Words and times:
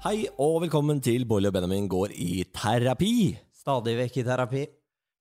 Hei 0.00 0.22
og 0.40 0.62
velkommen 0.62 0.96
til 1.04 1.26
Bolly 1.28 1.50
og 1.50 1.52
Benjamin 1.58 1.84
går 1.92 2.14
i 2.16 2.40
terapi. 2.56 3.34
Stadig 3.52 3.98
vekk 3.98 4.14
i 4.16 4.22
terapi. 4.24 4.62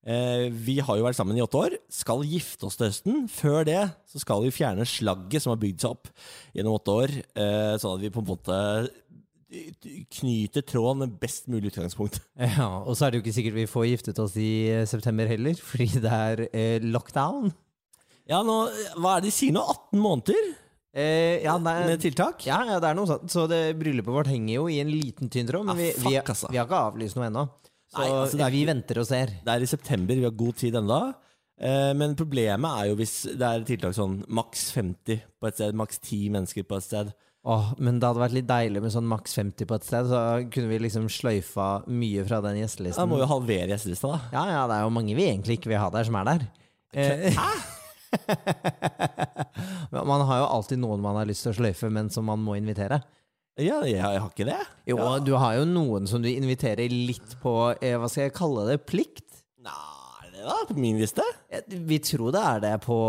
Eh, 0.07 0.45
vi 0.55 0.77
har 0.79 0.95
jo 0.95 1.03
vært 1.03 1.17
sammen 1.17 1.35
i 1.35 1.41
åtte 1.43 1.59
år. 1.59 1.73
Skal 1.91 2.23
gifte 2.23 2.69
oss 2.69 2.79
til 2.79 2.87
høsten. 2.87 3.25
Før 3.27 3.67
det 3.67 3.81
så 4.07 4.21
skal 4.23 4.45
vi 4.45 4.53
fjerne 4.55 4.85
slagget 4.87 5.43
som 5.43 5.51
har 5.51 5.59
bygd 5.59 5.83
seg 5.83 5.97
opp 5.97 6.07
gjennom 6.55 6.77
åtte 6.77 6.95
år, 6.95 7.15
eh, 7.43 7.73
sånn 7.83 7.97
at 7.97 8.05
vi 8.05 8.13
på 8.15 8.23
en 8.23 8.29
måte 8.29 8.61
knyter 10.15 10.63
tråden 10.63 11.03
med 11.03 11.19
best 11.19 11.51
mulig 11.51 11.73
utgangspunkt. 11.73 12.21
Ja, 12.39 12.69
Og 12.79 12.95
så 12.95 13.05
er 13.05 13.11
det 13.11 13.19
jo 13.19 13.25
ikke 13.25 13.35
sikkert 13.35 13.59
vi 13.59 13.67
får 13.75 13.89
giftet 13.89 14.23
oss 14.23 14.39
i 14.39 14.49
eh, 14.71 14.87
september 14.87 15.27
heller, 15.27 15.59
fordi 15.59 15.89
det 15.99 16.15
er 16.21 16.45
eh, 16.53 16.79
lockdown. 16.87 17.51
Ja, 18.31 18.39
nå, 18.47 18.61
hva 18.95 19.17
er 19.17 19.27
det 19.27 19.33
de 19.33 19.35
sier 19.41 19.59
nå? 19.59 19.67
18 19.91 19.99
måneder 19.99 20.51
Eh, 20.95 21.43
ja, 21.45 21.53
er, 21.55 21.85
med 21.85 22.01
tiltak? 22.01 22.41
ja, 22.47 22.63
ja, 22.65 22.79
det 22.81 22.89
er 22.89 22.97
noe 22.97 23.05
sånt. 23.09 23.29
Så 23.29 23.43
det 23.51 23.61
bryllupet 23.77 24.13
vårt 24.15 24.27
henger 24.31 24.55
jo 24.55 24.67
i 24.73 24.79
en 24.81 24.89
liten 24.89 25.29
tynn 25.29 25.47
tråd, 25.49 25.67
men 25.67 25.75
Ah, 25.75 25.79
vi, 25.79 25.91
vi, 26.01 26.15
altså. 26.17 26.49
vi 26.49 26.57
har 26.57 26.65
ikke 26.69 26.83
avlyst 26.89 27.19
noe 27.19 27.27
ennå. 27.29 27.45
Så 27.89 28.01
Nei, 28.03 28.09
altså, 28.13 28.37
det 28.37 28.51
vi 28.53 28.65
venter 28.69 28.99
og 29.01 29.05
ser. 29.09 29.31
Det 29.45 29.53
er 29.53 29.65
i 29.65 29.69
september, 29.69 30.17
vi 30.17 30.25
har 30.27 30.35
god 30.37 30.57
tid 30.61 30.75
ennå. 30.81 30.99
Eh, 31.59 31.93
men 31.97 32.13
problemet 32.15 32.81
er 32.81 32.89
jo 32.91 32.97
hvis 32.99 33.15
det 33.37 33.45
er 33.47 33.63
tiltak 33.67 33.95
sånn 33.97 34.19
maks 34.31 34.69
50 34.77 35.23
på 35.41 35.49
et 35.49 35.57
sted, 35.57 35.75
maks 35.77 35.99
10 36.05 36.29
mennesker 36.37 36.65
på 36.69 36.77
et 36.77 36.85
sted. 36.85 37.09
Åh, 37.49 37.69
men 37.79 37.97
det 38.01 38.07
hadde 38.09 38.19
vært 38.21 38.35
litt 38.35 38.47
deilig 38.49 38.81
med 38.83 38.91
sånn 38.93 39.07
maks 39.09 39.33
50 39.39 39.67
på 39.69 39.77
et 39.77 39.85
sted, 39.87 40.09
så 40.11 40.21
kunne 40.51 40.69
vi 40.73 40.79
liksom 40.83 41.05
sløyfa 41.09 41.67
mye 41.87 42.25
fra 42.27 42.41
den 42.45 42.59
gjestelisten. 42.59 42.99
Da 42.99 43.07
må 43.09 43.15
vi 43.17 43.23
jo 43.23 43.29
halvere 43.31 43.69
gjestelista, 43.73 44.11
da. 44.11 44.19
Ja, 44.35 44.43
ja, 44.57 44.63
det 44.69 44.77
er 44.79 44.85
jo 44.85 44.93
mange 44.97 45.15
vi 45.17 45.27
egentlig 45.29 45.57
ikke 45.59 45.71
vil 45.71 45.79
ha 45.81 45.89
der, 45.93 46.07
som 46.09 46.17
er 46.19 46.29
der. 46.33 46.47
Eh, 46.93 47.29
Men 47.29 47.37
man 49.91 50.25
har 50.27 50.41
jo 50.43 50.49
alltid 50.55 50.81
noen 50.81 51.01
man 51.03 51.17
har 51.19 51.29
lyst 51.29 51.45
til 51.45 51.53
å 51.53 51.57
sløyfe, 51.59 51.89
men 51.93 52.09
som 52.13 52.27
man 52.29 52.41
må 52.43 52.57
invitere. 52.59 53.01
Ja, 53.59 53.81
jeg, 53.83 53.97
jeg 53.99 54.21
har 54.23 54.29
ikke 54.31 54.47
det. 54.47 54.59
Jo, 54.87 54.97
du 55.25 55.33
har 55.35 55.57
jo 55.59 55.65
noen 55.67 56.07
som 56.07 56.23
du 56.23 56.29
inviterer 56.31 56.87
litt 56.93 57.33
på 57.41 57.53
eh, 57.83 57.97
Hva 57.99 58.07
skal 58.07 58.29
jeg 58.29 58.35
kalle 58.37 58.63
det? 58.69 58.77
Plikt? 58.87 59.25
Nei, 59.59 59.73
er 60.23 60.29
det 60.37 60.45
da? 60.47 60.55
På 60.69 60.77
min 60.79 60.99
liste? 61.01 61.25
Vi 61.67 61.97
tror 62.07 62.31
det 62.37 62.43
er 62.53 62.61
det 62.63 62.75
på 62.85 62.99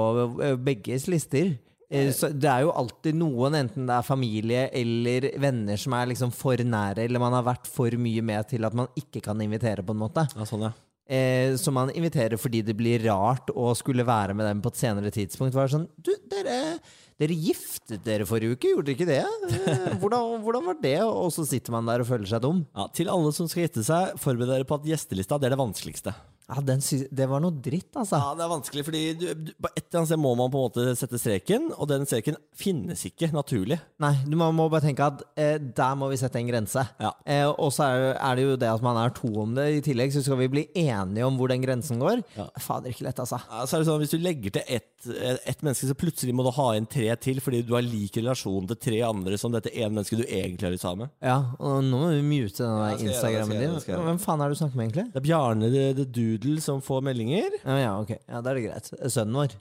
eh, 0.43 0.57
begges 0.59 1.07
lister. 1.13 1.53
Eh, 1.87 2.11
Så 2.15 2.33
det 2.35 2.51
er 2.51 2.65
jo 2.67 2.75
alltid 2.75 3.15
noen, 3.21 3.61
enten 3.61 3.87
det 3.87 3.95
er 4.01 4.07
familie 4.07 4.67
eller 4.75 5.29
venner, 5.43 5.79
som 5.79 5.95
er 6.01 6.11
liksom 6.11 6.35
for 6.35 6.59
nære, 6.67 7.07
eller 7.07 7.23
man 7.23 7.39
har 7.39 7.47
vært 7.47 7.71
for 7.71 7.95
mye 8.03 8.23
med 8.27 8.51
til 8.51 8.67
at 8.67 8.75
man 8.79 8.91
ikke 8.99 9.23
kan 9.31 9.39
invitere, 9.47 9.87
på 9.87 9.95
en 9.95 10.03
måte. 10.03 10.27
Ja, 10.35 10.47
sånn, 10.51 10.67
ja. 10.67 10.75
Eh, 11.11 11.57
som 11.59 11.75
man 11.75 11.91
inviterer 11.91 12.39
fordi 12.39 12.61
det 12.63 12.77
blir 12.79 13.03
rart 13.03 13.49
å 13.51 13.73
skulle 13.75 14.07
være 14.07 14.37
med 14.39 14.47
dem 14.47 14.61
på 14.63 14.71
et 14.71 14.79
senere 14.79 15.11
tidspunkt. 15.11 15.57
Var 15.59 15.73
sånn 15.73 15.89
Du, 15.99 16.13
dere, 16.31 16.79
dere 17.19 17.35
giftet 17.35 18.05
dere 18.07 18.29
forrige 18.29 18.55
uke, 18.55 18.71
gjorde 18.71 18.93
dere 18.93 18.95
ikke 18.95 19.09
det? 19.09 19.25
Eh, 19.59 19.97
hvordan, 19.99 20.37
hvordan 20.45 20.69
var 20.71 20.79
det? 20.85 21.01
Og 21.03 21.33
så 21.35 21.43
sitter 21.51 21.75
man 21.75 21.91
der 21.91 22.05
og 22.05 22.11
føler 22.13 22.31
seg 22.31 22.45
dum. 22.47 22.63
ja. 22.79 22.87
Til 22.95 23.11
alle 23.11 23.35
som 23.35 23.51
skal 23.51 23.67
gifte 23.67 23.83
seg, 23.87 24.15
forbered 24.23 24.55
dere 24.55 24.69
på 24.69 24.79
at 24.79 24.87
gjestelista 24.87 25.41
det 25.41 25.51
er 25.51 25.57
det 25.57 25.65
vanskeligste. 25.65 26.15
Ja, 26.51 26.63
den 26.67 26.83
sy 26.83 27.05
det 27.15 27.27
var 27.31 27.43
noe 27.43 27.55
dritt, 27.63 27.93
altså. 27.95 28.19
Ja, 28.19 28.35
Det 28.39 28.45
er 28.45 28.51
vanskelig, 28.51 28.85
fordi 28.87 29.03
du, 29.19 29.27
du, 29.35 29.53
på 29.55 29.71
et 29.71 29.85
eller 29.85 30.01
annet 30.01 30.11
sted 30.11 30.21
må 30.21 30.33
man 30.39 30.53
på 30.53 30.61
en 30.61 30.67
måte 30.69 30.97
sette 30.99 31.21
streken, 31.21 31.71
og 31.77 31.89
den 31.91 32.07
streken 32.09 32.39
finnes 32.59 33.05
ikke 33.07 33.31
naturlig. 33.35 33.79
Nei, 34.03 34.13
du 34.27 34.37
må, 34.41 34.51
må 34.57 34.67
bare 34.73 34.89
tenke 34.89 35.07
at 35.07 35.23
eh, 35.39 35.57
der 35.61 35.99
må 35.99 36.11
vi 36.11 36.19
sette 36.21 36.41
en 36.41 36.51
grense. 36.51 36.85
Ja. 37.03 37.13
Eh, 37.25 37.47
og 37.51 37.71
så 37.75 37.87
er, 37.87 38.07
er 38.17 38.39
det 38.39 38.47
jo 38.49 38.59
det 38.61 38.73
at 38.73 38.85
man 38.85 38.99
er 39.01 39.15
to 39.17 39.31
om 39.45 39.55
det 39.57 39.69
i 39.79 39.83
tillegg, 39.91 40.15
så 40.15 40.25
skal 40.27 40.41
vi 40.43 40.51
bli 40.53 40.67
enige 40.83 41.27
om 41.29 41.39
hvor 41.39 41.53
den 41.53 41.65
grensen 41.65 42.03
går. 42.03 42.25
Ja. 42.37 42.51
Fader, 42.61 42.91
ikke 42.93 43.07
lett, 43.09 43.23
altså. 43.23 43.41
Ja, 43.47 43.65
så 43.65 43.79
er 43.79 43.85
det 43.85 43.91
sånn, 43.91 44.03
Hvis 44.03 44.17
du 44.17 44.21
legger 44.23 44.59
til 44.59 44.67
ett 44.81 44.91
et 45.01 45.63
menneske, 45.65 45.89
så 45.89 45.97
plutselig 45.97 46.35
må 46.37 46.45
du 46.45 46.51
ha 46.53 46.67
inn 46.77 46.89
tre 46.91 47.09
til, 47.23 47.41
fordi 47.41 47.63
du 47.65 47.73
har 47.73 47.85
lik 47.85 48.19
relasjon 48.19 48.67
til 48.69 48.79
tre 48.81 49.01
andre 49.07 49.39
som 49.41 49.53
dette 49.55 49.73
ene 49.73 49.95
mennesket 49.95 50.21
du 50.21 50.27
egentlig 50.27 50.67
har 50.67 50.75
lyst 50.75 50.85
til 50.85 50.91
å 50.91 50.93
ha 50.93 51.01
med. 51.01 51.13
Ja, 51.25 51.37
og 51.57 51.79
nå 51.87 52.01
må 52.03 52.11
du 52.13 52.21
mute 52.27 52.61
den 52.61 52.77
det, 52.83 53.09
Instagrammen 53.09 53.57
det, 53.57 53.63
din. 53.65 53.79
det. 53.87 54.01
Hvem 54.09 54.21
faen 54.21 54.45
er 54.45 54.51
det 54.51 54.59
du 54.59 54.61
snakker 54.61 54.81
med, 54.81 54.91
egentlig? 54.91 55.07
Det 55.15 55.21
er 55.23 55.27
Bjarne 55.27 55.71
the, 55.73 55.85
the 55.97 56.07
Doodle 56.41 56.63
som 56.65 56.81
får 56.85 57.03
meldinger. 57.07 57.59
Ja, 57.65 57.77
ja, 57.83 57.93
ok. 58.01 58.15
Ja, 58.27 58.41
Da 58.41 58.51
er 58.53 58.59
det 58.61 58.65
greit. 58.69 58.91
Sønnen 59.13 59.37
vår. 59.37 59.53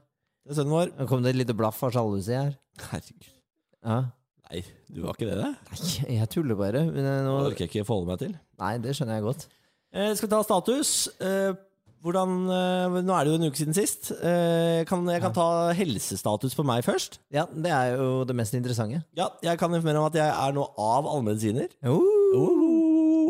Det 0.46 0.54
er 0.56 0.60
sønnen 0.62 0.74
vår. 0.78 0.94
Nå 0.98 1.08
kom 1.12 1.24
det 1.26 1.34
et 1.36 1.42
lite 1.44 1.56
blaff 1.58 1.82
av 1.86 1.92
sjalusi 1.96 2.34
her. 2.38 2.56
Herregud. 2.90 3.30
Ja. 3.86 4.00
Nei, 4.50 4.64
du 4.90 5.04
var 5.06 5.14
ikke 5.14 5.28
det, 5.30 5.36
det? 5.44 5.50
Nei, 5.78 6.18
jeg 6.18 6.30
tuller 6.34 6.58
bare. 6.58 6.86
Men 6.90 7.04
jeg 7.06 7.18
Det 7.20 7.26
nå... 7.28 7.34
orker 7.52 7.66
jeg 7.68 7.70
ikke 7.74 7.86
forholde 7.86 8.10
meg 8.14 8.22
til. 8.24 8.32
Nei, 8.64 8.72
det 8.82 8.96
skjønner 8.98 9.20
jeg 9.20 9.28
godt. 9.28 9.44
Eh, 9.94 10.14
skal 10.18 10.28
vi 10.30 10.32
ta 10.34 10.40
status? 10.48 10.94
Eh, 11.22 11.52
hvordan, 12.02 12.34
eh, 12.56 12.98
nå 13.04 13.14
er 13.14 13.28
det 13.28 13.34
jo 13.34 13.38
en 13.42 13.48
uke 13.52 13.60
siden 13.60 13.76
sist. 13.78 14.10
Eh, 14.16 14.82
kan, 14.90 15.04
jeg 15.12 15.22
kan 15.22 15.36
ta 15.36 15.48
helsestatus 15.78 16.56
på 16.58 16.66
meg 16.66 16.86
først. 16.88 17.20
Ja, 17.36 17.44
det 17.52 17.74
er 17.76 17.98
jo 18.00 18.24
det 18.30 18.38
mest 18.40 18.56
interessante. 18.58 19.04
Ja, 19.20 19.28
Jeg 19.46 19.60
kan 19.62 19.74
informere 19.76 20.00
om 20.02 20.08
at 20.10 20.18
jeg 20.18 20.30
er 20.32 20.56
nå 20.56 20.66
av 20.80 21.10
allmedisiner. 21.14 21.68
Oh. 21.84 22.69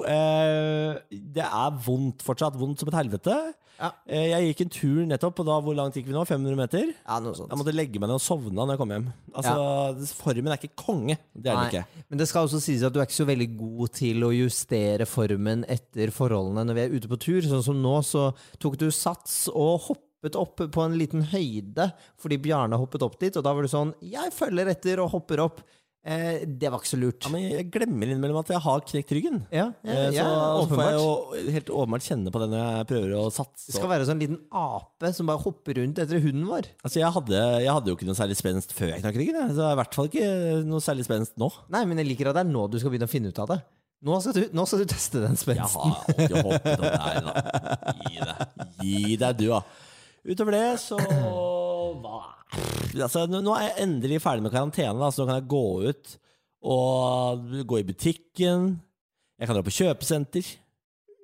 Eh, 0.10 1.18
det 1.36 1.46
er 1.46 1.82
vondt 1.86 2.24
fortsatt. 2.26 2.58
Vondt 2.60 2.82
som 2.82 2.90
et 2.92 2.98
helvete. 2.98 3.36
Ja. 3.80 3.92
Eh, 4.10 4.26
jeg 4.34 4.48
gikk 4.50 4.64
en 4.66 4.72
tur 4.76 4.98
nettopp, 5.08 5.40
og 5.40 5.48
da 5.48 5.58
hvor 5.64 5.76
langt 5.78 5.96
gikk 5.96 6.10
vi 6.10 6.16
nå? 6.16 6.26
500 6.28 6.58
meter? 6.60 6.90
Ja, 6.98 7.20
noe 7.24 7.38
sånt. 7.38 7.52
Jeg 7.54 7.62
måtte 7.62 7.76
legge 7.76 8.02
meg 8.02 8.10
ned 8.12 8.18
og 8.18 8.24
sovne 8.26 8.58
når 8.58 8.74
jeg 8.74 8.82
kom 8.82 8.94
hjem. 8.96 9.08
Altså, 9.40 10.10
Formen 10.20 10.52
er 10.52 10.60
ikke 10.60 10.84
konge. 10.84 11.16
Det 11.32 11.54
er 11.54 11.62
den 11.62 11.72
ikke. 11.72 12.04
Men 12.10 12.22
det 12.24 12.28
skal 12.32 12.50
også 12.50 12.60
sies 12.64 12.84
at 12.84 12.96
du 12.96 13.00
er 13.00 13.08
ikke 13.08 13.20
så 13.22 13.30
veldig 13.30 13.50
god 13.62 13.96
til 14.02 14.28
å 14.28 14.34
justere 14.36 15.08
formen 15.10 15.64
etter 15.72 16.12
forholdene 16.16 16.68
når 16.68 16.80
vi 16.80 16.86
er 16.88 16.98
ute 16.98 17.12
på 17.12 17.22
tur. 17.30 17.42
Sånn 17.48 17.66
som 17.70 17.80
nå, 17.80 17.96
så 18.04 18.30
tok 18.60 18.80
du 18.82 18.90
sats 18.92 19.46
og 19.54 19.86
hoppet 19.88 20.36
opp 20.36 20.66
på 20.74 20.84
en 20.84 20.98
liten 21.00 21.22
høyde 21.32 21.86
fordi 22.20 22.36
Bjarne 22.44 22.76
hoppet 22.82 23.06
opp 23.06 23.16
dit, 23.22 23.38
og 23.40 23.46
da 23.46 23.54
var 23.56 23.64
du 23.64 23.70
sånn 23.72 23.94
Jeg 24.04 24.34
følger 24.36 24.68
etter 24.74 25.00
og 25.00 25.14
hopper 25.14 25.46
opp. 25.46 25.62
Eh, 26.08 26.46
det 26.48 26.70
var 26.72 26.80
ikke 26.80 26.90
så 26.94 26.98
lurt. 26.98 27.26
Ja, 27.28 27.30
men 27.34 27.42
jeg 27.44 27.66
glemmer 27.74 28.08
innimellom 28.08 28.38
at 28.40 28.48
jeg 28.54 28.62
har 28.64 28.84
knekt 28.88 29.10
ryggen. 29.18 29.42
Ja, 29.52 29.66
ja, 29.84 29.96
Eh, 29.96 30.14
ja, 30.16 30.24
så, 30.24 30.62
så 30.64 30.70
får 30.72 30.84
jeg 30.86 30.94
jo 30.96 31.50
helt 31.58 31.72
åpenbart 31.76 32.06
kjenne 32.08 32.32
på 32.34 32.40
det 32.40 32.48
når 32.54 32.62
jeg 32.64 32.88
prøver 32.94 33.16
å 33.20 33.24
satse. 33.36 33.66
Det 33.68 33.76
skal 33.76 33.92
være 33.92 34.08
sånn 34.08 34.22
liten 34.24 34.40
ape 34.56 35.12
som 35.18 35.28
bare 35.30 35.44
hopper 35.44 35.82
rundt 35.82 36.00
etter 36.00 36.24
hunden 36.24 36.48
vår. 36.48 36.70
Altså, 36.88 37.02
jeg 37.04 37.12
hadde, 37.18 37.42
jeg 37.66 37.74
hadde 37.76 37.92
jo 37.92 37.98
ikke 38.00 38.08
noe 38.08 38.18
særlig 38.22 38.38
spenst 38.40 38.72
før 38.78 38.94
jeg 38.94 39.04
knakk 39.04 39.20
ryggen. 39.20 39.42
jeg. 39.44 39.52
Så 39.52 39.60
det 39.60 39.68
er 39.68 39.76
i 39.76 39.82
hvert 39.82 40.00
fall 40.00 40.10
ikke 40.14 40.30
noe 40.72 40.86
særlig 40.88 41.06
spenst 41.10 41.36
nå. 41.44 41.52
Nei, 41.76 41.84
men 41.92 42.00
jeg 42.02 42.10
liker 42.14 42.32
at 42.32 42.40
det 42.40 42.46
er 42.48 42.52
nå 42.56 42.64
du 42.72 42.80
skal 42.80 42.96
begynne 42.96 43.10
å 43.12 43.14
finne 43.18 43.34
ut 43.36 43.44
av 43.44 43.52
det. 43.52 43.60
Nå 44.08 44.16
skal 44.24 44.38
du, 44.40 44.42
nå 44.56 44.64
skal 44.72 44.80
du 44.80 44.88
teste 44.88 45.20
den 45.20 45.36
Jeg 45.36 45.44
spensten. 45.44 45.92
har 45.92 46.08
alltid 46.08 46.38
hoppet 46.48 46.80
opp 46.80 46.94
der, 46.96 47.22
da. 47.28 47.96
Gi 48.08 48.20
deg. 48.24 48.68
Gi 48.80 49.18
deg, 49.20 49.42
du, 49.44 49.48
da. 49.52 49.62
Utover 50.30 50.56
det, 50.56 50.66
så 50.80 50.96
hva? 52.04 52.22
Altså, 53.04 53.26
nå 53.30 53.54
er 53.56 53.68
jeg 53.68 53.86
endelig 53.86 54.22
ferdig 54.24 54.46
med 54.48 54.56
karantene, 54.56 54.98
da, 55.00 55.12
så 55.14 55.24
nå 55.24 55.30
kan 55.30 55.42
jeg 55.42 55.52
gå 55.52 55.66
ut 55.92 56.16
og 56.70 57.54
gå 57.70 57.80
i 57.80 57.86
butikken. 57.88 58.74
Jeg 59.40 59.48
kan 59.48 59.56
dra 59.56 59.64
på 59.64 59.78
kjøpesenter. 59.78 60.50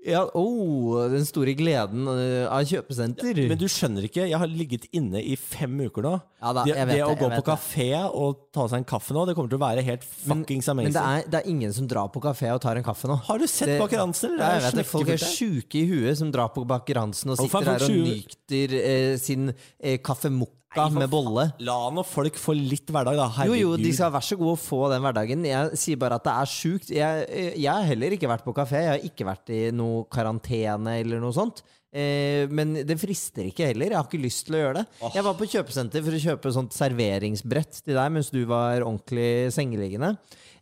Ja, 0.06 0.20
oh, 0.38 1.00
den 1.10 1.24
store 1.26 1.56
gleden 1.58 2.06
eh, 2.12 2.44
av 2.46 2.62
kjøpesenter. 2.70 3.40
Men 3.50 3.58
du 3.58 3.66
skjønner 3.66 4.06
ikke, 4.06 4.28
jeg 4.30 4.38
har 4.38 4.52
ligget 4.52 4.86
inne 4.94 5.18
i 5.18 5.34
fem 5.40 5.80
uker 5.82 6.06
nå. 6.06 6.12
Ja 6.44 6.52
da, 6.54 6.62
det 6.62 6.76
jeg 6.76 6.86
vet 6.86 6.94
det 6.94 7.00
det, 7.00 7.08
å 7.08 7.10
jeg 7.10 7.20
gå 7.24 7.30
vet 7.32 7.40
på 7.42 7.46
kafé 7.48 7.88
og 8.06 8.44
ta 8.54 8.68
seg 8.70 8.84
en 8.84 8.88
kaffe 8.92 9.16
nå, 9.18 9.24
det 9.26 9.34
kommer 9.34 9.50
til 9.50 9.58
å 9.58 9.64
være 9.64 9.86
helt 9.88 10.06
fuckings 10.06 10.70
Men 10.70 10.76
amazing. 10.76 10.94
det 10.94 11.06
er, 11.10 11.26
det 11.34 11.40
er 11.40 11.50
ingen 11.56 11.74
som 11.74 11.88
drar 11.90 12.12
på 12.14 12.22
kafé 12.22 12.52
og 12.54 12.62
tar 12.62 12.78
en 12.78 12.86
kaffe 12.86 13.10
nå. 13.10 13.18
Har 13.26 13.42
du 13.42 13.48
sett 13.50 13.72
det- 13.72 13.80
Baker 13.82 14.04
Hansen? 14.04 14.38
Ja, 14.38 14.52
jeg 14.60 14.66
vet 14.68 14.78
det, 14.84 14.86
Folk 14.94 15.10
er 15.16 15.26
sjuke 15.26 15.82
i 15.82 15.86
huet 15.90 16.22
som 16.22 16.30
drar 16.38 16.54
på 16.54 16.68
Baker 16.70 17.02
Hansen 17.02 17.34
og 17.34 17.42
er 17.42 17.50
sitter 17.50 17.72
her 17.74 17.88
og 17.90 17.98
nyter 18.12 18.78
eh, 18.84 19.18
sin 19.18 19.50
eh, 19.50 19.98
kaffe 20.06 20.30
Nei, 20.76 21.02
med 21.02 21.12
bolle. 21.12 21.46
La 21.66 21.78
nå 21.94 22.04
folk 22.08 22.40
få 22.42 22.56
litt 22.58 22.92
hverdag, 22.92 23.18
da. 23.20 23.48
Jo, 23.48 23.56
jo, 23.58 23.76
de 23.80 23.94
skal 23.96 24.14
være 24.14 24.28
så 24.30 24.38
gode 24.40 24.58
å 24.58 24.62
få 24.62 24.82
den 24.94 25.06
hverdagen. 25.06 25.48
Jeg 25.48 25.80
sier 25.80 26.02
bare 26.02 26.20
at 26.20 26.28
det 26.28 26.36
er 26.36 26.52
sjukt. 26.52 26.92
Jeg, 26.94 27.26
jeg 27.56 27.72
har 27.72 27.88
heller 27.88 28.16
ikke 28.18 28.30
vært 28.32 28.46
på 28.48 28.56
kafé. 28.58 28.84
Jeg 28.84 28.94
har 28.94 29.08
ikke 29.12 29.28
vært 29.30 29.54
i 29.56 29.64
noe 29.76 30.06
karantene 30.12 31.00
eller 31.02 31.24
noe 31.24 31.36
sånt. 31.36 31.64
Eh, 31.96 32.52
men 32.52 32.74
det 32.84 32.98
frister 33.00 33.48
ikke 33.48 33.70
heller. 33.72 33.94
Jeg 33.94 34.00
har 34.00 34.10
ikke 34.10 34.24
lyst 34.26 34.48
til 34.48 34.58
å 34.58 34.64
gjøre 34.64 34.82
det. 34.82 35.12
Jeg 35.16 35.28
var 35.28 35.38
på 35.40 35.48
kjøpesenter 35.54 36.04
for 36.04 36.18
å 36.18 36.24
kjøpe 36.26 36.56
sånt 36.56 36.76
serveringsbrett 36.76 37.80
til 37.86 37.96
deg 37.96 38.18
mens 38.18 38.34
du 38.34 38.42
var 38.50 38.84
ordentlig 38.84 39.54
sengeliggende. 39.56 40.16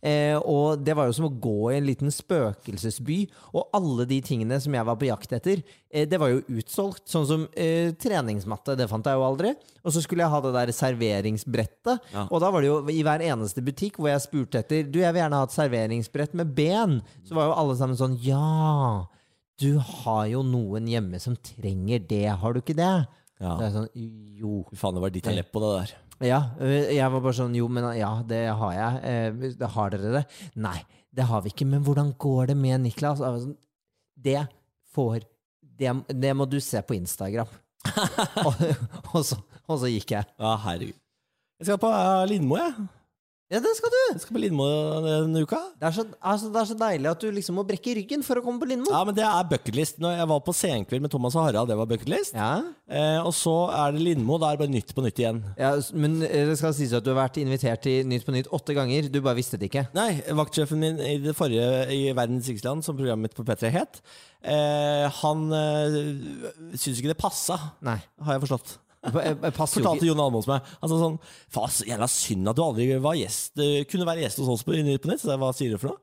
Eh, 0.04 0.36
og 0.36 0.82
det 0.84 0.98
var 1.00 1.08
jo 1.08 1.16
som 1.16 1.30
å 1.30 1.32
gå 1.32 1.72
i 1.72 1.78
en 1.78 1.88
liten 1.88 2.12
spøkelsesby. 2.12 3.22
Og 3.56 3.72
alle 3.78 4.06
de 4.10 4.20
tingene 4.26 4.60
som 4.62 4.76
jeg 4.76 4.88
var 4.90 5.00
på 5.00 5.08
jakt 5.08 5.36
etter, 5.38 5.64
eh, 5.90 6.04
det 6.10 6.20
var 6.20 6.34
jo 6.34 6.44
utsolgt. 6.60 7.06
Sånn 7.10 7.28
som 7.30 7.46
eh, 7.56 7.96
treningsmatte, 7.96 8.76
det 8.80 8.90
fant 8.92 9.08
jeg 9.08 9.20
jo 9.20 9.26
aldri. 9.26 9.54
Og 9.84 9.96
så 9.96 10.04
skulle 10.04 10.26
jeg 10.26 10.34
ha 10.34 10.44
det 10.44 10.54
der 10.58 10.74
serveringsbrettet. 10.76 12.12
Ja. 12.14 12.28
Og 12.28 12.44
da 12.44 12.52
var 12.52 12.64
det 12.64 12.72
jo 12.72 12.82
i 12.92 13.00
hver 13.06 13.24
eneste 13.24 13.64
butikk 13.64 14.02
hvor 14.02 14.12
jeg 14.12 14.26
spurte 14.26 14.60
etter 14.60 14.84
Du, 14.84 15.00
jeg 15.00 15.16
vil 15.16 15.24
gjerne 15.24 15.40
ha 15.40 15.48
et 15.48 15.56
serveringsbrett 15.56 16.36
med 16.40 16.52
ben. 16.56 17.00
Så 17.24 17.40
var 17.40 17.50
jo 17.50 17.58
alle 17.64 17.80
sammen 17.80 18.00
sånn 18.00 18.20
Ja, 18.24 19.08
du 19.62 19.76
har 19.78 20.26
jo 20.32 20.42
noen 20.46 20.88
hjemme 20.90 21.20
som 21.22 21.36
trenger 21.38 22.02
det, 22.10 22.26
har 22.42 22.54
du 22.56 22.62
ikke 22.62 22.78
det? 22.78 22.94
Ja. 23.44 23.58
Det 23.60 23.68
er 23.68 23.74
sånn, 23.74 23.90
jo. 24.40 24.62
Fy 24.72 24.80
faen, 24.80 24.98
det 24.98 25.04
var 25.04 25.14
ditt 25.14 25.28
Aleppo, 25.30 25.62
det 25.64 25.72
der. 25.76 25.94
Ja, 26.24 26.40
øh, 26.64 26.88
jeg 26.94 27.12
var 27.12 27.20
bare 27.20 27.36
sånn 27.36 27.56
Jo, 27.58 27.66
men 27.74 27.90
ja, 27.98 28.12
det 28.28 28.46
har 28.56 28.74
jeg. 28.78 29.00
Eh, 29.10 29.68
Har 29.74 29.92
dere 29.92 30.14
det? 30.14 30.24
Nei, 30.62 30.78
det 31.12 31.26
har 31.28 31.44
vi 31.44 31.52
ikke. 31.52 31.68
Men 31.68 31.84
hvordan 31.84 32.14
går 32.22 32.54
det 32.54 32.58
med 32.60 32.86
Niklas? 32.86 33.20
Sånn, 33.20 33.58
Det 34.16 34.40
får 34.94 35.26
det, 35.60 35.92
det 36.08 36.34
må 36.38 36.46
du 36.50 36.60
se 36.62 36.82
på 36.86 36.96
Instagram. 36.96 37.50
og, 38.48 38.62
og, 39.12 39.22
så, 39.26 39.40
og 39.68 39.80
så 39.82 39.90
gikk 39.92 40.14
jeg. 40.16 40.30
Ja, 40.40 40.54
herregud. 40.64 41.00
Jeg 41.60 41.68
skal 41.70 41.80
på 41.82 41.90
uh, 41.92 42.24
Lindmo, 42.30 42.60
jeg. 42.62 42.88
Ja, 43.54 43.60
det 43.62 43.70
skal 43.78 43.92
du! 43.94 43.98
Jeg 44.16 44.22
skal 44.24 44.34
på 44.34 44.40
Lindmo 44.42 44.66
denne 45.06 45.44
uka. 45.46 45.60
Det 45.78 45.86
er, 45.86 45.94
så, 45.94 46.04
altså, 46.26 46.48
det 46.50 46.58
er 46.58 46.68
så 46.72 46.78
deilig 46.80 47.10
at 47.12 47.22
du 47.22 47.28
liksom 47.36 47.60
må 47.60 47.64
brekke 47.70 47.94
ryggen 48.00 48.24
for 48.26 48.40
å 48.40 48.42
komme 48.42 48.58
på 48.64 48.70
Lindmo. 48.72 48.90
Ja, 48.90 49.04
men 49.06 49.14
det 49.14 49.26
er 49.28 49.46
bucketlist. 49.52 50.00
Når 50.02 50.16
jeg 50.18 50.30
var 50.32 50.42
på 50.48 50.56
Senkveld 50.58 51.04
med 51.06 51.14
Thomas 51.14 51.38
og 51.38 51.46
Harald, 51.46 51.70
det 51.70 51.78
var 51.78 51.90
bucketlist. 51.92 52.34
Ja. 52.34 52.64
Eh, 52.90 53.20
og 53.22 53.30
så 53.38 53.54
er 53.78 53.94
det 53.94 54.02
Lindmo. 54.08 54.40
Da 54.42 54.50
er 54.50 54.58
det 54.58 54.64
bare 54.64 54.74
Nytt 54.74 54.96
på 54.98 55.06
nytt 55.06 55.22
igjen. 55.22 55.44
Ja, 55.62 55.76
men 55.94 56.18
eh, 56.26 56.48
det 56.50 56.58
skal 56.58 56.74
sies 56.74 56.96
at 56.98 57.06
du 57.06 57.12
har 57.14 57.20
vært 57.22 57.38
invitert 57.44 57.86
til 57.86 58.10
Nytt 58.10 58.26
på 58.26 58.34
Nytt 58.34 58.50
åtte 58.58 58.74
ganger. 58.74 59.12
Du 59.14 59.22
bare 59.22 59.38
visste 59.38 59.62
det 59.62 59.70
ikke. 59.70 59.86
Nei, 59.94 60.10
vaktsjefen 60.42 60.82
min 60.82 60.98
i 61.06 61.20
det 61.22 61.38
forrige 61.38 61.86
i 61.94 62.08
Verdens 62.10 62.50
rikeste 62.50 62.72
land, 62.72 62.82
som 62.88 62.98
programmet 62.98 63.30
mitt 63.30 63.38
på 63.38 63.46
P3 63.46 63.70
het, 63.78 64.02
eh, 64.42 65.06
han 65.22 65.46
øh, 65.54 66.00
syntes 66.74 66.98
ikke 66.98 67.14
det 67.14 67.22
passa, 67.22 67.60
Nei. 67.86 68.00
har 68.26 68.40
jeg 68.40 68.48
forstått. 68.48 68.80
Pa- 69.04 69.26
jeg 69.28 69.54
Fortalte. 69.58 70.06
Jon 70.08 70.24
Almaas 70.24 70.48
meg. 70.48 70.72
Altså 70.80 71.02
sånn, 71.02 71.20
Faen, 71.52 71.74
så 71.76 71.86
jævla 71.90 72.08
synd 72.08 72.48
at 72.54 72.56
du 72.56 72.64
aldri 72.64 72.90
var 73.04 73.18
gjest 73.20 73.60
eh, 73.60 73.84
kunne 73.92 74.08
være 74.08 74.24
gjest 74.24 74.40
hos 74.40 74.54
oss 74.56 74.64
på 74.64 74.78
Nytt 74.80 75.04
på 75.04 75.12
Nytt. 75.12 75.22
Så 75.26 75.34
jeg, 75.34 75.42
hva 75.44 75.52
sier 75.58 75.76
du 75.76 75.82
for 75.82 75.92
noe? 75.94 76.00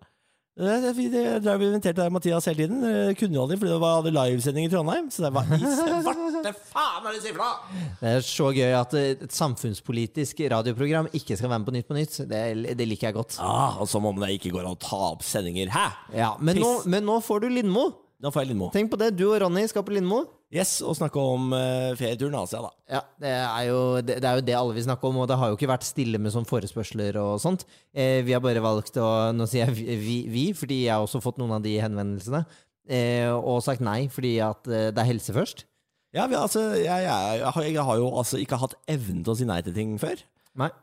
Eh, 0.61 0.67
Jeg, 0.83 0.93
jeg, 0.99 1.13
jeg 1.15 1.41
drev 1.41 1.63
inviterte 1.65 2.03
deg, 2.03 2.13
Mathias 2.13 2.45
hele 2.51 2.59
tiden. 2.67 2.83
Jeg 2.85 3.17
kunne 3.17 3.39
jo 3.39 3.45
aldri, 3.47 3.57
fordi 3.63 3.71
det 3.73 3.81
var 3.81 4.09
livesending 4.13 4.67
i 4.67 4.73
Trondheim. 4.73 5.07
Så 5.15 5.23
det 5.25 5.31
var 5.33 5.47
i 5.49 5.61
svarte 5.63 6.53
faen 6.75 7.07
er 7.09 7.15
det 7.17 7.23
sier 7.25 7.39
for 7.39 7.45
noe?! 7.47 7.85
Det 8.03 8.11
er 8.19 8.27
så 8.27 8.51
gøy 8.59 8.75
at 8.83 8.97
eh, 9.01 9.07
et 9.15 9.33
samfunnspolitisk 9.39 10.43
radioprogram 10.53 11.09
ikke 11.17 11.39
skal 11.41 11.49
være 11.55 11.63
med 11.63 11.71
på 11.71 11.75
Nytt 11.79 11.89
på 11.89 11.97
Nytt. 11.97 12.19
Det, 12.29 12.43
det 12.77 12.89
liker 12.91 13.09
jeg 13.09 13.17
godt. 13.17 13.39
Ah, 13.41 13.79
og 13.81 13.89
som 13.89 14.05
om 14.11 14.21
det 14.21 14.35
ikke 14.37 14.53
går 14.59 14.67
an 14.67 14.77
å 14.77 14.81
ta 14.83 15.01
opp 15.15 15.25
sendinger. 15.25 15.73
Hæ?! 15.73 15.87
Ja, 16.21 16.35
men, 16.43 16.61
nå, 16.61 16.75
men 16.91 17.07
nå 17.09 17.17
får 17.25 17.47
du 17.47 17.49
Lindmo. 17.57 17.87
Nå 18.21 18.29
får 18.35 18.45
jeg 18.45 18.53
Lindmo. 18.53 18.69
Tenk 18.75 18.93
på 18.93 18.99
det. 19.01 19.15
Du 19.17 19.25
og 19.31 19.39
Ronny 19.41 19.65
skal 19.71 19.87
på 19.87 19.95
Lindmo. 19.97 20.27
Yes, 20.51 20.81
og 20.83 20.97
snakke 20.99 21.23
om 21.23 21.53
uh, 21.55 21.93
ferieturen 21.95 22.35
Asia, 22.41 22.59
da. 22.65 22.71
Ja, 22.91 23.01
det 23.23 23.35
er, 23.39 23.61
jo, 23.69 23.83
det, 24.03 24.17
det 24.19 24.27
er 24.27 24.41
jo 24.41 24.45
det 24.49 24.57
alle 24.59 24.75
vil 24.75 24.87
snakke 24.89 25.07
om, 25.07 25.21
og 25.23 25.29
det 25.31 25.37
har 25.39 25.53
jo 25.53 25.59
ikke 25.59 25.69
vært 25.71 25.87
stille 25.87 26.19
med 26.19 26.35
sånn 26.35 26.49
forespørsler 26.49 27.21
og 27.23 27.37
sånt. 27.43 27.63
Eh, 27.95 28.19
vi 28.27 28.35
har 28.35 28.43
bare 28.43 28.63
valgt 28.65 28.99
å 28.99 29.31
Nå 29.37 29.47
sier 29.47 29.69
jeg 29.69 29.77
vi, 29.79 29.95
vi, 30.01 30.17
vi 30.33 30.45
fordi 30.59 30.81
jeg 30.89 30.97
har 30.97 31.07
også 31.07 31.23
fått 31.23 31.39
noen 31.39 31.55
av 31.61 31.63
de 31.63 31.77
henvendelsene. 31.79 32.43
Eh, 32.91 33.31
og 33.31 33.63
sagt 33.63 33.85
nei 33.87 34.09
fordi 34.11 34.41
at 34.43 34.67
eh, 34.67 34.89
det 34.91 35.05
er 35.05 35.11
helse 35.13 35.37
først. 35.37 35.69
Ja, 36.19 36.27
vi, 36.27 36.35
altså, 36.35 36.65
jeg, 36.75 37.07
jeg, 37.07 37.39
jeg, 37.39 37.55
har, 37.55 37.71
jeg 37.71 37.87
har 37.87 38.03
jo 38.03 38.11
altså 38.11 38.43
ikke 38.43 38.59
hatt 38.59 38.75
evnen 38.91 39.23
til 39.23 39.37
å 39.37 39.39
si 39.39 39.47
nei 39.47 39.61
til 39.63 39.77
ting 39.77 39.95
før. 40.03 40.19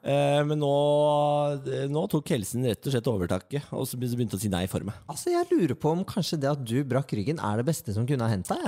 Eh, 0.01 0.39
men 0.47 0.59
nå, 0.61 0.71
nå 1.93 2.03
tok 2.11 2.31
helsen 2.33 2.65
rett 2.65 2.87
og 2.87 2.93
slett 2.95 3.09
overtaket, 3.11 3.67
og 3.75 3.85
så 3.89 3.99
begynte 3.99 4.39
å 4.39 4.41
si 4.41 4.49
nei 4.51 4.63
for 4.71 4.85
meg. 4.87 4.97
Altså, 5.11 5.29
jeg 5.33 5.49
lurer 5.51 5.75
på 5.77 5.91
om 5.93 6.05
kanskje 6.07 6.39
det 6.41 6.49
at 6.51 6.63
du 6.65 6.77
brakk 6.87 7.13
ryggen, 7.17 7.41
er 7.43 7.61
det 7.61 7.67
beste 7.69 7.93
som 7.95 8.07
kunne 8.09 8.25
ha 8.25 8.31
hendt 8.33 8.49
deg. 8.49 8.63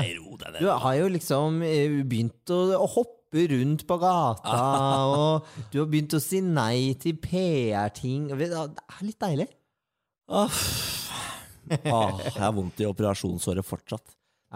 Du 0.62 0.68
har 0.84 0.98
jo 1.00 1.08
liksom 1.16 1.62
eh, 1.66 2.00
begynt 2.04 2.54
å, 2.54 2.60
å 2.78 2.90
hoppe 2.98 3.48
rundt 3.52 3.86
på 3.90 3.98
gata, 4.02 4.60
og 5.20 5.50
du 5.74 5.80
har 5.82 5.90
begynt 5.90 6.18
å 6.18 6.22
si 6.24 6.42
nei 6.46 6.94
til 7.02 7.18
PR-ting. 7.22 8.30
Det 8.38 8.52
er 8.54 9.04
litt 9.06 9.20
deilig. 9.22 9.50
Åh, 10.30 10.62
Åh, 11.70 12.22
jeg 12.26 12.40
har 12.42 12.54
vondt 12.56 12.80
i 12.82 12.88
operasjonsåret 12.90 13.66
fortsatt. 13.66 14.16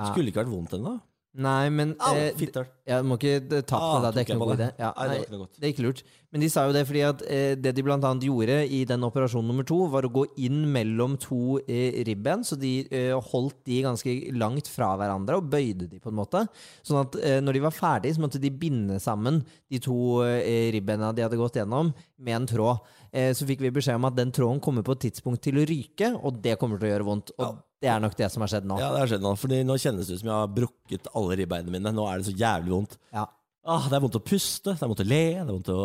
Skulle 0.09 0.31
ikke 0.31 0.41
vært 0.41 0.53
vondt 0.53 0.73
ennå. 0.79 0.95
Nei, 1.33 1.69
men 1.73 1.95
Au, 1.97 2.13
eh, 2.13 2.35
fitter. 2.37 2.67
Må 3.01 3.15
ikke 3.17 3.39
eh, 3.41 3.63
ta 3.65 3.79
på 3.79 3.85
Ah, 3.87 4.01
det, 4.03 4.11
det 4.13 4.19
er 4.21 4.25
ikke 4.27 4.35
noe 4.37 4.47
god 4.51 4.59
idé. 4.59 4.67
Ja, 4.77 4.91
Nei, 4.93 5.15
det 5.25 5.39
var 5.39 5.47
ikke 5.71 5.81
det 5.81 5.85
lurt. 5.87 6.03
Men 6.33 6.43
de 6.43 6.49
sa 6.49 6.63
jo 6.67 6.73
det 6.75 6.83
fordi 6.89 7.01
at 7.05 7.23
eh, 7.25 7.53
det 7.57 7.73
de 7.77 7.85
blant 7.85 8.05
annet 8.05 8.25
gjorde 8.27 8.57
i 8.69 8.83
den 8.89 9.05
operasjon 9.05 9.45
nummer 9.49 9.65
to, 9.65 9.79
var 9.89 10.05
å 10.05 10.11
gå 10.13 10.27
inn 10.45 10.63
mellom 10.73 11.15
to 11.21 11.57
eh, 11.65 11.99
ribben, 12.05 12.45
så 12.45 12.57
de 12.57 12.71
eh, 12.85 13.13
holdt 13.31 13.59
de 13.69 13.81
ganske 13.85 14.15
langt 14.37 14.69
fra 14.69 14.91
hverandre 14.99 15.41
og 15.41 15.49
bøyde 15.49 15.89
de 15.89 16.01
på 16.01 16.13
en 16.13 16.19
måte. 16.21 16.45
Sånn 16.85 17.01
at 17.01 17.17
eh, 17.21 17.39
når 17.41 17.57
de 17.57 17.65
var 17.65 17.77
ferdig, 17.77 18.13
så 18.13 18.25
måtte 18.25 18.41
de 18.41 18.53
binde 18.53 19.01
sammen 19.01 19.41
de 19.73 19.81
to 19.81 20.21
eh, 20.27 20.69
ribbena 20.73 21.13
de 21.17 21.25
hadde 21.25 21.41
gått 21.41 21.57
gjennom, 21.61 21.93
med 22.21 22.39
en 22.43 22.49
tråd. 22.53 22.93
Eh, 23.09 23.31
så 23.37 23.45
fikk 23.49 23.65
vi 23.65 23.73
beskjed 23.73 23.97
om 23.97 24.09
at 24.09 24.17
den 24.17 24.33
tråden 24.33 24.61
kommer 24.61 24.85
på 24.85 24.97
et 24.97 25.07
tidspunkt 25.09 25.41
til 25.45 25.61
å 25.61 25.65
ryke, 25.69 26.13
og 26.21 26.41
det 26.45 26.59
kommer 26.61 26.77
til 26.81 26.89
å 26.91 26.93
gjøre 26.95 27.09
vondt. 27.09 27.33
Og 27.41 27.61
det 27.83 27.89
er 27.91 27.99
nok 28.03 28.15
det 28.15 28.29
som 28.31 28.43
har 28.45 28.51
skjedd 28.53 28.67
nå. 28.69 28.77
Ja, 28.79 28.89
det 28.95 29.01
har 29.03 29.09
skjedd 29.11 29.23
nå. 29.25 29.33
Fordi 29.39 29.57
nå 29.67 29.75
kjennes 29.81 30.07
det 30.07 30.15
ut 30.15 30.21
som 30.23 30.29
jeg 30.31 30.37
har 30.39 30.51
brukket 30.55 31.09
alle 31.19 31.35
ribbeina 31.41 31.73
mine. 31.73 31.91
Nå 31.95 32.05
er 32.07 32.21
det 32.21 32.29
så 32.29 32.35
jævlig 32.39 32.71
vondt. 32.77 32.95
Ja. 33.11 33.25
Ah, 33.63 33.85
det 33.87 33.95
er 33.95 34.01
vondt 34.03 34.17
å 34.19 34.23
puste, 34.23 34.73
det 34.75 34.83
er 34.83 34.89
vondt 34.91 35.03
å 35.03 35.07
le. 35.07 35.19
Det 35.35 35.43
er 35.43 35.51
vondt 35.51 35.69
å, 35.71 35.83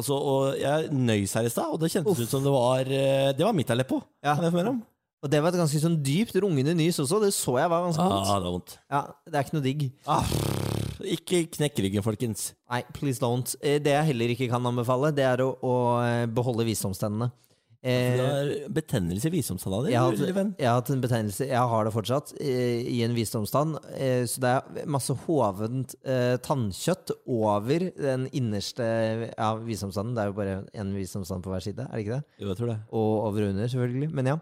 altså, 0.00 0.16
og 0.16 0.60
jeg 0.60 0.92
nøys 0.96 1.34
her 1.36 1.48
i 1.48 1.50
stad, 1.52 1.74
og 1.74 1.80
det 1.82 1.90
kjentes 1.92 2.22
ut 2.24 2.30
som 2.32 2.44
det 2.46 2.52
var 2.54 2.88
eh, 2.88 3.32
Det 3.36 3.44
var 3.44 3.56
mitt 3.56 3.68
Aleppo. 3.74 3.98
Ja. 4.24 4.32
Kan 4.38 4.46
jeg 4.46 4.54
få 4.54 4.60
mer 4.62 4.70
om? 4.72 4.78
Og 5.18 5.32
det 5.32 5.40
var 5.42 5.50
et 5.50 5.58
ganske 5.58 5.80
sånn 5.82 5.96
dypt 6.06 6.36
rungende 6.40 6.76
nys 6.78 7.00
også. 7.02 7.18
Det 7.24 7.32
så 7.34 7.56
jeg 7.58 7.72
var 7.72 7.84
ganske 7.88 8.04
vondt. 8.06 8.28
Ah, 8.30 8.38
det 8.38 8.46
var 8.46 8.54
vondt. 8.54 8.76
Ja, 8.92 9.00
Det 9.26 9.34
er 9.40 9.44
ikke 9.48 9.56
noe 9.58 9.66
digg. 9.66 9.84
Ah, 10.06 10.32
ikke 11.16 11.40
knekk 11.58 11.80
ryggen, 11.84 12.04
folkens. 12.06 12.52
Nei, 12.70 12.80
please 12.96 13.20
don't. 13.22 13.56
Eh, 13.60 13.76
Det 13.82 13.92
jeg 13.96 14.08
heller 14.12 14.32
ikke 14.36 14.48
kan 14.52 14.68
anbefale, 14.72 15.10
det 15.16 15.26
er 15.26 15.42
å, 15.44 15.50
å 15.58 15.74
eh, 16.06 16.24
beholde 16.30 16.64
visdomstennene. 16.68 17.32
Eh, 17.86 18.16
har 18.18 18.48
betennelse 18.74 19.28
i 19.28 19.30
visdomstanna 19.36 19.84
di, 19.84 19.92
jeg, 19.92 20.00
har, 20.02 20.10
hatt- 20.10 20.56
jeg 20.58 20.66
har 20.66 20.88
en 20.90 21.02
betegnelse, 21.04 21.46
jeg 21.46 21.68
har 21.72 21.84
det 21.86 21.92
fortsatt, 21.94 22.32
eh, 22.42 22.80
i 22.90 22.96
en 23.06 23.14
visdomstann. 23.14 23.76
Eh, 23.94 24.24
så 24.26 24.42
det 24.42 24.50
er 24.50 24.88
masse 24.90 25.14
hovent 25.28 25.94
eh, 26.02 26.34
tannkjøtt 26.42 27.12
over 27.30 27.86
den 27.94 28.26
innerste 28.34 28.82
ja, 29.30 29.52
visdomstannen. 29.62 30.16
Det 30.16 30.24
er 30.24 30.32
jo 30.32 30.36
bare 30.40 30.56
én 30.74 30.90
visdomstann 30.96 31.44
på 31.44 31.52
hver 31.54 31.62
side, 31.68 31.86
er 31.86 31.94
det 31.94 32.02
ikke 32.06 32.18
det? 32.18 32.24
Jo, 32.42 32.48
jeg 32.50 32.58
tror 32.58 32.72
det. 32.72 32.78
Og 32.90 33.12
over 33.28 33.46
og 33.46 33.52
under, 33.54 33.70
selvfølgelig. 33.70 34.10
Men 34.18 34.32
ja. 34.32 34.36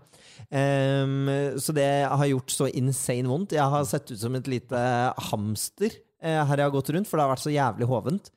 Ehm, 0.50 1.28
så 1.60 1.74
det 1.76 1.88
har 2.08 2.26
gjort 2.32 2.50
så 2.56 2.70
insane 2.72 3.28
vondt. 3.30 3.52
Jeg 3.56 3.68
har 3.76 3.84
sett 3.88 4.10
ut 4.14 4.20
som 4.20 4.34
et 4.38 4.48
lite 4.50 4.80
hamster 5.28 5.92
eh, 6.22 6.40
her 6.40 6.56
jeg 6.56 6.66
har 6.70 6.74
gått 6.74 6.90
rundt, 6.96 7.08
for 7.10 7.18
det 7.20 7.26
har 7.28 7.34
vært 7.34 7.44
så 7.44 7.52
jævlig 7.54 7.88
hovent. 7.92 8.32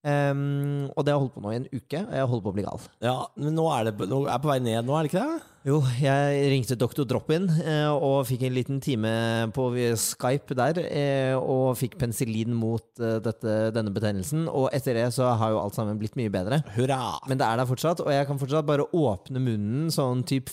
Ehm, 0.00 0.88
og 0.96 1.04
det 1.04 1.12
har 1.12 1.20
holdt 1.20 1.34
på 1.34 1.42
nå 1.44 1.52
i 1.52 1.58
en 1.58 1.68
uke, 1.68 2.00
og 2.00 2.14
jeg 2.16 2.28
holder 2.30 2.44
på 2.44 2.52
å 2.52 2.56
bli 2.56 2.64
gal. 2.64 2.84
Ja, 3.04 3.16
men 3.36 3.56
nå 3.56 3.66
er 3.74 3.90
det 3.90 4.08
nå 4.08 4.22
er 4.24 4.30
jeg 4.32 4.44
på 4.46 4.50
vei 4.50 4.60
ned 4.64 4.86
nå, 4.88 4.96
er 4.96 5.04
det 5.04 5.10
ikke 5.12 5.24
det? 5.28 5.40
Jo, 5.68 5.76
jeg 6.00 6.44
ringte 6.48 6.76
doktor 6.80 7.04
Drop-In 7.04 7.50
eh, 7.60 7.90
og 7.92 8.24
fikk 8.30 8.46
en 8.48 8.54
liten 8.56 8.78
time 8.80 9.12
på 9.52 9.66
Skype 10.00 10.56
der, 10.56 10.80
eh, 10.88 11.34
og 11.36 11.76
fikk 11.76 11.98
penicillin 12.00 12.56
mot 12.56 12.86
eh, 12.96 13.18
dette, 13.20 13.58
denne 13.76 13.92
betennelsen. 13.92 14.48
Og 14.48 14.70
etter 14.72 14.96
det 14.96 15.10
så 15.16 15.34
har 15.36 15.52
jo 15.52 15.60
alt 15.60 15.76
sammen 15.76 16.00
blitt 16.00 16.16
mye 16.16 16.32
bedre. 16.32 16.62
Hurra! 16.78 17.18
Men 17.28 17.42
det 17.42 17.48
er 17.48 17.60
der 17.60 17.68
fortsatt, 17.68 18.00
og 18.00 18.12
jeg 18.14 18.28
kan 18.30 18.40
fortsatt 18.40 18.68
bare 18.72 18.88
åpne 18.88 19.44
munnen 19.44 19.92
sånn 19.92 20.24
typ 20.24 20.48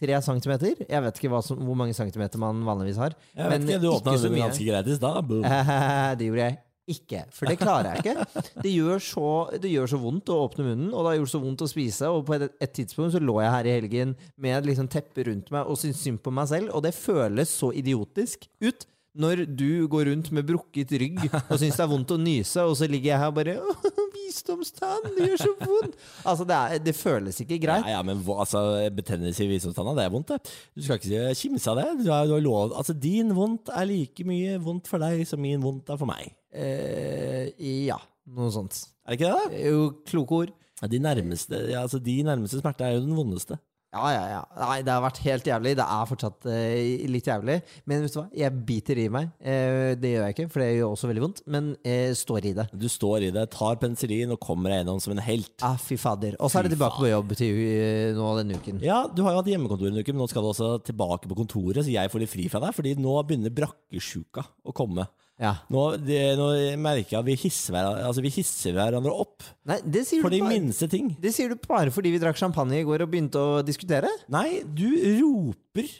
tre 0.00 0.16
centimeter. 0.24 0.80
Jeg 0.80 1.04
vet 1.04 1.20
ikke 1.20 1.42
som, 1.44 1.60
hvor 1.60 1.76
mange 1.76 1.92
centimeter 1.96 2.40
man 2.40 2.64
vanligvis 2.64 3.02
har. 3.04 3.16
Jeg 3.36 3.52
vet 3.52 3.66
men 3.66 3.68
ikke, 3.68 3.82
du 3.84 3.90
åpna 3.92 4.16
munnen 4.16 4.46
ganske 4.46 4.70
greit 4.70 4.88
i 4.88 4.96
stad. 4.96 5.34
Det 6.16 6.30
gjorde 6.30 6.48
jeg 6.48 6.62
ikke, 6.86 7.24
for 7.34 7.50
det 7.50 7.58
klarer 7.58 7.96
jeg 7.96 8.04
ikke. 8.04 8.42
Det 8.62 8.70
gjør, 8.72 9.00
så, 9.02 9.28
det 9.62 9.72
gjør 9.72 9.90
så 9.90 9.98
vondt 10.00 10.30
å 10.30 10.38
åpne 10.44 10.66
munnen, 10.68 10.90
og 10.92 11.02
det 11.02 11.12
har 11.12 11.18
gjort 11.20 11.32
så 11.32 11.40
vondt 11.42 11.64
å 11.66 11.70
spise. 11.70 12.10
Og 12.14 12.26
på 12.28 12.36
et, 12.36 12.46
et 12.62 12.74
tidspunkt 12.78 13.16
så 13.16 13.22
lå 13.22 13.40
jeg 13.42 13.54
her 13.54 13.68
i 13.68 13.74
helgen 13.74 14.14
med 14.42 14.68
liksom 14.68 14.90
teppe 14.92 15.26
rundt 15.26 15.50
meg 15.54 15.66
og 15.66 15.80
syntes 15.80 16.04
synd 16.06 16.22
på 16.22 16.34
meg 16.34 16.50
selv, 16.52 16.70
og 16.76 16.84
det 16.86 16.94
føles 16.96 17.50
så 17.50 17.72
idiotisk 17.74 18.46
ut. 18.62 18.86
Når 19.16 19.44
du 19.56 19.86
går 19.90 20.10
rundt 20.10 20.30
med 20.36 20.46
brukket 20.48 20.92
rygg 21.00 21.22
og 21.30 21.54
syns 21.58 21.78
det 21.78 21.84
er 21.84 21.90
vondt 21.90 22.12
å 22.14 22.18
nyse, 22.20 22.64
og 22.68 22.74
så 22.78 22.88
ligger 22.90 23.12
jeg 23.14 23.20
her 23.22 23.32
og 23.32 23.38
bare 23.38 23.56
Visdomstann, 24.16 25.06
det 25.16 25.28
gjør 25.30 25.40
så 25.44 25.52
vondt! 25.60 25.94
Altså, 26.26 26.46
det, 26.48 26.56
er, 26.56 26.82
det 26.82 26.94
føles 26.98 27.38
ikke 27.44 27.58
greit. 27.62 27.86
Ja, 27.86 27.96
ja, 27.96 28.02
men 28.06 28.20
altså, 28.34 28.62
betennelse 28.96 29.44
i 29.44 29.48
visdomstanna, 29.52 29.94
det 29.96 30.04
er 30.06 30.12
vondt, 30.12 30.32
det. 30.34 30.56
Du 30.76 30.82
skal 30.84 30.98
ikke 31.00 31.30
kimse 31.38 31.70
av 31.72 31.80
det. 31.80 31.86
Du 32.02 32.10
har, 32.10 32.26
du 32.28 32.34
har 32.34 32.44
lov, 32.44 32.74
altså, 32.76 32.96
din 32.96 33.32
vondt 33.36 33.70
er 33.72 33.88
like 33.88 34.26
mye 34.28 34.58
vondt 34.62 34.90
for 34.90 35.02
deg 35.02 35.22
som 35.28 35.40
min 35.42 35.62
vondt 35.62 35.92
er 35.94 36.00
for 36.00 36.10
meg. 36.10 36.34
Eh, 36.56 37.52
ja, 37.86 37.98
noe 38.34 38.52
sånt. 38.54 38.82
Er 39.06 39.14
det 39.14 39.20
ikke 39.20 39.30
det? 39.32 39.46
da? 39.54 39.64
Jo 39.70 39.86
kloke 40.10 40.42
ord. 40.42 40.54
Ja, 40.82 40.90
De 40.92 41.00
nærmeste, 41.00 41.62
ja, 41.70 41.86
altså, 41.86 42.02
de 42.02 42.18
nærmeste 42.26 42.60
smerte 42.60 42.84
er 42.84 42.98
jo 42.98 43.06
den 43.06 43.16
vondeste. 43.16 43.56
Ja, 43.96 44.10
ja, 44.12 44.24
ja. 44.34 44.40
Nei, 44.60 44.78
det 44.84 44.92
har 44.92 45.02
vært 45.04 45.20
helt 45.24 45.46
jævlig. 45.48 45.72
Det 45.78 45.84
er 45.86 46.08
fortsatt 46.10 46.46
eh, 46.52 47.06
litt 47.08 47.28
jævlig. 47.30 47.56
Men 47.88 48.04
vet 48.04 48.12
du 48.12 48.18
hva? 48.20 48.26
Jeg 48.36 48.64
biter 48.68 49.00
i 49.00 49.06
meg. 49.12 49.30
Eh, 49.40 49.94
det 50.00 50.12
gjør 50.12 50.26
jeg 50.26 50.36
ikke, 50.36 50.48
for 50.52 50.64
det 50.64 50.68
gjør 50.76 50.92
også 50.92 51.10
veldig 51.10 51.24
vondt. 51.24 51.42
Men 51.56 51.70
jeg 51.86 52.18
står 52.20 52.50
i 52.50 52.54
det. 52.58 52.68
Du 52.76 52.86
står 52.92 53.28
i 53.28 53.32
det, 53.34 53.46
tar 53.54 53.80
penicillin 53.80 54.34
og 54.36 54.40
kommer 54.44 54.74
deg 54.74 54.82
gjennom 54.82 55.02
som 55.02 55.16
en 55.16 55.24
helt. 55.24 55.54
Ah, 55.64 55.78
fy 55.80 55.98
fader. 56.00 56.36
Og 56.40 56.52
så 56.52 56.60
er 56.60 56.68
det 56.68 56.76
tilbake 56.76 57.00
på 57.00 57.10
jobb 57.10 57.36
til 57.38 57.62
eh, 57.64 58.12
nå 58.16 58.32
denne 58.40 58.60
uken. 58.60 58.82
Ja, 58.84 59.02
du 59.08 59.24
har 59.26 59.36
jo 59.36 59.42
hatt 59.42 59.52
hjemmekontor 59.52 59.90
en 59.90 60.00
uke, 60.02 60.12
men 60.12 60.24
nå 60.24 60.28
skal 60.32 60.44
du 60.44 60.52
også 60.52 60.72
tilbake 60.86 61.30
på 61.30 61.38
kontoret, 61.38 61.84
så 61.86 61.92
jeg 61.92 62.12
får 62.12 62.24
litt 62.24 62.32
fri 62.32 62.50
fra 62.52 62.62
deg, 62.66 62.76
fordi 62.76 62.96
nå 63.00 63.16
begynner 63.26 63.54
brakkesjuka 63.54 64.44
å 64.66 64.76
komme. 64.76 65.08
Ja. 65.36 65.52
Nå, 65.68 65.82
det, 66.00 66.20
nå 66.38 66.46
merker 66.80 67.12
jeg 67.12 67.20
at 67.20 67.26
vi 67.26 67.34
hisser, 67.36 67.74
hverandre, 67.74 68.06
altså 68.08 68.22
vi 68.24 68.30
hisser 68.32 68.72
hverandre 68.72 69.12
opp 69.12 69.44
Nei, 69.68 69.76
for 70.22 70.32
de 70.32 70.38
bare, 70.40 70.48
minste 70.48 70.88
ting. 70.88 71.10
det 71.20 71.34
sier 71.36 71.52
du 71.52 71.60
bare 71.60 71.92
fordi 71.92 72.14
vi 72.14 72.20
drakk 72.22 72.38
champagne 72.40 72.78
i 72.78 72.86
går 72.88 73.04
og 73.04 73.10
begynte 73.12 73.42
å 73.42 73.58
diskutere? 73.66 74.08
Nei, 74.32 74.62
du 74.64 74.86
roper 75.20 75.90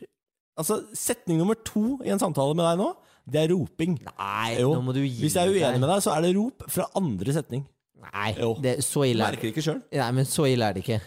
Altså, 0.56 0.78
setning 0.96 1.36
nummer 1.36 1.58
to 1.68 1.98
i 2.00 2.08
en 2.14 2.20
samtale 2.22 2.56
med 2.56 2.64
deg 2.64 2.78
nå, 2.80 2.86
det 3.28 3.42
er 3.42 3.50
roping. 3.52 3.98
Nei, 4.06 4.54
Jo. 4.62 4.70
nå 4.72 4.86
må 4.86 4.94
du 4.96 5.02
gi 5.02 5.18
Hvis 5.20 5.34
jeg 5.36 5.50
er 5.50 5.52
uenig 5.52 5.82
med 5.82 5.90
deg, 5.90 6.00
så 6.06 6.14
er 6.14 6.24
det 6.24 6.30
rop 6.38 6.64
fra 6.72 6.86
andre 6.96 7.34
setning. 7.36 7.66
Nei, 8.06 8.30
det, 8.64 8.78
så 8.86 9.04
ille 9.04 9.20
er 9.20 9.34
merker 9.34 9.50
det 9.50 9.52
ikke 9.52 9.64
sjøl. 9.66 9.82
Nei, 9.92 10.08
men 10.16 10.28
så 10.30 10.46
ille 10.48 10.64
er 10.64 10.78
det 10.78 10.84
ikke. 10.86 11.00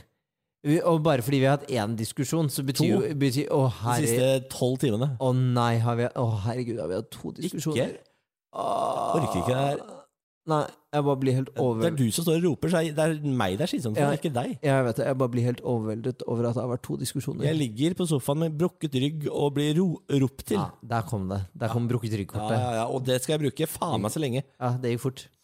Og 0.92 1.00
bare 1.02 1.24
fordi 1.24 1.40
vi 1.40 1.48
har 1.48 1.56
hatt 1.58 1.70
én 1.72 1.96
diskusjon, 1.98 2.50
så 2.52 2.66
betyr 2.68 2.90
jo 2.92 3.00
betyr, 3.18 3.48
Å, 3.56 3.62
De 3.72 4.06
siste 4.06 4.30
tolv 4.52 4.78
timene. 4.82 5.14
Å 5.18 5.32
nei, 5.34 5.78
har 5.82 5.96
vi 5.98 6.10
Å 6.12 6.26
herregud, 6.46 6.82
har 6.84 6.92
vi 6.92 7.00
hatt 7.00 7.10
to 7.16 7.32
diskusjoner? 7.40 7.96
Orker 8.54 9.40
ikke 9.42 9.48
det 9.48 9.56
her. 9.64 9.82
Nei, 10.50 10.64
jeg 10.96 11.06
bare 11.06 11.20
blir 11.22 11.36
helt 11.38 11.50
Det 11.54 11.86
er 11.86 11.98
du 12.00 12.06
som 12.16 12.26
står 12.26 12.40
og 12.40 12.46
roper, 12.48 12.72
så 12.74 12.80
det 12.82 13.04
er 13.04 13.12
meg 13.38 13.58
det 13.60 13.68
er 13.68 13.70
slitsomt 13.70 13.98
for, 14.00 14.02
Ja. 14.02 14.18
ikke 14.18 14.32
deg. 14.34 14.56
Jeg 14.66 14.86
vet 14.88 14.96
det, 14.98 15.06
jeg 15.06 15.18
bare 15.22 15.30
blir 15.36 15.46
helt 15.46 15.62
overveldet 15.62 16.24
over 16.26 16.48
at 16.50 16.56
det 16.58 16.64
har 16.64 16.72
vært 16.72 16.82
to 16.88 16.98
diskusjoner. 16.98 17.46
Jeg 17.46 17.58
ligger 17.60 17.94
på 18.00 18.08
sofaen 18.10 18.40
med 18.40 18.58
brukket 18.58 18.96
rygg 18.98 19.28
og 19.30 19.54
blir 19.54 19.76
ro 19.78 20.02
ropt 20.10 20.46
til. 20.50 20.58
Ja, 20.58 20.72
der 20.82 21.04
kom 21.06 21.28
det. 21.30 21.44
Der 21.54 21.70
kom 21.70 21.86
brukket 21.88 22.16
Ja, 22.16 22.18
ryggkortet. 22.24 22.58
ja, 22.58 22.72
ja, 22.80 22.86
og 22.88 23.06
det 23.06 23.22
skal 23.22 23.38
jeg 23.38 23.44
bruke 23.46 23.68
faen 23.70 24.02
meg 24.02 24.12
så 24.12 24.20
lenge. 24.24 24.42
Ja, 24.60 24.72
det 24.82 24.96
gikk 24.96 25.06
fort. 25.06 25.28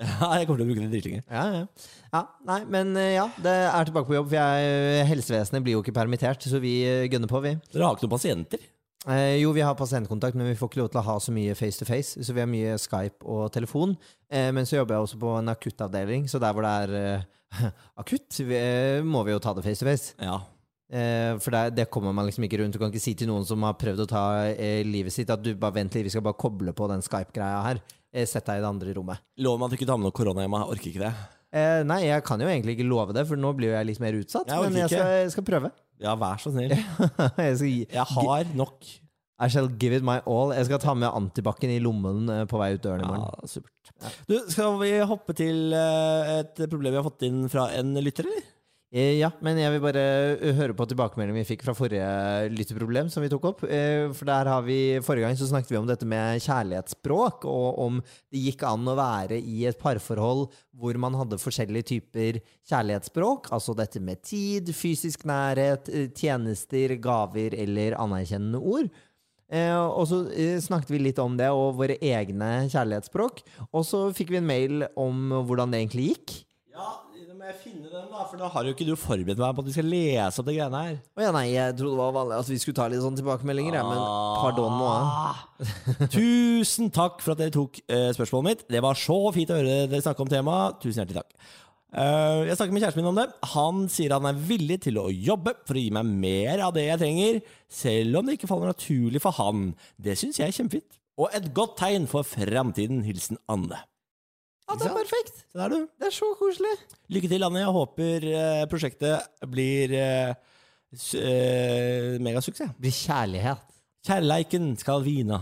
Ja, 0.00 0.30
jeg 0.40 0.46
kommer 0.48 0.56
til 0.56 0.64
å 0.64 0.70
bruke 0.72 0.80
det 0.88 0.92
dritlenge. 0.94 1.22
Ja, 1.28 1.42
ja. 1.52 1.66
ja, 2.14 2.20
nei, 2.48 2.64
men 2.64 2.96
eh, 2.96 3.16
ja, 3.18 3.26
det 3.36 3.52
er 3.68 3.84
tilbake 3.84 4.08
på 4.08 4.14
jobb. 4.16 4.30
For 4.30 4.38
jeg, 4.40 5.04
helsevesenet 5.10 5.60
blir 5.66 5.74
jo 5.76 5.82
ikke 5.84 5.92
permittert, 5.92 6.40
så 6.48 6.56
vi 6.58 6.78
eh, 6.88 7.04
gønner 7.12 7.28
på, 7.28 7.42
vi. 7.44 7.52
Dere 7.74 7.84
har 7.84 7.98
ikke 7.98 8.08
noen 8.08 8.14
pasienter? 8.16 8.64
Eh, 9.08 9.38
jo, 9.40 9.52
vi 9.56 9.62
har 9.64 9.74
pasientkontakt, 9.78 10.36
men 10.36 10.50
vi 10.50 10.56
får 10.58 10.68
ikke 10.68 10.80
lov 10.82 10.90
til 10.92 11.00
å 11.00 11.06
ha 11.06 11.16
så 11.24 11.32
mye 11.32 11.54
face 11.56 11.80
to 11.80 11.88
face. 11.88 12.20
Så 12.20 12.34
vi 12.36 12.42
har 12.42 12.50
mye 12.50 12.76
Skype 12.80 13.24
og 13.24 13.48
telefon. 13.54 13.94
Eh, 14.28 14.50
men 14.52 14.68
så 14.68 14.76
jobber 14.80 14.98
jeg 14.98 15.06
også 15.08 15.20
på 15.22 15.34
en 15.38 15.52
akuttavdeling, 15.54 16.26
så 16.28 16.40
der 16.42 16.52
hvor 16.56 16.66
det 16.66 16.72
er 16.84 16.96
eh, 17.00 17.70
akutt, 18.02 18.42
vi, 18.44 18.58
eh, 18.58 19.00
må 19.06 19.24
vi 19.24 19.32
jo 19.32 19.40
ta 19.42 19.54
det 19.56 19.64
face 19.64 19.80
to 19.80 19.88
face. 19.88 20.12
Ja. 20.20 20.36
Eh, 20.92 21.32
for 21.40 21.54
det, 21.54 21.64
det 21.78 21.88
kommer 21.94 22.12
man 22.12 22.28
liksom 22.28 22.44
ikke 22.44 22.60
rundt. 22.60 22.76
Du 22.76 22.82
kan 22.82 22.92
ikke 22.92 23.02
si 23.02 23.16
til 23.16 23.30
noen 23.30 23.46
som 23.48 23.64
har 23.64 23.78
prøvd 23.80 24.04
å 24.04 24.10
ta 24.10 24.24
eh, 24.50 24.84
livet 24.84 25.16
sitt, 25.16 25.32
at 25.32 25.40
du 25.40 25.54
bare 25.54 25.78
vent 25.80 25.96
litt, 25.96 26.08
vi 26.10 26.12
skal 26.12 26.26
bare 26.26 26.38
koble 26.40 26.76
på 26.76 26.90
den 26.92 27.04
Skype-greia 27.06 27.64
her. 27.70 27.82
Sett 28.26 28.42
deg 28.42 28.58
i 28.58 28.62
det 28.64 28.66
andre 28.66 28.92
rommet. 28.96 29.22
Lov 29.38 29.60
meg 29.60 29.68
at 29.68 29.72
du 29.72 29.78
ikke 29.78 29.86
tar 29.86 30.00
med 30.00 30.10
noe 30.10 30.14
korona 30.18 30.42
hjemme. 30.42 30.60
Jeg 30.64 30.74
orker 30.74 30.90
ikke 30.90 31.04
det. 31.06 31.12
Eh, 31.50 31.80
nei, 31.86 32.00
jeg 32.06 32.22
kan 32.26 32.42
jo 32.42 32.48
egentlig 32.50 32.76
ikke 32.76 32.86
love 32.90 33.14
det, 33.14 33.24
for 33.26 33.38
nå 33.38 33.52
blir 33.58 33.70
jo 33.70 33.76
jeg 33.78 33.88
litt 33.88 34.02
mer 34.02 34.18
utsatt. 34.18 34.50
Jeg 34.50 34.66
men 34.66 34.82
jeg 34.84 34.92
skal, 34.92 35.14
jeg 35.24 35.32
skal 35.34 35.46
prøve. 35.46 35.70
Ja, 36.00 36.16
vær 36.18 36.40
så 36.40 36.52
snill. 36.54 36.72
jeg 37.46 37.56
skal 37.60 37.68
gi, 37.68 37.86
Jeg 37.92 38.06
har 38.16 38.52
nok. 38.56 38.90
I 39.40 39.48
shall 39.48 39.70
give 39.80 39.96
it 39.96 40.04
my 40.04 40.18
all. 40.28 40.52
Jeg 40.52 40.68
skal 40.68 40.80
ta 40.82 40.92
med 40.96 41.08
antibac-en 41.08 41.72
i 41.72 41.80
lommen 41.80 42.28
eh, 42.28 42.44
på 42.48 42.60
vei 42.60 42.74
ut 42.76 42.82
døren 42.84 43.04
i 43.04 43.08
morgen. 43.08 43.24
Ja, 43.24 43.48
supert. 43.48 43.92
Du, 44.28 44.36
skal 44.52 44.76
vi 44.82 44.90
hoppe 45.08 45.36
til 45.36 45.72
eh, 45.76 46.32
et 46.40 46.60
problem 46.66 46.92
vi 46.92 47.00
har 47.00 47.06
fått 47.06 47.24
inn 47.28 47.46
fra 47.52 47.70
en 47.78 47.94
lytter, 48.04 48.28
eller? 48.28 48.48
Eh, 48.90 49.20
Ja, 49.20 49.28
men 49.38 49.54
jeg 49.60 49.70
vil 49.70 49.82
bare 49.84 50.02
eh, 50.34 50.54
høre 50.58 50.74
på 50.74 50.82
tilbakemeldingen 50.90 51.44
vi 51.44 51.46
fikk 51.52 51.62
fra 51.62 51.74
forrige 51.78 52.50
lytteproblem 52.50 53.06
som 53.12 53.22
vi 53.22 53.28
tok 53.30 53.44
opp. 53.52 53.60
Eh, 53.62 54.08
For 54.16 54.26
der 54.26 54.50
har 54.50 54.64
vi, 54.66 54.98
Forrige 55.06 55.28
gang 55.28 55.36
så 55.38 55.46
snakket 55.46 55.70
vi 55.70 55.78
om 55.78 55.86
dette 55.86 56.08
med 56.10 56.42
kjærlighetsspråk, 56.42 57.46
og 57.46 57.78
om 57.84 58.00
det 58.34 58.42
gikk 58.48 58.64
an 58.66 58.90
å 58.90 58.96
være 58.98 59.38
i 59.38 59.62
et 59.70 59.78
parforhold 59.78 60.48
hvor 60.74 60.98
man 60.98 61.14
hadde 61.14 61.38
forskjellige 61.38 61.86
typer 61.92 62.40
kjærlighetsspråk. 62.66 63.52
Altså 63.54 63.76
dette 63.78 64.02
med 64.02 64.24
tid, 64.26 64.72
fysisk 64.74 65.22
nærhet, 65.28 65.86
tjenester, 66.18 66.96
gaver 66.98 67.54
eller 67.62 67.94
anerkjennende 68.00 68.58
ord. 68.58 68.90
Og 69.50 70.04
så 70.06 70.20
snakket 70.62 70.92
vi 70.94 71.00
litt 71.02 71.18
om 71.18 71.34
det 71.38 71.48
og 71.50 71.74
våre 71.80 71.96
egne 71.98 72.68
kjærlighetsspråk. 72.70 73.42
Og 73.74 73.82
så 73.86 74.04
fikk 74.14 74.30
vi 74.30 74.38
en 74.38 74.46
mail 74.46 74.84
om 74.94 75.26
hvordan 75.42 75.74
det 75.74 75.80
egentlig 75.82 76.06
gikk. 76.12 76.36
Ja, 76.70 76.92
må 77.40 77.48
jeg 77.48 77.56
finne 77.62 77.88
den, 77.88 78.08
da. 78.12 78.24
For 78.28 78.36
da 78.36 78.48
har 78.52 78.66
jo 78.68 78.74
ikke 78.74 78.84
du 78.84 78.92
forberedt 79.00 79.38
meg 79.40 79.54
på 79.56 79.62
at 79.62 79.68
vi 79.70 79.72
skal 79.72 79.86
lese 79.88 80.42
opp 80.42 80.48
de 80.50 80.56
greiene 80.58 80.82
her. 80.84 80.98
Å 81.16 81.22
ja, 81.24 81.30
nei, 81.32 81.44
jeg 81.54 81.76
trodde 81.78 81.94
det 81.94 82.00
var 82.02 82.12
vanlig 82.18 82.36
at 82.36 82.50
vi 82.52 82.58
skulle 82.60 82.76
ta 82.76 82.88
litt 82.92 83.00
sånn 83.00 83.16
tilbakemeldinger, 83.16 83.78
ja, 83.78 83.84
men 83.86 84.02
pardon 84.42 84.76
nå. 84.76 84.90
Ah. 84.90 85.40
Tusen 86.16 86.92
takk 86.92 87.24
for 87.24 87.32
at 87.32 87.40
dere 87.40 87.54
tok 87.54 87.80
eh, 87.86 88.10
spørsmålet 88.16 88.48
mitt. 88.50 88.66
Det 88.76 88.84
var 88.84 89.00
så 89.00 89.16
fint 89.32 89.52
å 89.54 89.56
høre 89.56 89.88
dere 89.88 90.04
snakke 90.04 90.26
om 90.26 90.32
temaet. 90.32 90.80
Tusen 90.84 91.00
hjertelig 91.00 91.22
takk. 91.22 91.50
Eh, 91.90 92.42
jeg 92.50 92.58
snakker 92.60 92.76
med 92.76 92.84
kjæresten 92.84 93.00
min 93.00 93.10
om 93.14 93.20
det. 93.22 93.26
Han 93.56 93.82
sier 93.90 94.14
han 94.18 94.28
er 94.28 94.44
villig 94.52 94.82
til 94.84 95.00
å 95.00 95.08
jobbe 95.08 95.56
for 95.64 95.80
å 95.80 95.84
gi 95.86 95.94
meg 95.96 96.12
mer 96.26 96.66
av 96.68 96.76
det 96.76 96.90
jeg 96.90 97.02
trenger, 97.06 97.40
selv 97.80 98.20
om 98.20 98.28
det 98.28 98.36
ikke 98.36 98.50
faller 98.52 98.74
naturlig 98.74 99.24
for 99.24 99.40
han. 99.40 99.70
Det 99.96 100.18
syns 100.20 100.42
jeg 100.42 100.52
er 100.52 100.58
kjempefint. 100.60 101.00
Og 101.20 101.32
et 101.36 101.48
godt 101.56 101.78
tegn 101.80 102.04
for 102.10 102.26
framtiden. 102.26 103.00
Hilsen 103.08 103.40
Anne. 103.48 103.80
Ja, 104.70 104.76
det 104.78 104.86
er 104.86 104.94
perfekt. 104.94 105.40
Der, 105.58 105.68
du. 105.72 105.78
Det 105.98 106.06
er 106.06 106.14
så 106.14 106.28
koselig. 106.38 106.70
Lykke 107.10 107.28
til, 107.32 107.42
Anne. 107.42 107.58
Jeg 107.64 107.72
håper 107.74 108.26
eh, 108.30 108.66
prosjektet 108.70 109.26
blir 109.50 109.94
eh, 109.98 110.34
s- 110.94 111.16
eh, 111.18 112.18
megasuksess. 112.22 112.70
Blir 112.78 112.94
kjærlighet. 112.94 113.64
Kjærleiken 114.06 114.70
skal 114.78 115.02
vina. 115.04 115.40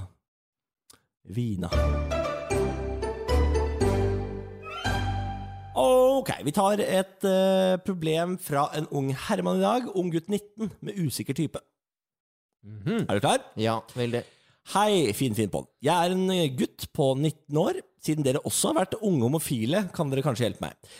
Vina. 1.28 1.68
Ok, 5.78 6.30
vi 6.42 6.50
tar 6.56 6.80
et 6.82 7.24
eh, 7.28 7.76
problem 7.86 8.32
fra 8.42 8.64
en 8.74 8.88
ung 8.90 9.12
herremann 9.28 9.60
i 9.60 9.62
dag. 9.62 9.86
Ung 9.94 10.08
gutt 10.10 10.26
19 10.32 10.72
med 10.82 10.98
usikker 11.04 11.36
type. 11.38 11.60
Er 12.88 13.14
du 13.14 13.20
klar? 13.22 13.44
Ja, 13.60 13.76
veldig. 13.94 14.24
Hei, 14.68 15.14
fin, 15.16 15.32
fin 15.32 15.48
på'n. 15.48 15.64
Jeg 15.80 15.96
er 15.96 16.12
en 16.12 16.26
eh, 16.34 16.48
gutt 16.52 16.90
på 16.92 17.14
19 17.16 17.56
år. 17.60 17.78
Siden 18.04 18.24
dere 18.26 18.42
også 18.44 18.72
har 18.72 18.82
vært 18.82 18.98
unge 19.00 19.24
homofile, 19.24 19.86
kan 19.96 20.10
dere 20.12 20.24
kanskje 20.26 20.44
hjelpe 20.44 20.66
meg. 20.66 20.90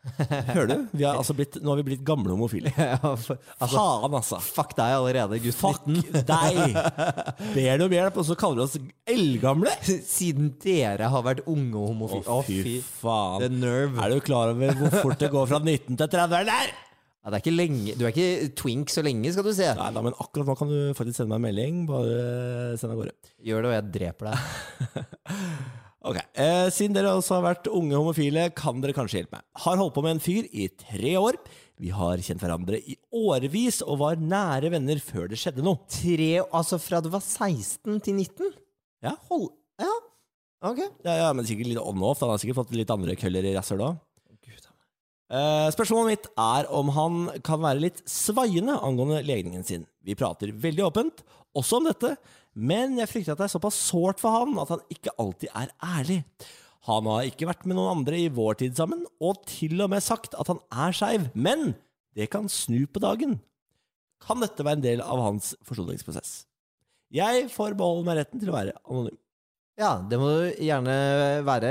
Hører 0.00 0.68
du? 0.70 0.76
Vi 0.96 1.04
har 1.04 1.18
altså 1.20 1.34
blitt, 1.36 1.58
nå 1.60 1.74
har 1.74 1.80
vi 1.82 1.84
blitt 1.90 2.04
gamle 2.08 2.32
homofile. 2.32 2.72
Ja, 2.80 2.96
for, 3.20 3.36
altså, 3.60 3.76
Faen, 3.76 4.14
altså. 4.16 4.40
fuck 4.40 4.72
deg 4.78 4.94
allerede, 4.96 5.40
gutt 5.44 5.58
Fuck 5.58 5.84
19. 5.84 6.22
deg! 6.32 6.78
Ber 7.52 7.82
du 7.82 7.84
om 7.84 7.96
hjelp, 7.98 8.20
og 8.22 8.28
så 8.30 8.36
kaller 8.40 8.62
du 8.62 8.64
oss 8.64 8.78
eldgamle? 9.04 9.74
Siden 10.16 10.54
dere 10.64 11.12
har 11.12 11.26
vært 11.26 11.44
unge 11.44 11.76
homofile. 11.90 12.24
Å, 12.24 12.40
fy 12.48 12.78
faen. 13.02 13.44
The 13.44 13.52
nerve. 13.52 14.00
Er 14.00 14.16
du 14.16 14.24
klar 14.24 14.54
over 14.54 14.80
hvor 14.80 14.96
fort 15.02 15.20
det 15.20 15.28
går 15.36 15.52
fra 15.52 15.60
19 15.60 15.92
til 16.00 16.08
30 16.16 16.48
der? 16.48 16.72
Ja, 17.20 17.28
det 17.28 17.36
er 17.36 17.42
ikke 17.44 17.52
lenge. 17.52 17.94
Du 18.00 18.06
er 18.06 18.14
ikke 18.14 18.50
twink 18.56 18.92
så 18.92 19.02
lenge, 19.04 19.28
skal 19.34 19.44
du 19.44 19.52
se. 19.52 19.66
Nei 19.76 19.90
da, 19.92 20.02
men 20.04 20.14
akkurat 20.16 20.48
nå 20.48 20.54
kan 20.56 20.70
du 20.72 20.78
faktisk 20.96 21.20
sende 21.20 21.34
meg 21.34 21.42
en 21.42 21.46
melding. 21.50 21.82
Bare 21.90 22.78
send 22.80 22.94
av 22.94 23.02
gårde. 23.02 23.12
Gjør 23.44 23.60
det, 23.66 23.70
og 23.70 23.76
jeg 23.76 23.92
dreper 23.98 24.30
deg. 24.30 25.06
Ok, 26.00 26.16
eh, 26.40 26.70
Siden 26.72 26.94
dere 26.96 27.10
også 27.12 27.34
har 27.36 27.42
vært 27.44 27.66
unge 27.68 27.92
homofile, 27.92 28.46
kan 28.56 28.78
dere 28.80 28.94
kanskje 28.96 29.18
hjelpe 29.18 29.36
meg. 29.36 29.44
Har 29.66 29.76
holdt 29.76 29.92
på 29.92 30.04
med 30.06 30.14
en 30.14 30.22
fyr 30.24 30.46
i 30.48 30.70
tre 30.80 31.10
år. 31.20 31.36
Vi 31.80 31.90
har 31.92 32.22
kjent 32.24 32.40
hverandre 32.40 32.80
i 32.80 32.96
årevis 33.12 33.82
og 33.84 33.98
var 34.00 34.16
nære 34.20 34.70
venner 34.72 35.00
før 35.04 35.28
det 35.28 35.36
skjedde 35.40 35.64
noe. 35.64 35.82
Tre, 35.92 36.30
altså 36.56 36.80
fra 36.80 37.02
du 37.04 37.10
var 37.12 37.20
16 37.20 38.00
til 38.00 38.16
19? 38.16 38.48
Ja, 39.04 39.12
Hold, 39.28 39.50
ja. 39.80 39.92
Ok. 40.72 40.80
ja, 41.04 41.18
ja 41.20 41.28
men 41.36 41.44
sikkert 41.48 41.68
litt 41.68 41.80
on-off. 41.84 42.24
Han 42.24 42.32
har 42.32 42.40
sikkert 42.40 42.62
fått 42.62 42.74
litt 42.80 42.96
andre 42.96 43.16
køller 43.20 43.48
i 43.48 43.54
rasshølet 43.56 43.90
òg. 43.92 44.00
Eh, 45.30 45.68
spørsmålet 45.70 46.10
mitt 46.10 46.28
er 46.42 46.66
om 46.74 46.88
han 46.96 47.18
kan 47.46 47.60
være 47.62 47.84
litt 47.84 48.00
svaiende 48.10 48.74
angående 48.82 49.20
legningen 49.22 49.62
sin. 49.66 49.84
Vi 50.02 50.16
prater 50.18 50.50
veldig 50.50 50.88
åpent, 50.88 51.22
også 51.54 51.78
om 51.78 51.86
dette, 51.86 52.16
men 52.58 52.96
jeg 52.98 53.10
frykter 53.10 53.36
at 53.36 53.42
det 53.42 53.46
er 53.46 53.52
såpass 53.52 53.78
sårt 53.78 54.18
for 54.22 54.34
han 54.34 54.58
at 54.58 54.72
han 54.74 54.82
ikke 54.90 55.14
alltid 55.22 55.52
er 55.54 55.70
ærlig. 55.86 56.18
Han 56.88 57.06
har 57.06 57.28
ikke 57.28 57.46
vært 57.46 57.62
med 57.68 57.78
noen 57.78 58.00
andre 58.00 58.18
i 58.24 58.32
vår 58.32 58.58
tid 58.64 58.78
sammen, 58.78 59.04
og 59.22 59.44
til 59.46 59.78
og 59.84 59.92
med 59.92 60.02
sagt 60.02 60.34
at 60.34 60.50
han 60.50 60.62
er 60.72 60.96
skeiv, 60.96 61.30
men 61.38 61.74
det 62.18 62.30
kan 62.32 62.50
snu 62.50 62.82
på 62.90 63.02
dagen. 63.04 63.38
Kan 64.20 64.42
dette 64.42 64.66
være 64.66 64.80
en 64.80 64.86
del 64.88 65.02
av 65.04 65.22
hans 65.22 65.54
forsoningsprosess? 65.68 66.40
Jeg 67.14 67.46
får 67.54 67.78
beholde 67.78 68.06
meg 68.06 68.18
retten 68.18 68.42
til 68.42 68.50
å 68.50 68.58
være 68.58 68.74
anonym. 68.82 69.18
Ja, 69.78 69.94
det 70.10 70.18
må 70.20 70.26
du 70.28 70.58
gjerne 70.60 70.94
være. 71.46 71.70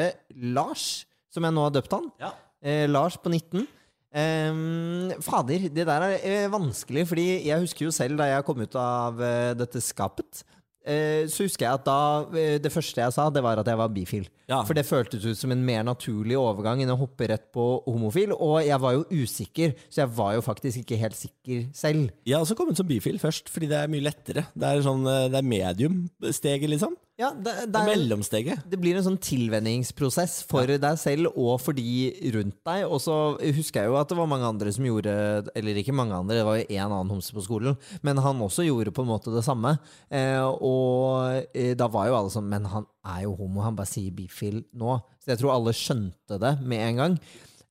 Lars, 0.55 1.03
som 1.29 1.45
jeg 1.45 1.53
nå 1.53 1.67
har 1.67 1.75
døpt 1.75 1.93
han. 1.93 2.07
Ja. 2.23 2.31
Eh, 2.63 2.85
Lars 2.89 3.17
på 3.19 3.31
19. 3.31 3.67
Ehm, 4.09 5.11
fader, 5.21 5.67
det 5.69 5.85
der 5.85 6.05
er 6.07 6.15
eh, 6.25 6.51
vanskelig, 6.51 7.05
fordi 7.11 7.27
jeg 7.45 7.61
husker 7.61 7.85
jo 7.85 7.93
selv 7.93 8.17
da 8.17 8.25
jeg 8.31 8.45
kom 8.47 8.61
ut 8.63 8.77
av 8.79 9.19
eh, 9.21 9.51
dette 9.53 9.81
skapet, 9.85 10.41
eh, 10.81 11.27
så 11.29 11.45
husker 11.45 11.67
jeg 11.67 11.77
at 11.77 11.85
da 11.85 11.99
eh, 12.33 12.55
Det 12.57 12.71
første 12.73 13.03
jeg 13.03 13.13
sa, 13.13 13.27
det 13.29 13.43
var 13.45 13.61
at 13.61 13.69
jeg 13.69 13.77
var 13.77 13.91
bifil. 13.93 14.25
Ja. 14.49 14.63
For 14.65 14.73
det 14.73 14.87
føltes 14.89 15.27
ut 15.27 15.37
som 15.37 15.53
en 15.53 15.61
mer 15.65 15.85
naturlig 15.85 16.39
overgang 16.39 16.81
enn 16.81 16.89
å 16.89 16.97
hoppe 16.97 17.29
rett 17.29 17.51
på 17.53 17.67
homofil. 17.85 18.33
Og 18.33 18.63
jeg 18.65 18.81
var 18.81 18.97
jo 18.97 19.05
usikker, 19.13 19.75
så 19.91 20.01
jeg 20.01 20.13
var 20.17 20.33
jo 20.39 20.45
faktisk 20.47 20.81
ikke 20.81 20.97
helt 21.03 21.19
sikker 21.19 21.67
selv. 21.77 22.09
Jeg 22.25 22.33
har 22.33 22.47
også 22.47 22.57
kommet 22.57 22.81
som 22.81 22.89
bifil 22.89 23.21
først, 23.21 23.53
fordi 23.53 23.69
det 23.69 23.77
er 23.77 23.93
mye 23.93 24.07
lettere. 24.09 24.47
Det 24.55 24.73
er, 24.73 24.81
sånn, 24.85 25.05
eh, 25.05 25.27
det 25.29 25.37
er 25.43 25.53
medium-steget, 25.53 26.73
liksom. 26.73 26.97
Ja, 27.19 27.33
det, 27.35 27.51
Det 27.67 27.75
er 27.75 27.87
mellomsteget. 27.89 28.61
det 28.71 28.77
blir 28.79 28.95
en 28.95 29.03
sånn 29.03 29.17
tilvenningsprosess 29.19 30.37
for 30.47 30.69
deg 30.79 30.99
selv 31.01 31.33
og 31.35 31.57
for 31.59 31.75
de 31.75 32.13
rundt 32.31 32.55
deg. 32.65 32.85
Og 32.87 33.01
så 33.03 33.15
husker 33.43 33.83
jeg 33.83 33.91
jo 33.91 33.97
at 33.99 34.07
det 34.11 34.17
var 34.19 34.29
mange 34.31 34.47
andre 34.47 34.71
som 34.71 34.87
gjorde 34.87 35.11
Eller 35.59 35.81
ikke 35.81 35.95
mange 35.95 36.15
andre, 36.15 36.37
det 36.39 36.45
var 36.47 36.61
jo 36.61 36.69
én 36.69 36.85
annen 36.87 37.11
homse 37.11 37.35
på 37.35 37.43
skolen. 37.43 37.75
Men 38.07 38.21
han 38.23 38.39
også 38.45 38.63
gjorde 38.65 38.93
på 38.95 39.03
en 39.03 39.11
måte 39.11 39.33
det 39.35 39.43
samme. 39.43 39.75
Eh, 40.09 40.39
og 40.47 41.43
eh, 41.53 41.75
da 41.75 41.89
var 41.91 42.07
jo 42.07 42.17
alle 42.21 42.33
sånn 42.33 42.47
Men 42.49 42.65
han 42.71 42.87
er 43.03 43.25
jo 43.27 43.35
homo, 43.35 43.61
han 43.67 43.75
bare 43.75 43.91
sier 43.91 44.15
bifil 44.15 44.63
nå. 44.79 44.95
Så 45.19 45.33
jeg 45.33 45.41
tror 45.43 45.57
alle 45.57 45.75
skjønte 45.75 46.39
det 46.39 46.55
med 46.63 46.85
en 46.87 47.03
gang. 47.03 47.19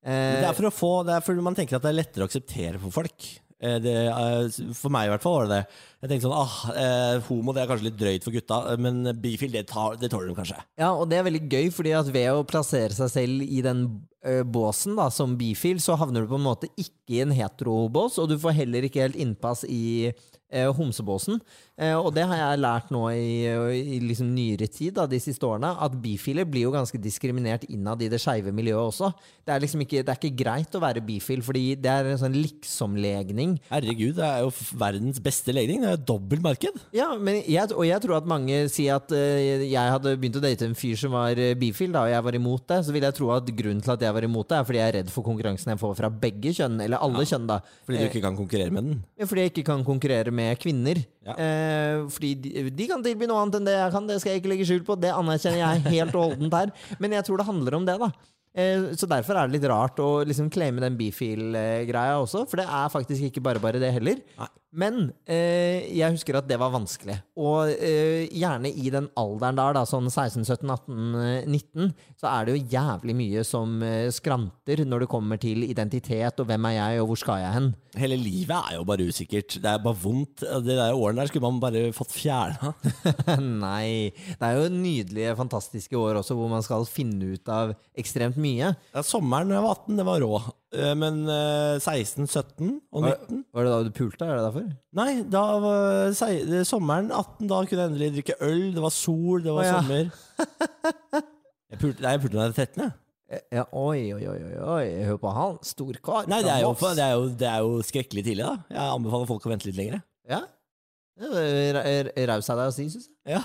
Eh, 0.05 0.39
Det 0.43 0.49
er 0.53 0.57
for 0.61 0.69
å 0.69 0.75
få 0.75 0.93
Det 1.09 1.17
er 1.17 1.25
for 1.25 1.41
man 1.43 1.57
tenker 1.57 1.81
at 1.81 1.89
det 1.89 1.95
er 1.95 2.03
lettere 2.03 2.27
å 2.27 2.29
akseptere 2.31 2.79
for 2.85 2.91
folk. 3.01 3.33
Eh, 3.61 3.79
Det, 3.83 3.93
er- 4.07 4.75
for 4.75 4.89
meg 4.95 5.09
i 5.09 5.11
hvert 5.11 5.23
fall 5.25 5.35
var 5.41 5.47
det 5.49 5.57
det. 5.57 5.79
Jeg 6.03 6.11
tenkte 6.13 6.29
sånn 6.29 6.37
ah, 6.39 6.59
eh, 6.79 7.21
Homo 7.27 7.53
det 7.53 7.63
er 7.65 7.71
kanskje 7.73 7.89
litt 7.89 7.97
drøyt 7.99 8.23
for 8.25 8.31
gutta, 8.37 8.59
eh, 8.73 8.77
men 8.79 9.01
bifil 9.19 9.51
det, 9.51 9.65
tar, 9.67 9.97
det 9.99 10.11
tåler 10.13 10.29
de 10.31 10.37
kanskje. 10.39 10.61
Ja, 10.79 10.93
og 10.95 11.09
det 11.11 11.19
er 11.19 11.27
veldig 11.27 11.43
gøy, 11.51 11.71
fordi 11.75 11.95
at 11.99 12.07
ved 12.15 12.29
å 12.31 12.45
plassere 12.47 12.95
seg 12.95 13.11
selv 13.11 13.43
i 13.43 13.61
den 13.67 13.83
ø, 14.25 14.43
båsen 14.45 14.95
da, 14.99 15.09
som 15.11 15.35
bifil, 15.39 15.79
så 15.83 15.97
havner 15.99 16.23
du 16.23 16.31
på 16.31 16.39
en 16.39 16.47
måte 16.47 16.71
ikke 16.79 17.17
i 17.19 17.21
en 17.25 17.35
heterobås, 17.35 18.19
og 18.23 18.29
du 18.31 18.39
får 18.39 18.55
heller 18.63 18.87
ikke 18.87 19.03
helt 19.09 19.19
innpass 19.19 19.65
i 19.67 20.13
ø, 20.15 20.65
homsebåsen. 20.79 21.41
Eh, 21.79 21.95
og 21.95 22.11
det 22.17 22.25
har 22.27 22.41
jeg 22.41 22.61
lært 22.61 22.89
nå 22.91 23.05
i, 23.15 23.47
i 23.95 23.99
liksom 24.03 24.33
nyere 24.35 24.67
tid, 24.67 24.97
da, 24.97 25.05
de 25.07 25.21
siste 25.23 25.47
årene, 25.47 25.71
at 25.79 25.95
bifile 26.03 26.43
blir 26.49 26.67
jo 26.67 26.73
ganske 26.75 26.99
diskriminert 26.99 27.69
innad 27.71 28.03
i 28.03 28.09
det 28.11 28.19
skeive 28.23 28.51
miljøet 28.55 28.91
også. 28.91 29.13
Det 29.47 29.55
er 29.55 29.63
liksom 29.63 29.85
ikke, 29.85 30.03
det 30.03 30.13
er 30.13 30.19
ikke 30.19 30.41
greit 30.43 30.75
å 30.75 30.83
være 30.83 31.05
bifil, 31.07 31.45
fordi 31.47 31.63
det 31.79 31.93
er 31.93 32.11
en 32.11 32.19
sånn 32.21 32.35
liksomlegning. 32.35 33.55
Herregud, 33.71 34.17
det 34.19 34.27
er 34.27 34.43
jo 34.43 34.51
verdens 34.81 35.21
beste 35.23 35.55
legning. 35.55 35.85
Det 35.85 35.93
er 35.93 35.97
jo 35.97 36.07
dobbelt 36.15 36.43
marked. 36.45 36.83
Ja, 36.97 37.13
men 37.15 37.41
jeg, 37.45 37.71
og 37.71 37.87
jeg 37.87 38.03
tror 38.05 38.19
at 38.19 38.29
mange 38.29 38.65
sier 38.73 38.99
at 38.99 39.15
eh, 39.15 39.69
jeg 39.69 39.95
hadde 39.95 40.17
begynt 40.19 40.41
å 40.41 40.43
date 40.43 40.67
en 40.67 40.77
fyr 40.79 40.99
som 40.99 41.15
var 41.15 41.39
eh, 41.39 41.55
bifil, 41.59 41.95
da, 41.95 42.09
og 42.09 42.13
jeg 42.13 42.27
var 42.27 42.41
imot 42.41 42.67
det. 42.75 42.81
Så 42.89 42.97
vil 42.97 43.07
jeg 43.07 43.19
tro 43.21 43.31
at 43.37 43.55
grunnen 43.63 43.85
til 43.85 43.95
at 43.95 44.03
jeg 44.09 44.19
var 44.19 44.27
imot 44.27 44.51
det, 44.51 44.59
er 44.59 44.69
fordi 44.69 44.83
jeg 44.83 44.93
er 44.93 44.99
redd 44.99 45.15
for 45.15 45.27
konkurransen 45.31 45.73
jeg 45.77 45.83
får 45.85 45.95
fra 46.03 46.11
begge 46.27 46.57
kjønn, 46.59 46.83
eller 46.89 47.07
alle 47.07 47.23
kjønn, 47.29 47.47
da. 47.49 47.61
Fordi 47.87 48.03
du 48.03 48.09
ikke 48.11 48.25
kan 48.27 48.39
konkurrere 48.39 48.75
med 48.75 48.91
den. 48.91 49.01
Ja, 49.15 49.31
Fordi 49.31 49.47
jeg 49.47 49.55
ikke 49.55 49.69
kan 49.71 49.87
konkurrere 49.87 50.35
med 50.35 50.59
kvinner. 50.59 51.01
Ja. 51.29 51.37
Eh, 51.45 52.07
fordi 52.15 52.33
de, 52.45 52.65
de 52.75 52.89
kan 52.91 53.05
tilby 53.05 53.29
noe 53.29 53.43
annet 53.45 53.61
enn 53.61 53.69
det 53.69 53.77
jeg 53.77 53.95
kan, 53.95 54.09
det 54.09 54.19
skal 54.23 54.33
jeg 54.33 54.43
ikke 54.43 54.53
legge 54.55 54.69
skjul 54.69 54.83
på. 54.87 54.97
Det 55.01 55.13
anerkjenner 55.15 55.63
jeg 55.63 55.85
helt 55.99 56.17
og 56.17 56.33
holdent 56.33 56.59
her. 56.59 56.75
Men 57.03 57.17
jeg 57.19 57.29
tror 57.29 57.41
det 57.41 57.49
handler 57.51 57.79
om 57.79 57.89
det, 57.89 57.99
da. 58.01 58.11
Eh, 58.59 58.89
så 58.99 59.07
derfor 59.11 59.39
er 59.39 59.49
det 59.49 59.59
litt 59.59 59.69
rart 59.71 60.01
å 60.03 60.09
liksom 60.27 60.49
claime 60.55 60.83
den 60.83 60.97
bifil-greia 60.99 62.17
også, 62.23 62.47
for 62.49 62.63
det 62.63 62.67
er 62.67 62.95
faktisk 62.95 63.29
ikke 63.29 63.45
bare 63.45 63.63
bare 63.63 63.83
det 63.83 63.93
heller. 63.95 64.23
Nei. 64.41 64.49
Men 64.77 65.13
eh, 65.25 65.87
jeg 65.97 66.13
husker 66.13 66.37
at 66.37 66.49
det 66.49 66.59
var 66.61 66.73
vanskelig. 66.75 67.15
Og 67.41 67.71
eh, 67.73 68.27
gjerne 68.37 68.69
i 68.69 68.91
den 68.93 69.07
alderen 69.17 69.57
der, 69.57 69.77
da, 69.79 69.85
sånn 69.89 70.11
16, 70.11 70.45
17, 70.45 70.69
18, 70.75 70.99
eh, 71.23 71.47
19, 71.49 71.95
så 72.21 72.29
er 72.29 72.45
det 72.45 72.57
jo 72.57 72.67
jævlig 72.75 73.15
mye 73.17 73.45
som 73.49 73.79
eh, 73.87 74.11
skranter 74.13 74.83
når 74.85 75.07
det 75.07 75.11
kommer 75.15 75.41
til 75.41 75.65
identitet 75.65 76.43
og 76.43 76.51
hvem 76.51 76.69
er 76.69 76.77
jeg, 76.77 77.01
og 77.01 77.09
hvor 77.13 77.23
skal 77.23 77.41
jeg 77.41 77.57
hen. 77.57 77.71
Hele 77.99 78.21
livet 78.21 78.53
er 78.59 78.77
jo 78.77 78.85
bare 78.91 79.09
usikkert. 79.09 79.57
Det 79.57 79.73
er 79.73 79.81
bare 79.83 80.01
vondt. 80.05 80.45
De 80.45 80.77
der 80.77 80.93
årene 80.93 81.25
der 81.25 81.33
skulle 81.33 81.49
man 81.49 81.65
bare 81.65 81.87
fått 81.97 82.13
fjerna. 82.13 82.75
Nei. 83.65 84.13
Det 84.37 84.45
er 84.45 84.61
jo 84.61 84.69
nydelige, 84.77 85.37
fantastiske 85.41 85.97
år 85.97 86.21
også, 86.21 86.37
hvor 86.37 86.53
man 86.53 86.65
skal 86.67 86.85
finne 86.89 87.33
ut 87.39 87.49
av 87.51 87.73
ekstremt 87.99 88.37
mye. 88.37 88.75
Ja, 88.93 89.05
sommeren 89.07 89.49
da 89.49 89.59
jeg 89.59 89.65
var 89.71 89.81
18, 89.81 89.99
det 90.03 90.09
var 90.13 90.25
rå. 90.29 90.35
Eh, 90.77 90.93
Men 91.01 91.25
eh, 91.25 91.81
16, 91.81 92.29
17 92.29 92.77
og 92.93 93.09
19 93.09 93.38
Var 93.59 93.67
det 93.67 93.71
da 93.75 93.79
du 93.83 93.91
pulte? 93.97 94.23
Er 94.29 94.37
det 94.39 94.45
derfor? 94.47 94.67
Nei, 94.95 95.09
da 95.35 95.43
var 95.65 96.13
sei- 96.15 96.45
det- 96.47 96.63
sommeren 96.69 97.09
18, 97.11 97.49
da 97.51 97.59
kunne 97.67 97.83
jeg 97.83 97.91
endelig 97.91 98.11
drikke 98.21 98.37
øl. 98.47 98.61
Det 98.77 98.85
var 98.85 98.95
sol, 98.95 99.43
det 99.43 99.51
var 99.57 99.65
Å, 99.65 99.67
ja. 99.67 99.81
sommer. 99.83 100.13
Jeg 101.69 101.79
pulte, 101.83 102.01
nei, 102.01 102.13
jeg 102.15 102.21
pulte 102.23 102.39
da 102.39 102.45
jeg 102.47 102.53
var 102.55 102.57
13, 102.57 102.83
jeg. 102.87 103.41
Ja, 103.53 103.65
oi, 103.77 103.99
oi, 104.17 104.23
oi, 104.25 104.37
oi, 104.41 104.53
oi. 104.73 104.85
hør 105.05 105.19
på 105.21 105.33
han. 105.37 105.59
Storkar. 105.69 106.29
Nei, 106.31 106.39
det 106.41 106.49
er, 106.55 106.63
jo, 106.65 106.71
det, 106.81 107.03
er 107.05 107.11
jo, 107.13 107.27
det 107.43 107.49
er 107.51 107.59
jo 107.67 107.75
skrekkelig 107.85 108.23
tidlig, 108.25 108.47
da. 108.47 108.55
Jeg 108.73 108.95
anbefaler 108.95 109.29
folk 109.29 109.45
å 109.45 109.51
vente 109.53 109.69
litt 109.69 109.77
lenger. 109.77 109.99
Ja. 110.33 110.39
Det 110.39 110.39
er 110.39 110.39
ra- 110.39 110.39
ra- 110.39 111.08
Raus 111.19 112.49
av 112.53 112.61
deg 112.61 112.69
å 112.71 112.75
si, 112.75 112.85
syns 112.93 113.09
jeg. 113.09 113.15
Ja, 113.29 113.41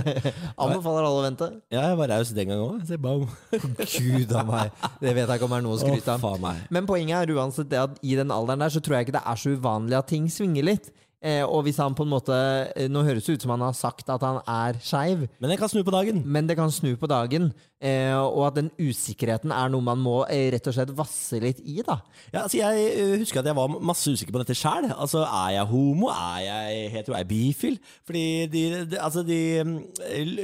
Anbefaler 0.64 1.06
alle 1.06 1.20
å 1.20 1.22
vente. 1.24 1.46
ja 1.72 1.84
jeg 1.88 1.98
var 2.00 2.10
raus 2.12 2.32
den 2.36 2.50
gangen 2.50 2.64
òg. 2.64 2.82
Se, 2.88 2.98
bam. 3.00 3.22
Gud 3.54 4.34
a 4.36 4.42
meg. 4.48 4.74
Det 5.00 5.14
vet 5.14 5.22
jeg 5.28 5.38
ikke 5.38 5.48
om 5.48 5.54
er 5.56 5.64
noe 5.64 5.78
å 5.78 5.80
skryte 5.80 6.16
av. 6.16 6.26
meg. 6.42 6.64
Men 6.74 6.88
poenget 6.90 7.22
er 7.22 7.34
uansett 7.38 7.70
det 7.70 7.80
at 7.80 7.96
i 8.02 8.18
den 8.18 8.34
alderen 8.34 8.64
der 8.66 8.74
så 8.74 8.82
tror 8.84 8.98
jeg 8.98 9.08
ikke 9.08 9.16
det 9.18 9.24
er 9.30 9.40
så 9.40 9.54
uvanlig 9.54 9.98
at 10.00 10.10
ting 10.10 10.26
svinger 10.32 10.66
litt. 10.72 10.90
Eh, 11.24 11.40
og 11.40 11.62
hvis 11.64 11.78
han 11.80 11.94
på 11.96 12.04
en 12.04 12.10
måte 12.12 12.36
eh, 12.76 12.84
Nå 12.92 13.00
høres 13.06 13.24
det 13.24 13.38
ut 13.38 13.44
som 13.46 13.54
han 13.54 13.62
har 13.64 13.72
sagt 13.72 14.10
at 14.12 14.20
han 14.20 14.42
er 14.44 14.76
skeiv, 14.84 15.22
Men 15.40 15.48
det 15.48 15.56
kan 15.56 15.70
snu 15.72 15.80
på 15.80 15.94
dagen. 15.94 16.20
men 16.26 16.46
det 16.46 16.56
kan 16.58 16.70
snu 16.70 16.96
på 17.00 17.08
dagen. 17.08 17.52
Eh, 17.80 18.12
og 18.16 18.46
at 18.48 18.58
den 18.58 18.68
usikkerheten 18.80 19.52
er 19.52 19.72
noe 19.72 19.84
man 19.84 20.00
må 20.00 20.18
eh, 20.28 20.50
rett 20.52 20.68
og 20.68 20.76
slett 20.76 20.92
vasse 20.96 21.40
litt 21.40 21.62
i, 21.64 21.78
da. 21.84 21.98
Ja, 22.32 22.42
altså 22.44 22.60
jeg 22.60 22.84
eh, 22.92 23.14
husker 23.20 23.40
at 23.40 23.48
jeg 23.48 23.56
var 23.56 23.72
masse 23.80 24.12
usikker 24.12 24.36
på 24.36 24.40
dette 24.44 24.56
sjæl. 24.56 24.90
Altså, 24.92 25.24
er 25.24 25.56
jeg 25.58 25.70
homo? 25.72 26.12
Er 26.12 26.44
jeg 26.44 26.92
hetero? 26.94 27.16
Er 27.16 27.24
jeg 27.24 27.30
bifil? 27.32 27.80
Fordi 28.04 28.24
de, 28.52 28.62
de, 28.92 29.00
altså 29.00 29.24
de 29.24 29.40
mm, 29.64 29.74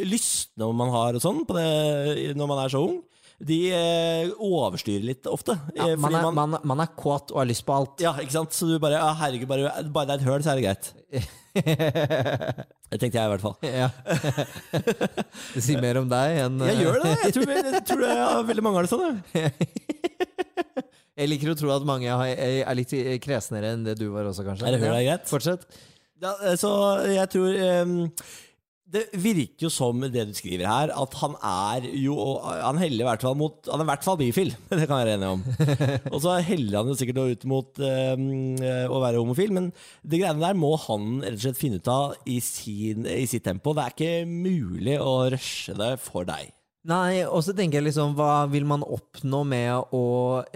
lystne 0.08 0.72
man 0.80 0.92
har 0.96 1.16
og 1.16 1.24
sånn 1.24 1.44
når 1.44 2.46
man 2.46 2.64
er 2.64 2.72
så 2.72 2.80
ung, 2.88 3.00
de 3.40 3.58
eh, 3.72 4.32
overstyrer 4.36 5.04
litt 5.06 5.28
ofte. 5.30 5.56
Ja, 5.74 5.90
Eh, 5.90 5.96
man, 5.96 6.12
fordi 6.12 6.18
er, 6.20 6.34
man, 6.36 6.56
man 6.72 6.82
er 6.84 6.90
kåt 6.96 7.32
og 7.32 7.40
har 7.40 7.48
lyst 7.48 7.64
på 7.64 7.72
alt. 7.72 8.02
Ja, 8.04 8.12
ikke 8.20 8.34
sant? 8.34 8.52
Så 8.56 8.68
du 8.68 8.74
bare 8.82 8.98
ja, 9.00 9.12
Herregud, 9.16 9.48
bare, 9.48 9.72
bare 9.88 10.10
det 10.10 10.16
er 10.16 10.20
et 10.20 10.28
høl, 10.28 10.42
så 10.44 10.52
er 10.52 10.60
det 10.60 10.66
greit. 10.68 10.92
Det 12.90 12.98
tenkte 12.98 13.20
jeg 13.20 13.26
i 13.26 13.30
hvert 13.30 13.42
fall. 13.42 13.54
Ja. 13.62 13.88
det 15.54 15.62
sier 15.62 15.78
mer 15.82 16.00
om 16.00 16.08
deg 16.10 16.40
enn 16.42 16.62
Jeg 16.66 16.80
gjør 16.82 16.96
det. 17.04 17.12
Jeg 17.22 17.34
tror, 17.36 17.52
jeg 17.54 17.82
tror 17.86 18.02
det, 18.02 18.08
ja, 18.18 18.28
veldig 18.48 18.64
mange 18.66 18.80
har 18.80 18.88
det 18.88 18.90
sånn. 18.90 19.20
jeg. 19.34 19.52
Jeg 21.20 21.28
liker 21.28 21.50
å 21.52 21.54
tro 21.58 21.70
at 21.74 21.84
mange 21.84 22.08
er 22.08 22.76
litt 22.78 22.92
kresnere 23.20 23.74
enn 23.74 23.82
det 23.84 23.94
du 24.00 24.06
var 24.08 24.30
også, 24.30 24.42
kanskje. 24.46 24.64
Er 24.66 24.72
det 24.74 24.80
høl 24.80 24.94
er 24.94 25.04
greit? 25.04 25.26
Fortsett. 25.28 25.66
Ja, 26.20 26.32
eh, 26.44 26.56
så 26.60 26.70
jeg 27.08 27.28
tror 27.32 27.56
ehm, 27.56 27.96
Det 28.90 29.04
virker 29.22 29.68
jo 29.68 29.70
som 29.70 30.00
det 30.02 30.24
du 30.26 30.32
skriver 30.34 30.66
her, 30.66 30.90
at 30.90 31.16
han 31.20 31.36
er 31.46 31.86
jo 32.00 32.16
Han 32.42 32.80
heller 32.80 33.04
i 33.04 33.06
hvert 33.06 33.22
fall 33.22 33.36
mot 33.38 33.70
Han 33.70 33.82
er 33.82 33.86
i 33.86 33.90
hvert 33.92 34.06
fall 34.06 34.18
bifil, 34.18 34.52
det 34.70 34.88
kan 34.90 34.98
jeg 34.98 35.08
være 35.08 35.16
enig 35.18 35.30
om. 35.36 35.44
Og 36.14 36.18
så 36.24 36.36
heller 36.46 36.80
han 36.80 36.90
jo 36.90 36.98
sikkert 36.98 37.22
ut 37.22 37.48
mot 37.50 37.82
um, 37.82 38.28
å 38.90 39.02
være 39.02 39.22
homofil, 39.22 39.54
men 39.54 39.70
det 40.02 40.22
greiene 40.22 40.42
der 40.42 40.58
må 40.58 40.74
han 40.88 41.20
rett 41.22 41.38
og 41.38 41.44
slett 41.46 41.60
finne 41.60 41.78
ut 41.80 41.92
av 41.92 42.16
i, 42.26 42.40
sin, 42.44 43.06
i 43.06 43.26
sitt 43.30 43.46
tempo. 43.46 43.74
Det 43.76 43.84
er 43.84 43.94
ikke 43.94 44.30
mulig 44.30 44.98
å 45.00 45.14
rushe 45.32 45.76
det 45.78 45.94
for 46.02 46.26
deg. 46.28 46.50
Nei, 46.88 47.20
og 47.28 47.42
så 47.44 47.52
tenker 47.52 47.76
jeg 47.76 47.90
liksom, 47.90 48.14
hva 48.16 48.46
vil 48.48 48.64
man 48.64 48.80
oppnå 48.80 49.42
med 49.44 49.92
å 49.92 50.04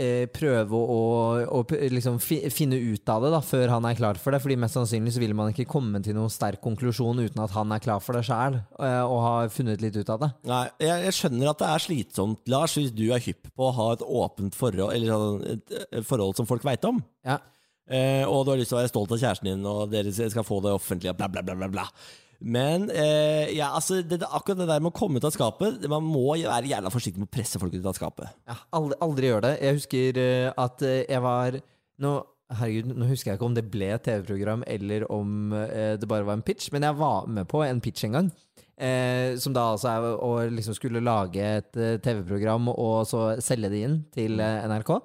eh, 0.01 0.25
prøve 0.33 0.79
å, 0.79 0.95
å 0.97 1.43
å 1.53 1.61
liksom 1.93 2.17
fi, 2.25 2.39
finne 2.49 2.79
ut 2.81 3.11
av 3.13 3.27
det 3.27 3.33
da, 3.35 3.43
før 3.45 3.75
han 3.75 3.85
er 3.85 3.99
klar 3.99 4.17
for 4.21 4.33
det? 4.33 4.41
Fordi 4.41 4.57
mest 4.63 4.79
sannsynlig 4.79 5.13
så 5.13 5.21
vil 5.21 5.37
man 5.37 5.53
ikke 5.53 5.69
komme 5.69 6.01
til 6.05 6.17
noen 6.17 6.33
sterk 6.33 6.63
konklusjon 6.65 7.21
uten 7.21 7.45
at 7.45 7.53
han 7.53 7.77
er 7.77 7.85
klar 7.85 8.01
for 8.01 8.17
det 8.17 8.25
sjæl, 8.25 8.57
eh, 8.57 9.03
og 9.05 9.21
har 9.27 9.53
funnet 9.53 9.85
litt 9.85 10.01
ut 10.01 10.15
av 10.17 10.25
det. 10.25 10.31
Nei, 10.49 10.65
jeg, 10.87 11.05
jeg 11.11 11.19
skjønner 11.19 11.53
at 11.53 11.61
det 11.61 11.71
er 11.75 11.87
slitsomt, 11.91 12.41
Lars, 12.57 12.79
hvis 12.81 12.95
du 12.97 13.05
er 13.11 13.25
hypp 13.27 13.53
på 13.53 13.69
å 13.69 13.77
ha 13.77 13.91
et 13.93 14.09
åpent 14.25 14.57
forhold, 14.57 14.97
eller 14.97 15.45
et, 15.59 15.79
forhold 16.09 16.41
som 16.41 16.49
folk 16.49 16.65
veit 16.65 16.89
om. 16.89 17.05
Ja. 17.29 17.43
Eh, 17.85 18.25
og 18.25 18.47
du 18.47 18.55
har 18.55 18.63
lyst 18.63 18.73
til 18.73 18.79
å 18.79 18.81
være 18.81 18.95
stolt 18.95 19.13
av 19.13 19.21
kjæresten 19.21 19.53
din, 19.53 19.69
og 19.69 19.93
dere 19.93 20.09
skal 20.17 20.47
få 20.47 20.65
det 20.65 20.73
offentlige, 20.73 21.13
bla, 21.19 21.29
bla, 21.29 21.45
bla, 21.45 21.61
bla, 21.61 21.69
bla. 21.69 21.91
Men 22.41 22.89
eh, 22.93 23.51
ja, 23.57 23.71
altså, 23.77 24.01
det, 24.03 24.21
det, 24.23 24.29
akkurat 24.29 24.61
det 24.63 24.69
der 24.69 24.83
med 24.83 24.93
å 24.93 24.97
komme 24.97 25.21
ut 25.21 25.27
av 25.27 25.33
skapet 25.35 25.85
Man 25.91 26.05
må 26.05 26.35
være 26.37 26.69
jævla 26.71 26.93
forsiktig 26.93 27.23
med 27.23 27.31
å 27.31 27.35
presse 27.35 27.61
folk 27.61 27.75
ut 27.75 27.89
av 27.89 27.97
skapet. 27.97 28.31
Ja, 28.49 28.59
aldri, 28.77 28.99
aldri 29.05 29.31
gjør 29.31 29.45
det. 29.47 29.53
Jeg 29.63 29.81
husker 29.81 30.23
eh, 30.23 30.49
at 30.65 30.85
eh, 30.87 31.03
jeg 31.09 31.25
var 31.25 31.59
nå, 32.05 32.15
Herregud, 32.55 32.91
nå 32.93 33.09
husker 33.09 33.33
jeg 33.33 33.39
ikke 33.39 33.49
om 33.49 33.57
det 33.57 33.67
ble 33.73 33.89
et 33.95 34.05
TV-program 34.05 34.65
eller 34.69 35.07
om 35.13 35.55
eh, 35.57 35.95
det 36.01 36.09
bare 36.11 36.27
var 36.29 36.39
en 36.39 36.45
pitch, 36.45 36.69
men 36.75 36.85
jeg 36.85 36.99
var 37.01 37.29
med 37.31 37.49
på 37.51 37.63
en 37.65 37.81
pitch 37.85 38.05
en 38.09 38.19
gang. 38.19 38.31
Eh, 38.75 39.37
som 39.39 39.55
da 39.55 39.69
altså 39.73 39.91
er 39.93 40.07
å 40.19 40.31
liksom 40.51 40.75
skulle 40.77 41.03
lage 41.05 41.43
et 41.61 41.79
eh, 41.79 41.99
TV-program 42.03 42.73
og 42.75 43.05
så 43.09 43.27
selge 43.43 43.71
det 43.73 43.85
inn 43.87 44.01
til 44.15 44.41
NRK. 44.43 44.97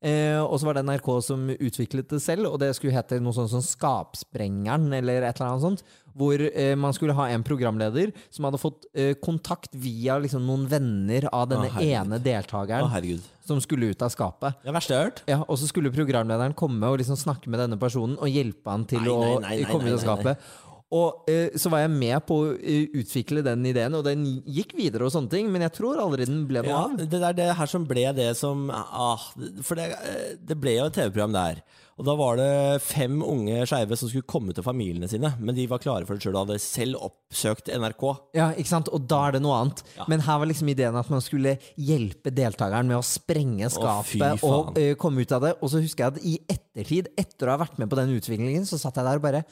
Eh, 0.00 0.40
og 0.40 0.54
så 0.56 0.64
var 0.64 0.78
det 0.78 0.84
NRK 0.88 1.08
som 1.26 1.42
utviklet 1.52 2.08
det 2.08 2.22
selv, 2.24 2.48
og 2.48 2.60
det 2.62 2.70
skulle 2.76 2.94
hete 2.96 3.18
noe 3.20 3.36
sånt 3.36 3.52
som 3.52 3.64
Skapsprengeren, 3.64 4.88
eller 4.96 5.26
et 5.26 5.34
eller 5.36 5.50
annet 5.50 5.66
sånt. 5.66 5.82
Hvor 6.16 6.40
eh, 6.42 6.72
man 6.80 6.94
skulle 6.96 7.14
ha 7.14 7.28
en 7.30 7.44
programleder 7.46 8.10
som 8.32 8.48
hadde 8.48 8.58
fått 8.58 8.88
eh, 8.98 9.12
kontakt 9.22 9.76
via 9.78 10.16
liksom, 10.18 10.42
noen 10.48 10.64
venner 10.70 11.28
av 11.30 11.50
denne 11.52 11.68
Å, 11.70 11.84
ene 11.84 12.18
deltakeren 12.22 12.88
å, 12.88 13.20
som 13.46 13.60
skulle 13.62 13.92
ut 13.92 14.02
av 14.02 14.10
skapet. 14.14 14.58
Det 14.64 14.72
er 14.72 14.78
verste 14.78 14.96
jeg 14.96 15.02
har 15.02 15.12
hørt. 15.12 15.22
Ja, 15.30 15.38
Og 15.46 15.60
så 15.60 15.68
skulle 15.70 15.92
programlederen 15.94 16.56
komme 16.58 16.90
og 16.90 16.98
liksom 17.02 17.20
snakke 17.20 17.52
med 17.52 17.62
denne 17.62 17.78
personen 17.80 18.18
og 18.18 18.32
hjelpe 18.32 18.72
han 18.72 18.88
til 18.90 19.04
Nei, 19.04 19.12
å 19.12 19.20
nei, 19.20 19.38
nei, 19.44 19.54
nei, 19.62 19.70
komme 19.70 19.92
ut 19.92 20.00
av 20.00 20.02
skapet. 20.02 20.50
Og 20.90 21.28
eh, 21.30 21.52
så 21.60 21.70
var 21.70 21.84
jeg 21.84 21.92
med 21.94 22.16
på 22.26 22.36
å 22.42 22.46
eh, 22.58 22.88
utvikle 22.98 23.44
den 23.46 23.62
ideen, 23.70 23.94
og 23.94 24.02
den 24.08 24.24
gikk 24.42 24.72
videre, 24.74 25.06
og 25.06 25.12
sånne 25.14 25.30
ting, 25.30 25.50
men 25.52 25.62
jeg 25.62 25.76
tror 25.76 26.00
aldri 26.02 26.26
den 26.26 26.40
ble 26.50 26.64
noe 26.66 26.72
Ja, 26.72 26.80
av. 26.88 26.96
det 26.98 27.20
er 27.28 27.36
det 27.38 27.46
her 27.60 27.70
som 27.70 27.84
ble 27.86 28.08
det 28.16 28.32
som 28.38 28.66
ah, 28.74 29.22
For 29.62 29.78
det, 29.78 29.86
eh, 29.94 30.32
det 30.42 30.58
ble 30.58 30.74
jo 30.80 30.88
et 30.90 30.98
TV-program 30.98 31.36
der. 31.36 31.62
Og 32.00 32.06
da 32.08 32.14
var 32.16 32.38
det 32.40 32.80
fem 32.82 33.18
unge 33.20 33.60
skeive 33.68 33.96
som 34.00 34.08
skulle 34.08 34.24
komme 34.24 34.54
til 34.56 34.64
familiene 34.64 35.06
sine. 35.10 35.34
Men 35.38 35.54
de 35.54 35.66
var 35.68 35.82
klare 35.84 36.08
for 36.08 36.16
det 36.16 36.24
sjøl 36.24 36.38
og 36.38 36.46
hadde 36.46 36.56
selv 36.64 36.96
oppsøkt 37.10 37.68
NRK. 37.76 38.04
Ja, 38.38 38.46
ikke 38.56 38.72
sant? 38.72 38.88
Og 38.96 39.04
da 39.10 39.18
er 39.28 39.36
det 39.36 39.42
noe 39.44 39.58
annet. 39.60 39.82
Ja. 39.98 40.06
Men 40.08 40.24
her 40.24 40.40
var 40.40 40.48
liksom 40.48 40.72
ideen 40.72 40.96
at 40.96 41.10
man 41.12 41.20
skulle 41.22 41.58
hjelpe 41.76 42.32
deltakeren 42.32 42.88
med 42.88 43.02
å 43.02 43.04
sprenge 43.04 43.68
skapet 43.70 44.42
og 44.48 44.80
ø, 44.80 44.86
komme 45.00 45.26
ut 45.26 45.36
av 45.36 45.44
det. 45.44 45.52
Og 45.60 45.74
så 45.74 45.84
husker 45.84 46.06
jeg 46.06 46.14
at 46.16 46.24
i 46.24 46.38
ettertid, 46.56 47.12
etter 47.20 47.50
å 47.50 47.58
ha 47.58 47.62
vært 47.66 47.76
med 47.82 47.92
på 47.92 48.00
den 48.00 48.16
utviklingen, 48.16 48.64
så 48.64 48.80
satt 48.80 48.96
jeg 48.96 49.04
der 49.04 49.20
og 49.20 49.26
bare 49.28 49.44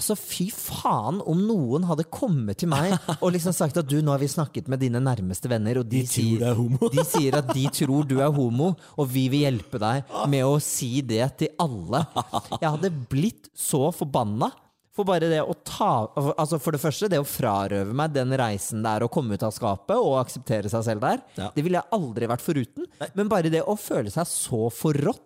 Altså, 0.00 0.14
fy 0.16 0.46
faen 0.54 1.18
om 1.28 1.42
noen 1.44 1.84
hadde 1.84 2.06
kommet 2.08 2.56
til 2.62 2.70
meg 2.72 2.94
og 3.20 3.34
liksom 3.34 3.52
sagt 3.52 3.76
at 3.76 3.88
du, 3.90 3.98
nå 4.00 4.14
har 4.14 4.22
vi 4.22 4.30
snakket 4.32 4.70
med 4.72 4.80
dine 4.80 5.02
nærmeste 5.04 5.50
venner, 5.52 5.82
og 5.82 5.90
de, 5.92 6.00
De 6.06 6.08
sier, 6.08 6.40
er 6.48 6.56
de 6.94 7.04
sier 7.04 7.36
at 7.36 7.50
de 7.52 7.66
tror 7.76 8.08
du 8.08 8.16
er 8.24 8.32
homo, 8.32 8.72
og 8.96 9.10
vi 9.12 9.26
vil 9.32 9.44
hjelpe 9.44 9.76
deg 9.82 10.08
med 10.32 10.46
å 10.48 10.56
si 10.64 11.02
det 11.04 11.26
til 11.42 11.52
alle. 11.60 12.00
Jeg 12.56 12.64
hadde 12.78 12.90
blitt 13.12 13.50
så 13.52 13.90
forbanna. 13.92 14.48
For 14.96 15.06
bare 15.06 15.28
det 15.30 15.38
å 15.46 15.52
ta 15.64 15.90
Altså 16.34 16.58
For 16.60 16.74
det 16.74 16.80
første, 16.82 17.06
det 17.12 17.20
å 17.22 17.26
frarøve 17.28 17.94
meg 17.96 18.10
den 18.16 18.32
reisen 18.36 18.82
det 18.82 18.90
er 18.96 19.04
å 19.06 19.10
komme 19.12 19.36
ut 19.38 19.44
av 19.46 19.52
skapet 19.54 19.94
og 20.00 20.16
akseptere 20.18 20.68
seg 20.72 20.82
selv 20.88 21.04
der, 21.04 21.20
Ja. 21.38 21.50
det 21.54 21.62
ville 21.64 21.78
jeg 21.78 21.94
aldri 21.94 22.26
vært 22.32 22.42
foruten. 22.44 22.88
Men 23.14 23.30
bare 23.30 23.52
det 23.52 23.62
å 23.68 23.76
føle 23.78 24.10
seg 24.12 24.26
så 24.28 24.66
forrådt, 24.74 25.22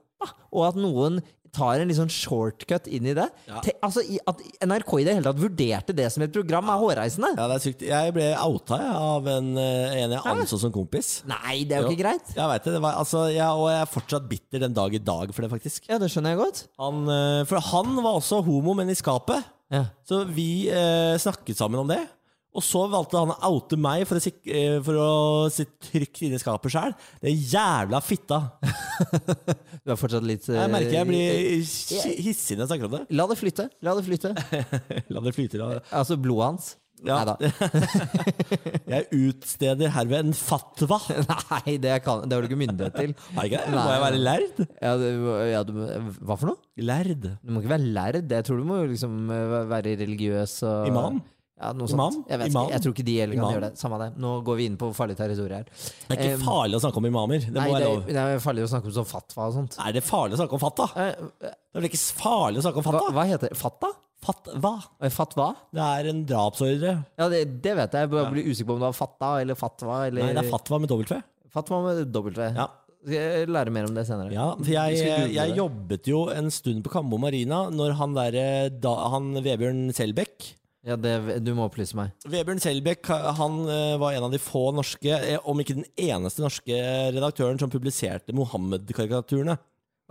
og 0.52 0.62
at 0.68 0.76
noen 0.78 1.22
tar 1.54 1.80
en 1.80 1.88
litt 1.90 1.98
sånn 1.98 2.10
shortcut 2.12 2.88
inn 2.90 3.06
i 3.10 3.14
det. 3.16 3.26
Ja. 3.48 3.60
Te, 3.64 3.72
altså, 3.84 4.02
i, 4.02 4.18
At 4.28 4.42
NRK 4.66 4.92
i 5.00 5.06
det 5.06 5.14
hele 5.16 5.26
tatt 5.28 5.40
vurderte 5.40 5.94
det 5.96 6.08
som 6.12 6.24
et 6.26 6.34
program, 6.34 6.68
er 6.74 6.82
hårreisende. 6.82 7.30
Ja, 7.38 7.46
det 7.50 7.56
er 7.60 7.64
sykt. 7.64 7.84
Jeg 7.88 8.14
ble 8.16 8.28
outa 8.42 8.80
jeg, 8.82 8.94
av 9.14 9.30
en, 9.36 9.50
eh, 9.62 9.96
en 10.02 10.16
jeg 10.16 10.26
anså 10.34 10.58
som 10.60 10.74
kompis. 10.74 11.12
Nei, 11.30 11.62
det 11.64 11.78
er 11.78 11.84
jo 11.84 11.88
Jo. 11.88 11.94
ikke 11.94 12.02
greit. 12.04 12.34
Jeg 12.36 12.50
vet 12.52 12.64
det, 12.68 12.76
det 12.76 12.82
var, 12.84 12.98
altså, 13.00 13.24
jeg, 13.32 13.48
Og 13.48 13.68
jeg 13.70 13.80
er 13.80 13.92
fortsatt 13.94 14.28
bitter 14.28 14.64
den 14.66 14.74
dag 14.76 14.94
i 14.94 15.02
dag 15.02 15.34
for 15.34 15.46
det, 15.46 15.50
faktisk. 15.54 15.88
Ja, 15.88 15.98
det 16.02 16.10
skjønner 16.12 16.34
jeg 16.34 16.42
godt. 16.44 16.64
Han, 16.82 17.04
eh, 17.08 17.44
for 17.48 17.60
han 17.72 17.94
var 18.02 18.18
også 18.20 18.42
homo, 18.44 18.74
men 18.74 18.90
i 18.90 18.98
skapet. 18.98 19.44
Ja. 19.72 19.86
Så 20.06 20.24
vi 20.28 20.68
eh, 20.68 21.16
snakket 21.18 21.56
sammen 21.56 21.80
om 21.80 21.88
det. 21.88 22.02
Og 22.54 22.62
så 22.62 22.84
valgte 22.90 23.18
han 23.18 23.32
å 23.34 23.50
oute 23.50 23.78
meg 23.80 24.04
for 24.06 24.20
å, 24.20 24.32
eh, 24.46 24.76
for 24.86 25.00
å 25.02 25.08
sitte 25.50 25.90
trygt 25.90 26.22
inni 26.22 26.38
skapet 26.38 26.70
sjøl. 26.74 26.94
Det 27.22 27.32
er 27.32 27.48
jævla 27.54 28.02
fitta. 28.04 28.40
Du 29.84 29.90
er 29.92 29.98
fortsatt 30.00 30.24
litt 30.24 30.46
eh, 30.48 30.56
Jeg 30.56 30.70
merker 30.72 30.94
jeg 30.94 31.08
blir 31.08 32.22
hissig 32.24 32.54
når 32.56 32.62
jeg 32.64 32.70
snakker 32.70 32.86
om 32.86 32.94
det. 32.94 33.02
La 33.18 33.26
det 33.28 33.36
flytte. 33.40 33.66
La 33.84 33.96
det 33.98 34.06
flytte. 34.06 34.30
La 35.14 35.24
det 35.26 35.34
flyte. 35.36 35.60
La. 35.60 35.82
Altså 35.90 36.16
blodet 36.16 36.46
hans. 36.52 36.70
Ja. 37.04 37.18
Neida. 37.20 37.34
Jeg 38.94 39.08
utsteder 39.26 39.90
herved 39.92 40.30
en 40.30 40.36
fatwa. 40.36 40.96
Nei, 41.50 41.74
det, 41.82 41.98
kan, 42.04 42.22
det 42.24 42.36
har 42.36 42.44
du 42.44 42.48
ikke 42.48 42.60
myndighet 42.62 42.96
til. 42.96 43.12
Jeg 43.12 43.50
ikke? 43.50 43.60
Må 43.74 43.82
jeg 43.90 44.02
være 44.06 44.22
lærd? 44.22 44.62
Ja, 44.78 44.94
du, 45.00 45.28
ja, 45.50 45.60
du, 45.68 45.74
hva 46.24 46.38
for 46.38 46.54
noe? 46.54 46.62
Lærd. 46.80 47.28
Du 47.42 47.52
må 47.52 47.60
ikke 47.60 47.74
være 47.74 47.92
lærd. 47.98 48.22
Jeg 48.32 48.48
tror 48.48 48.62
du 48.62 48.68
må 48.70 48.80
liksom 48.88 49.20
eh, 49.34 49.54
være 49.74 49.98
religiøs 50.00 50.56
og 50.70 50.88
Imam? 50.88 51.20
Ja, 51.64 51.72
Imam? 51.72 51.88
sånt. 51.88 52.28
Jeg, 52.30 52.38
vet 52.44 52.52
Imam? 52.52 52.68
ikke, 52.68 52.74
jeg 52.76 52.84
tror 52.84 52.94
ikke 52.94 53.06
de 53.08 53.16
heller 53.18 53.34
kan 53.38 53.42
Imam? 53.44 53.54
gjøre 53.56 53.66
det. 53.70 53.80
Samme 53.80 53.98
det. 54.04 54.08
Nå 54.20 54.32
går 54.46 54.58
vi 54.60 54.66
inn 54.70 54.78
på 54.80 54.90
farlig 54.96 55.16
territorium 55.18 55.56
her. 55.62 55.66
Det 55.72 56.14
er 56.14 56.20
ikke 56.20 56.38
um, 56.38 56.46
farlig 56.46 56.78
å 56.78 56.82
snakke 56.84 57.00
om 57.02 57.08
imamer. 57.10 57.44
Det 57.48 57.56
Nei, 57.58 57.66
det, 57.74 57.88
er, 57.90 58.04
det 58.10 58.22
er 58.24 58.42
farlig 58.44 58.66
å 58.66 58.70
snakke 58.74 58.90
om 58.92 58.96
sånn 59.00 59.08
fatwa 59.10 59.48
og 59.48 59.56
sånt. 59.58 59.78
Nei, 59.80 59.90
det 59.96 60.02
er 60.04 60.08
farlig 60.08 60.36
å 60.38 60.42
snakke 60.44 60.58
om 60.60 60.62
fatwa? 60.68 60.88
Eh, 60.94 61.28
Det 61.44 61.52
er 61.52 61.80
vel 61.80 61.88
ikke 61.90 62.02
farlig 62.20 62.60
å 62.62 62.66
snakke 62.68 62.78
om 62.82 62.86
Hva, 62.86 62.92
fatwa? 63.00 63.14
hva 63.18 63.26
heter 63.32 63.50
det? 63.50 63.58
Fatwa? 63.58 63.92
Fatwa? 64.24 64.70
Eh, 65.04 65.10
Fatwa? 65.12 65.48
Det 65.74 65.82
er 65.98 66.06
en 66.14 66.22
drapsordre. 66.28 66.92
Ja, 67.20 67.26
det, 67.28 67.42
det 67.64 67.74
vet 67.76 67.92
jeg. 67.98 68.06
Jeg 68.06 68.12
bare 68.14 68.30
blir 68.32 68.46
usikker 68.48 68.70
på 68.70 68.76
om 68.78 68.80
det 68.80 68.88
var 68.88 68.96
fatta 68.96 69.32
eller 69.42 69.58
fatwa. 69.58 69.98
Eller 70.06 70.24
Nei, 70.24 70.32
det 70.38 70.44
er 70.46 70.48
fatwa 70.54 70.78
med 70.80 70.94
W. 70.94 71.18
fatwa 71.52 71.82
med 71.84 72.00
W. 72.14 72.46
Ja. 72.56 72.68
Skal 73.04 73.18
jeg 73.20 73.50
lære 73.52 73.68
mer 73.74 73.84
om 73.84 73.92
det 73.92 74.06
senere? 74.08 74.32
Ja, 74.32 74.46
for 74.56 74.70
jeg, 74.72 75.02
jeg 75.34 75.56
jobbet 75.58 76.08
jo 76.08 76.22
en 76.32 76.46
stund 76.54 76.80
på 76.86 76.92
Kambo 76.94 77.18
Marina 77.20 77.66
når 77.68 77.98
han 77.98 78.14
derre 78.16 78.46
Han 79.12 79.26
Vebjørn 79.44 79.90
Selbekk 79.92 80.54
Ja, 80.84 80.98
det, 81.00 81.14
du 81.40 81.54
må 81.56 81.64
opplyse 81.64 81.96
meg. 81.96 82.12
Vebjørn 82.28 82.60
Selbekk 82.60 83.08
han 83.38 83.54
eh, 83.72 83.94
var 84.00 84.16
en 84.16 84.26
av 84.26 84.34
de 84.34 84.40
få 84.42 84.66
norske, 84.76 85.08
eh, 85.16 85.40
om 85.48 85.60
ikke 85.62 85.78
den 85.78 85.86
eneste 85.96 86.44
norske 86.44 86.76
redaktøren 87.14 87.60
som 87.60 87.72
publiserte 87.72 88.36
Mohammed-karikaturene. 88.36 89.56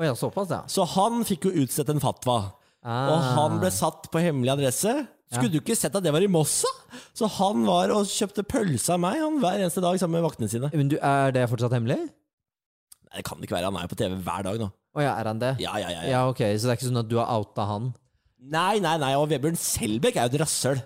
Oh, 0.02 0.06
ja, 0.08 0.16
såpass, 0.18 0.50
ja. 0.50 0.64
Så 0.66 0.88
han 0.96 1.22
fikk 1.30 1.46
jo 1.46 1.54
utstedt 1.62 1.92
en 1.94 2.02
fatwa. 2.02 2.40
Og 2.84 3.28
han 3.38 3.60
ble 3.62 3.70
satt 3.72 4.10
på 4.12 4.22
hemmelig 4.24 4.56
adresse. 4.56 4.96
Skulle 5.34 5.54
du 5.54 5.62
ikke 5.62 5.78
sett 5.78 5.94
at 5.96 6.04
det 6.06 6.12
var 6.14 6.26
i 6.26 6.30
Mossa? 6.30 6.70
Så 7.16 7.30
han 7.40 7.64
var 7.66 7.94
og 7.94 8.10
kjøpte 8.10 8.44
pølse 8.46 8.94
av 8.96 9.02
meg 9.02 9.22
han 9.22 9.40
hver 9.42 9.62
eneste 9.62 9.82
dag 9.82 9.98
sammen 10.02 10.20
med 10.20 10.26
vaktene 10.26 10.50
sine. 10.52 10.70
Men 10.74 10.92
du, 10.92 10.98
Er 10.98 11.34
det 11.34 11.48
fortsatt 11.50 11.74
hemmelig? 11.74 12.02
Nei, 12.04 13.22
det 13.22 13.26
kan 13.30 13.40
det 13.40 13.48
ikke 13.48 13.58
være. 13.60 13.70
Han 13.70 13.80
er 13.80 13.88
jo 13.88 13.94
på 13.94 14.00
TV 14.02 14.18
hver 14.26 14.46
dag 14.50 14.62
nå. 14.62 14.70
Å 14.94 15.02
ja, 15.06 15.14
er 15.18 15.30
han 15.32 15.42
det? 15.42 15.54
Ja, 15.64 15.74
ja, 15.82 15.90
ja. 15.90 16.02
ja. 16.04 16.10
Ja, 16.12 16.22
ok, 16.30 16.42
Så 16.58 16.68
det 16.68 16.74
er 16.74 16.78
ikke 16.82 16.90
sånn 16.90 17.02
at 17.02 17.10
du 17.10 17.18
har 17.22 17.30
outa 17.34 17.66
han? 17.70 17.94
Nei, 18.44 18.82
nei, 18.84 18.98
nei. 19.02 19.14
Og 19.20 19.30
Vebjørn 19.32 19.60
Selbekk 19.60 20.18
er 20.18 20.28
jo 20.28 20.34
et 20.34 20.42
rasshøl. 20.44 20.84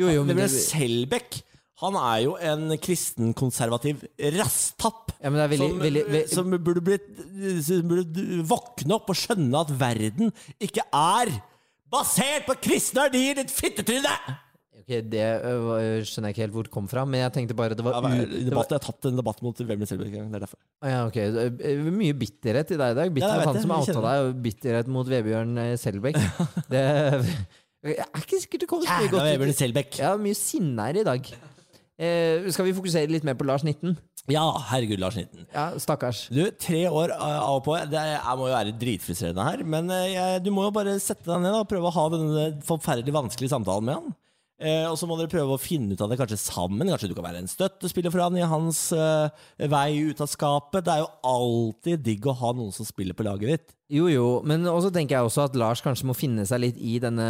Jo, 0.00 0.10
jo, 0.12 0.26
men 0.26 0.36
Vebjørn 0.36 0.52
det, 0.52 0.66
Selbekk 0.66 1.40
han 1.82 1.96
er 1.98 2.18
jo 2.22 2.34
en 2.38 2.76
kristenkonservativ 2.78 4.04
rasstapp. 4.36 5.10
ja, 5.18 5.30
veldig, 5.32 5.58
som, 5.58 5.80
veldig, 5.80 6.20
som 6.30 6.52
burde, 6.54 6.82
blitt, 6.84 7.08
som 7.66 7.88
burde 7.90 8.26
våkne 8.46 8.94
opp 8.98 9.10
og 9.10 9.18
skjønne 9.18 9.64
at 9.64 9.72
verden 9.80 10.30
ikke 10.62 10.84
er 10.94 11.32
basert 11.92 12.46
på 12.46 12.56
kristne 12.62 13.08
verdier, 13.08 13.40
ditt 13.40 13.50
fittetryne! 13.50 14.14
Ok, 14.82 14.90
Det 15.12 15.22
øh, 15.22 16.02
skjønner 16.02 16.30
jeg 16.30 16.34
ikke 16.34 16.42
helt 16.42 16.54
hvor 16.56 16.66
det 16.66 16.72
kom 16.74 16.88
fra, 16.90 17.04
men 17.06 17.22
jeg 17.22 17.32
tenkte 17.36 17.56
bare 17.58 17.76
det 17.78 17.84
var, 17.86 17.94
Ja, 17.94 18.24
det 18.26 18.50
var 18.50 18.66
jeg 18.66 18.74
har 18.74 18.82
tatt 18.82 19.08
en 19.12 19.20
debatt 19.20 19.42
mot 19.46 19.62
Vebjørn 19.62 19.86
Selbekk 19.86 20.10
en 20.10 20.16
gang. 20.16 20.32
Det 20.32 20.40
er 20.40 20.44
derfor. 20.46 20.60
Ja, 20.82 20.98
ok. 21.06 21.18
Mye 21.94 22.16
bitterhet 22.18 22.74
i 22.74 22.80
deg 22.80 22.94
i 22.94 22.98
dag. 22.98 23.06
Ja, 23.06 23.14
Bitter 23.14 23.32
mot 23.32 23.38
vet 23.38 23.50
han 23.52 23.62
som 23.62 23.76
outa 23.78 24.04
deg, 24.08 24.26
og 24.26 24.42
bitterhet 24.48 24.92
mot 24.98 25.12
Vebjørn 25.12 25.64
Selbekk. 25.80 26.18
Det 26.72 26.86
er 27.98 28.20
ikke 28.22 28.38
sikkert 28.38 28.62
det 28.62 28.68
kommer 28.70 28.86
så 28.86 28.98
mye 29.00 29.10
godt 29.10 29.22
ut. 29.22 29.30
Vebjørn. 29.32 29.56
Selbekk. 29.58 29.98
Ja, 30.02 30.14
mye 30.18 30.38
sinne 30.38 30.88
her 30.90 31.02
i 31.02 31.06
dag. 31.06 31.32
Eh, 32.02 32.48
skal 32.54 32.66
vi 32.66 32.74
fokusere 32.74 33.10
litt 33.10 33.26
mer 33.26 33.38
på 33.38 33.46
Lars 33.46 33.62
19? 33.66 33.94
Ja, 34.30 34.44
herregud, 34.70 35.00
Lars 35.02 35.16
Nitten. 35.18 35.48
Ja, 35.50 35.72
stakkars. 35.82 36.28
Du, 36.30 36.44
tre 36.62 36.84
år 36.86 37.10
av 37.16 37.56
og 37.56 37.64
på. 37.66 37.74
Det 37.90 37.98
er, 37.98 38.12
jeg 38.20 38.38
må 38.38 38.46
jo 38.46 38.54
være 38.54 38.74
dritfrustrerende 38.78 39.46
her. 39.48 39.64
Men 39.66 39.90
jeg, 39.90 40.42
du 40.44 40.52
må 40.54 40.68
jo 40.68 40.74
bare 40.74 40.94
sette 41.02 41.26
deg 41.26 41.42
ned 41.42 41.56
og 41.58 41.66
prøve 41.70 41.90
å 41.90 41.94
ha 41.96 42.04
denne 42.12 42.44
forferdelig 42.66 43.16
vanskelige 43.16 43.50
samtalen 43.50 43.88
med 43.88 43.98
han. 43.98 44.14
Eh, 44.62 44.84
og 44.86 44.94
så 44.98 45.08
må 45.10 45.16
dere 45.18 45.30
prøve 45.32 45.56
å 45.56 45.60
finne 45.60 45.96
ut 45.96 46.02
av 46.04 46.12
det 46.12 46.18
kanskje 46.20 46.38
sammen. 46.38 46.86
Kanskje 46.92 47.10
du 47.10 47.16
kan 47.18 47.26
være 47.26 47.42
en 47.42 47.50
støttespiller 47.50 48.14
for 48.14 48.22
han 48.22 48.38
i 48.38 48.46
hans 48.46 48.84
eh, 48.94 49.46
vei 49.72 49.88
ut 50.06 50.22
av 50.22 50.30
skapet. 50.30 50.84
Det 50.86 50.92
er 50.94 51.02
jo 51.02 51.12
alltid 51.26 52.04
digg 52.06 52.28
å 52.30 52.36
ha 52.38 52.52
noen 52.54 52.74
som 52.74 52.86
spiller 52.86 53.16
på 53.18 53.26
laget 53.26 53.50
ditt. 53.50 53.74
Jo, 53.92 54.06
jo, 54.08 54.26
men 54.48 54.64
også 54.70 54.88
tenker 54.94 55.18
jeg 55.18 55.26
også 55.26 55.48
at 55.48 55.56
Lars 55.58 55.82
kanskje 55.84 56.06
må 56.08 56.14
finne 56.16 56.46
seg 56.48 56.62
litt 56.62 56.78
i 56.80 56.94
denne 57.02 57.26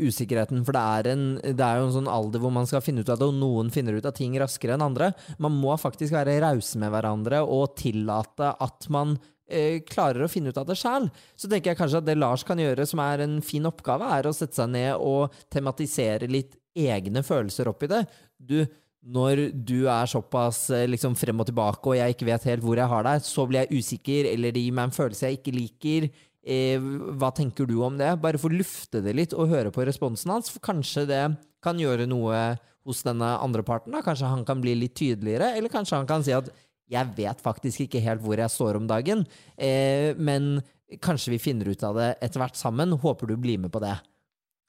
usikkerheten. 0.00 0.64
For 0.66 0.74
det 0.74 0.82
er, 0.82 1.10
en, 1.12 1.26
det 1.44 1.66
er 1.66 1.78
jo 1.78 1.90
en 1.90 1.98
sånn 2.00 2.10
alder 2.10 2.42
hvor 2.42 2.54
man 2.54 2.66
skal 2.66 2.82
finne 2.82 3.04
ut 3.04 3.12
av 3.12 3.20
det, 3.20 3.28
og 3.28 3.36
noen 3.38 3.70
finner 3.74 3.94
ut 3.94 4.08
av 4.08 4.16
ting 4.16 4.34
raskere 4.40 4.74
enn 4.74 4.86
andre. 4.88 5.12
Man 5.38 5.54
må 5.60 5.76
faktisk 5.78 6.16
være 6.16 6.40
rause 6.42 6.80
med 6.80 6.90
hverandre 6.96 7.44
og 7.44 7.76
tillate 7.78 8.54
at 8.56 8.88
man 8.90 9.18
eh, 9.46 9.84
klarer 9.86 10.24
å 10.24 10.32
finne 10.32 10.50
ut 10.50 10.58
av 10.58 10.66
det 10.66 10.78
sjæl. 10.80 11.06
Så 11.38 11.50
tenker 11.50 11.74
jeg 11.74 11.80
kanskje 11.82 12.00
at 12.00 12.08
det 12.08 12.18
Lars 12.18 12.42
kan 12.48 12.58
gjøre, 12.58 12.88
som 12.88 13.04
er 13.04 13.26
en 13.26 13.38
fin 13.44 13.68
oppgave, 13.68 14.08
er 14.16 14.26
å 14.26 14.34
sette 14.34 14.58
seg 14.58 14.72
ned 14.72 14.96
og 14.96 15.36
tematisere 15.52 16.30
litt 16.30 16.56
egne 16.76 17.22
følelser 17.26 17.70
oppi 17.70 17.88
det. 17.90 18.04
Du, 18.36 18.62
når 19.00 19.46
du 19.54 19.88
er 19.88 20.08
såpass 20.10 20.68
eh, 20.74 20.88
liksom 20.90 21.16
frem 21.18 21.40
og 21.40 21.48
tilbake, 21.48 21.82
og 21.88 21.98
jeg 21.98 22.16
ikke 22.16 22.28
vet 22.28 22.48
helt 22.50 22.64
hvor 22.64 22.80
jeg 22.80 22.90
har 22.92 23.06
deg, 23.06 23.22
så 23.26 23.46
blir 23.48 23.64
jeg 23.64 23.80
usikker, 23.80 24.32
eller 24.32 24.54
det 24.54 24.64
gir 24.64 24.76
meg 24.76 24.90
en 24.90 24.96
følelse 24.96 25.30
jeg 25.30 25.40
ikke 25.40 25.56
liker. 25.56 26.08
Eh, 26.40 26.90
hva 27.20 27.30
tenker 27.36 27.68
du 27.68 27.78
om 27.84 27.98
det? 28.00 28.14
Bare 28.22 28.40
få 28.40 28.52
lufte 28.52 29.02
det 29.04 29.16
litt 29.16 29.36
og 29.36 29.52
høre 29.52 29.72
på 29.74 29.84
responsen 29.88 30.32
hans, 30.32 30.52
for 30.52 30.62
kanskje 30.64 31.06
det 31.10 31.22
kan 31.64 31.80
gjøre 31.80 32.08
noe 32.08 32.58
hos 32.88 33.04
denne 33.04 33.34
andre 33.40 33.64
parten. 33.66 33.92
Da. 33.94 34.04
Kanskje 34.04 34.30
han 34.30 34.44
kan 34.48 34.60
bli 34.62 34.74
litt 34.78 34.96
tydeligere, 34.98 35.54
eller 35.56 35.72
kanskje 35.72 36.00
han 36.00 36.08
kan 36.08 36.24
si 36.24 36.36
at 36.36 36.48
jeg 36.90 37.14
vet 37.16 37.42
faktisk 37.42 37.84
ikke 37.84 38.02
helt 38.02 38.22
hvor 38.24 38.40
jeg 38.40 38.50
står 38.50 38.80
om 38.80 38.88
dagen, 38.90 39.22
eh, 39.54 40.10
men 40.18 40.58
kanskje 41.00 41.36
vi 41.36 41.42
finner 41.42 41.70
ut 41.70 41.84
av 41.86 41.98
det 42.00 42.08
etter 42.24 42.42
hvert 42.42 42.58
sammen. 42.58 42.96
Håper 42.98 43.30
du 43.30 43.36
blir 43.38 43.60
med 43.62 43.70
på 43.72 43.82
det. 43.82 43.94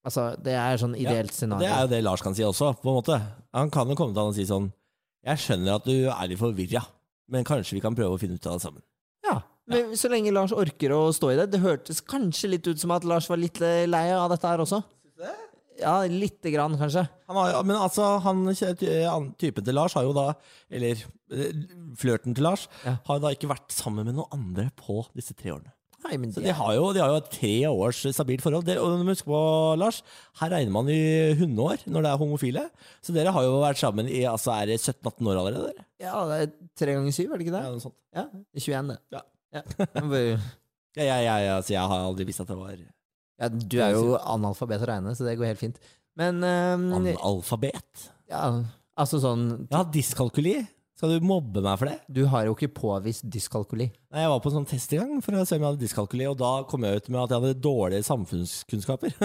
Altså, 0.06 0.36
Det 0.42 0.54
er 0.58 0.78
sånn 0.82 0.96
ideelt 0.98 1.30
Det 1.30 1.36
scenario. 1.38 1.68
er 1.70 1.82
jo 1.84 1.88
det 1.92 2.04
Lars 2.04 2.22
kan 2.26 2.34
si 2.34 2.42
også, 2.44 2.72
på 2.82 2.90
en 2.90 2.96
måte. 3.04 3.22
Han 3.54 3.70
kan 3.70 3.88
jo 3.88 3.96
komme 3.96 4.14
til 4.16 4.22
han 4.24 4.32
og 4.32 4.36
si 4.36 4.46
sånn 4.50 4.72
Jeg 5.24 5.38
skjønner 5.38 5.76
at 5.76 5.86
du 5.86 6.10
er 6.10 6.28
litt 6.32 6.40
forvirra, 6.40 6.82
men 7.30 7.44
kanskje 7.46 7.74
vi 7.78 7.82
kan 7.84 7.94
prøve 7.96 8.16
å 8.16 8.20
finne 8.20 8.34
ut 8.40 8.48
av 8.48 8.54
det 8.58 8.62
sammen. 8.64 8.82
Ja, 9.24 9.42
men 9.70 9.94
Så 9.96 10.10
lenge 10.10 10.34
Lars 10.34 10.52
orker 10.52 10.90
å 10.96 11.12
stå 11.14 11.30
i 11.34 11.36
det. 11.38 11.52
Det 11.52 11.60
hørtes 11.62 12.02
kanskje 12.02 12.50
litt 12.50 12.66
ut 12.68 12.80
som 12.82 12.90
at 12.92 13.04
Lars 13.06 13.30
var 13.30 13.38
litt 13.38 13.62
eh, 13.62 13.86
lei 13.86 14.10
av 14.12 14.30
dette 14.34 14.48
her 14.50 14.58
også. 14.66 14.82
Ja, 15.82 16.02
lite 16.06 16.52
grann, 16.54 16.76
kanskje. 16.78 17.08
Han 17.28 17.36
har, 17.38 17.64
men 17.64 17.76
altså, 17.78 18.20
han, 18.22 18.42
han- 18.46 19.32
typen 19.40 19.64
til 19.66 19.74
Lars 19.74 19.94
har 19.94 20.04
jo 20.04 20.12
da 20.14 20.34
Eller 20.70 20.92
eh, 21.32 21.54
flørten 21.98 22.36
til 22.36 22.44
Lars 22.44 22.68
Ja. 22.86 22.98
har 23.06 23.18
jo 23.18 23.22
da 23.24 23.32
ikke 23.34 23.50
vært 23.50 23.72
sammen 23.74 24.06
med 24.06 24.16
noen 24.16 24.30
andre 24.36 24.70
på 24.78 25.06
disse 25.16 25.34
tre 25.34 25.52
årene. 25.56 25.72
Nei, 26.02 26.18
men 26.18 26.32
Så 26.34 26.42
de 26.42 26.54
har 26.58 26.74
jo, 26.74 26.88
de 26.96 27.02
har 27.04 27.12
jo 27.12 27.20
et 27.22 27.30
tre 27.34 27.54
års 27.70 28.00
stabilt 28.16 28.42
forhold. 28.42 28.66
Det, 28.66 28.78
og 28.82 29.04
huske 29.06 29.28
på, 29.30 29.42
Lars, 29.78 30.02
her 30.42 30.54
regner 30.54 30.74
man 30.74 30.90
i 30.90 31.02
hundeår 31.38 31.86
når 31.86 32.06
det 32.08 32.12
er 32.12 32.22
homofile. 32.22 32.64
Så 33.06 33.14
dere 33.16 33.34
har 33.36 33.46
jo 33.46 33.60
vært 33.62 33.82
sammen 33.82 34.10
i 34.10 34.24
altså, 34.30 34.56
er 34.56 34.72
det 34.72 34.80
17-18 34.82 35.30
år 35.30 35.42
allerede? 35.44 35.76
Dere? 35.76 35.86
ja, 36.02 36.16
det 36.32 36.40
er 36.40 36.50
tre 36.82 36.96
ganger 36.98 37.14
syv, 37.16 37.30
er 37.30 37.38
det 37.38 37.46
ikke 37.46 37.56
det? 37.58 37.62
Ja, 37.68 37.76
noe 37.76 37.84
sånt. 37.84 37.98
Ja, 38.18 38.26
21, 38.58 38.90
det. 38.90 38.98
Ja. 39.14 39.24
Ja. 39.52 39.64
ja, 40.98 41.06
ja, 41.06 41.22
Ja, 41.22 41.38
ja, 41.38 41.56
altså, 41.60 41.76
jeg 41.76 41.94
har 41.94 42.10
aldri 42.10 42.28
visst 42.28 42.44
at 42.44 42.50
det 42.50 42.58
var 42.60 42.76
ja, 43.42 43.48
du 43.50 43.80
er 43.82 43.96
jo 43.96 44.18
analfabet 44.20 44.84
å 44.84 44.88
regne, 44.92 45.16
så 45.18 45.26
det 45.26 45.34
går 45.40 45.50
helt 45.50 45.62
fint. 45.62 45.80
Men 46.20 46.44
um, 46.46 46.84
analfabet. 47.00 48.12
ja, 48.30 48.44
altså 49.00 49.18
sånn 49.24 49.48
Ja, 49.72 49.82
diskalkuli 49.82 50.60
dyskalkuli. 50.60 50.78
Skal 51.02 51.16
du 51.16 51.26
mobbe 51.26 51.64
meg 51.66 51.80
for 51.82 51.90
det? 51.90 51.96
Du 52.14 52.28
har 52.30 52.46
jo 52.46 52.54
ikke 52.54 52.70
påvist 52.78 53.26
dyskalkuli. 53.26 53.88
Nei, 54.12 54.26
Jeg 54.26 54.32
var 54.34 54.42
på 54.44 54.50
en 54.52 54.56
sånn 54.58 54.68
test 54.68 54.92
i 54.92 54.98
gang 55.00 55.22
for 55.24 55.32
å 55.40 55.46
se 55.48 55.56
om 55.56 55.62
jeg 55.64 55.70
hadde 55.70 55.80
dyskalkuli, 55.86 56.26
og 56.28 56.36
da 56.42 56.52
kom 56.68 56.84
jeg 56.84 57.00
ut 57.00 57.06
med 57.14 57.22
at 57.22 57.32
jeg 57.32 57.40
hadde 57.40 57.62
dårlige 57.64 58.04
samfunnskunnskaper. 58.10 59.16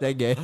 Det 0.00 0.08
er 0.08 0.14
gøy. 0.16 0.34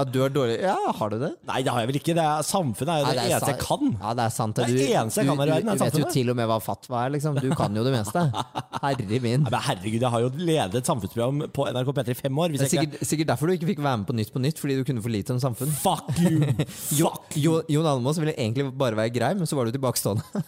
At 0.00 0.08
du 0.12 0.16
har 0.22 0.30
dårlig 0.32 0.56
Ja, 0.62 0.76
har 0.96 1.12
du 1.12 1.18
det? 1.20 1.30
Nei, 1.48 1.58
det 1.64 1.72
har 1.72 1.82
jeg 1.84 1.90
vel 1.90 1.98
ikke. 1.98 2.14
Det 2.16 2.22
er, 2.24 2.44
samfunnet 2.46 2.92
er 2.94 3.02
jo 3.02 3.04
Nei, 3.04 3.12
det, 3.12 3.18
det 3.18 3.24
er 3.24 3.34
eneste 3.36 3.52
jeg 3.52 3.60
kan. 3.60 3.90
Ja, 4.00 4.12
det 4.16 4.24
er 4.24 4.32
sant. 4.32 4.56
Det 4.56 4.64
er 4.64 4.72
det 4.72 4.86
eneste 5.00 5.20
jeg 5.20 5.28
kan 5.28 5.40
her 5.40 5.50
i 5.50 5.52
verden, 5.52 5.68
er 5.68 5.80
samfunnet. 5.80 5.94
du 5.94 6.00
vet 6.00 6.08
jo 6.08 6.14
til 6.14 6.32
og 6.32 6.38
med 6.38 6.48
hva 6.48 6.58
fatwa 6.64 7.02
er, 7.02 7.12
liksom. 7.14 7.38
Du 7.44 7.48
kan 7.56 7.76
jo 7.76 7.84
det 7.84 7.92
meste. 7.94 8.24
Herre 8.84 9.20
min. 9.24 9.44
Nei, 9.44 9.52
men 9.52 9.60
herregud, 9.68 10.00
jeg 10.00 10.12
har 10.16 10.24
jo 10.24 10.30
ledet 10.40 10.80
et 10.80 10.90
samfunnsprogram 10.90 11.44
på 11.56 11.68
NRK 11.76 11.92
P3 11.98 12.16
i 12.16 12.18
fem 12.22 12.40
år. 12.44 12.54
Det 12.54 12.60
er 12.60 12.64
jeg 12.64 12.72
ikke 12.72 12.88
sikkert, 12.88 13.10
sikkert 13.12 13.32
derfor 13.32 13.50
du 13.50 13.56
ikke 13.58 13.70
fikk 13.74 13.84
være 13.84 14.00
med 14.02 14.08
på 14.08 14.16
Nytt 14.16 14.32
på 14.34 14.44
Nytt, 14.44 14.60
fordi 14.64 14.78
du 14.80 14.84
kunne 14.88 15.04
for 15.04 15.12
lite 15.14 15.36
om 15.36 15.40
samfunn. 15.44 15.76
Fuck 15.84 16.12
you! 16.24 16.40
Jo, 17.00 17.10
Fuck 17.12 17.38
jo, 17.40 17.58
Jon 17.70 17.86
Almaas 17.88 18.20
ville 18.20 18.34
egentlig 18.36 18.68
bare 18.78 18.96
være 18.98 19.12
grei, 19.14 19.32
men 19.38 19.48
så 19.48 19.56
var 19.58 19.68
du 19.68 19.74
tilbakestående. 19.76 20.44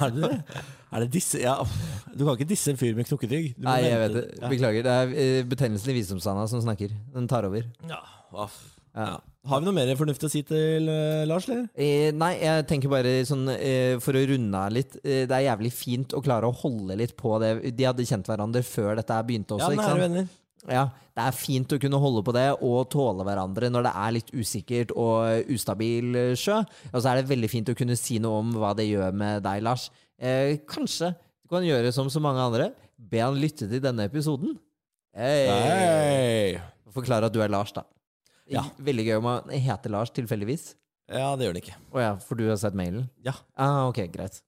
Er 0.00 0.12
det? 0.14 0.30
Er 0.90 1.04
det 1.04 1.10
disse 1.14 1.38
ja. 1.38 1.54
Du 2.10 2.24
kan 2.24 2.34
ikke 2.34 2.48
disse 2.50 2.72
en 2.72 2.80
fyr 2.80 2.96
med 2.98 3.06
knokketrygg. 3.06 3.52
Nei, 3.62 3.78
jeg 3.84 4.00
vet 4.02 4.16
det. 4.16 4.24
Beklager. 4.42 4.86
Det 4.86 4.96
er 4.96 5.14
eh, 5.22 5.40
betennelsen 5.46 5.92
i 5.92 5.98
visdomstanna 6.00 6.48
som 6.50 6.62
snakker. 6.64 6.94
Den 7.14 7.30
tar 7.30 7.46
over. 7.46 7.68
Ja. 7.88 8.00
Ja. 8.34 8.48
Ja. 8.90 9.20
Har 9.46 9.62
vi 9.62 9.68
noe 9.68 9.72
mer 9.72 9.90
fornuftig 9.96 10.26
å 10.26 10.32
si 10.32 10.40
til 10.44 10.88
uh, 10.90 11.22
Lars, 11.28 11.46
eller? 11.48 11.68
Eh, 11.78 12.10
nei, 12.12 12.32
jeg 12.42 12.66
tenker 12.68 12.90
bare 12.92 13.12
sånn 13.24 13.46
eh, 13.54 13.94
For 14.02 14.18
å 14.18 14.24
runde 14.28 14.58
av 14.58 14.74
litt 14.74 14.98
eh, 15.00 15.22
Det 15.30 15.36
er 15.36 15.46
jævlig 15.46 15.70
fint 15.72 16.12
å 16.12 16.20
klare 16.24 16.50
å 16.50 16.56
holde 16.60 16.98
litt 16.98 17.14
på 17.16 17.38
det. 17.40 17.54
De 17.72 17.86
hadde 17.86 18.04
kjent 18.08 18.28
hverandre 18.28 18.64
før 18.66 18.98
dette 18.98 19.16
begynte 19.24 19.56
også. 19.56 19.70
Ja, 19.72 19.80
nære 19.80 20.02
venner. 20.02 20.28
Ja, 20.68 20.90
Det 21.16 21.22
er 21.24 21.36
fint 21.36 21.72
å 21.72 21.78
kunne 21.80 21.98
holde 22.00 22.22
på 22.26 22.32
det 22.36 22.46
og 22.60 22.90
tåle 22.92 23.24
hverandre 23.24 23.70
når 23.72 23.86
det 23.86 23.92
er 24.02 24.12
litt 24.16 24.30
usikkert 24.36 24.92
og 24.92 25.48
ustabil 25.52 26.16
eh, 26.16 26.34
sjø. 26.38 26.58
Og 26.92 26.98
så 27.00 27.10
er 27.10 27.20
det 27.20 27.30
veldig 27.30 27.50
fint 27.52 27.72
å 27.72 27.76
kunne 27.76 27.96
si 27.98 28.18
noe 28.22 28.42
om 28.42 28.52
hva 28.60 28.74
det 28.76 28.88
gjør 28.90 29.14
med 29.16 29.44
deg, 29.46 29.62
Lars. 29.64 29.88
Eh, 30.20 30.58
kanskje 30.68 31.14
du 31.16 31.48
kan 31.52 31.64
gjøre 31.66 31.92
som 31.96 32.10
så 32.12 32.20
mange 32.22 32.44
andre. 32.44 32.70
Be 33.00 33.22
han 33.24 33.38
lytte 33.40 33.68
til 33.70 33.80
denne 33.82 34.04
episoden. 34.10 34.58
Hey. 35.16 35.48
Hei. 35.48 36.60
Forklare 36.94 37.30
at 37.30 37.34
du 37.34 37.40
er 37.42 37.50
Lars, 37.52 37.72
da. 37.74 37.86
Ja. 38.50 38.66
Veldig 38.82 39.06
gøy 39.06 39.16
om 39.20 39.28
han 39.30 39.50
heter 39.64 39.92
Lars 39.94 40.12
tilfeldigvis. 40.14 40.74
Ja, 41.10 41.32
det 41.38 41.46
gjør 41.46 41.56
han 41.56 41.62
ikke. 41.62 41.78
Å 41.90 42.02
ja, 42.04 42.12
for 42.22 42.38
du 42.38 42.44
har 42.50 42.58
sett 42.60 42.76
mailen? 42.78 43.08
Ja. 43.26 43.34
Ah, 43.58 43.88
ok, 43.88 44.04
greit. 44.12 44.42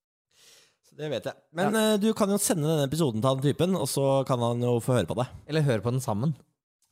Det 0.98 1.08
vet 1.08 1.24
jeg. 1.30 1.34
Men 1.56 1.74
eh, 1.78 1.94
du 2.02 2.10
kan 2.16 2.28
jo 2.28 2.36
sende 2.42 2.68
denne 2.68 2.84
episoden 2.88 3.22
til 3.22 3.30
han 3.30 3.40
typen, 3.44 3.76
og 3.80 3.88
så 3.88 4.06
kan 4.28 4.42
han 4.44 4.60
jo 4.64 4.74
få 4.84 4.98
høre 4.98 5.08
på 5.08 5.16
det. 5.16 5.26
Eller 5.48 5.64
hør 5.64 5.80
på 5.84 5.92
den 5.94 6.02
sammen. 6.04 6.34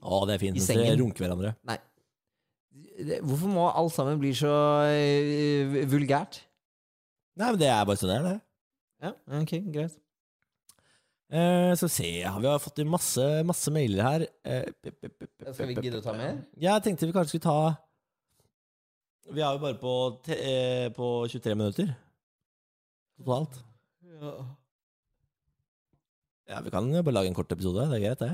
Å, 0.01 0.23
det 0.27 0.39
er 0.39 0.41
fint. 0.41 0.57
I 0.57 0.61
Mens 0.63 0.71
dere 0.71 0.85
sengen. 0.87 1.01
runker 1.03 1.27
hverandre. 1.27 1.55
Nei. 1.69 1.77
Det- 3.01 3.21
Hvorfor 3.25 3.49
må 3.53 3.67
alt 3.69 3.93
sammen 3.93 4.19
bli 4.21 4.31
så 4.37 4.51
eh, 4.89 5.83
vulgært? 5.89 6.41
Nei, 7.37 7.51
men 7.53 7.61
det 7.61 7.69
er 7.73 7.85
bare 7.89 8.01
sånn 8.01 8.11
det 8.13 8.17
er, 8.21 8.27
det. 8.31 8.39
Ja, 9.01 9.13
ok, 9.41 9.53
greit. 9.73 9.95
Eh, 11.31 11.73
så 11.79 11.87
se, 11.89 12.09
ja, 12.25 12.33
vi 12.43 12.49
har 12.51 12.59
fått 12.61 12.81
inn 12.83 12.89
masse, 12.91 13.23
masse 13.47 13.71
mailer 13.73 14.03
her. 14.03 14.25
Eh, 14.45 14.65
p- 14.83 14.91
p- 14.91 15.09
p- 15.09 15.27
p- 15.29 15.53
Skal 15.53 15.69
vi 15.71 15.77
p- 15.79 15.85
gidde 15.87 16.01
å 16.01 16.05
ta 16.09 16.13
mer? 16.17 16.41
Jeg 16.59 16.83
tenkte 16.89 17.07
vi 17.07 17.15
kanskje 17.15 17.37
skulle 17.37 17.47
ta 17.47 17.77
Vi 19.31 19.41
er 19.45 19.53
jo 19.55 19.61
bare 19.63 19.79
på, 19.79 19.93
te, 20.27 20.35
eh, 20.35 20.89
på 20.97 21.11
23 21.31 21.55
minutter 21.55 21.93
totalt. 23.21 23.61
Ja, 26.51 26.61
vi 26.65 26.73
kan 26.73 26.89
jo 26.93 27.03
bare 27.07 27.15
lage 27.15 27.31
en 27.31 27.37
kort 27.37 27.53
episode. 27.55 27.87
Det 27.91 27.99
er 27.99 28.05
greit, 28.05 28.23
det. 28.25 28.33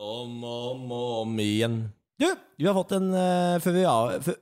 Om 0.00 0.44
og 0.46 0.66
om 0.72 0.92
og 0.96 1.08
om 1.24 1.40
igjen. 1.42 1.80
Du, 2.20 2.28
vi 2.60 2.68
har 2.68 2.76
fått 2.76 2.94
en 2.96 3.10
eh, 3.16 3.56
før, 3.60 3.74
vi, 3.76 3.82
ja, 3.84 3.96
før, 4.24 4.36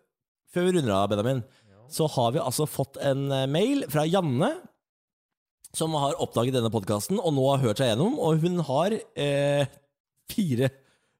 før 0.54 0.66
vi 0.66 0.74
runder 0.76 0.94
av, 0.94 1.08
Benjamin, 1.10 1.42
så 1.90 2.06
har 2.14 2.34
vi 2.34 2.42
altså 2.42 2.66
fått 2.68 2.98
en 3.02 3.30
eh, 3.34 3.46
mail 3.50 3.86
fra 3.90 4.06
Janne. 4.06 4.52
Som 5.76 5.92
har 6.00 6.16
oppdaget 6.22 6.54
denne 6.56 6.70
podkasten 6.72 7.18
og 7.20 7.34
nå 7.36 7.42
har 7.50 7.60
hørt 7.60 7.80
seg 7.80 7.90
gjennom. 7.90 8.14
Og 8.24 8.40
hun 8.40 8.62
har 8.64 8.94
eh, 8.96 9.68
fire, 10.32 10.70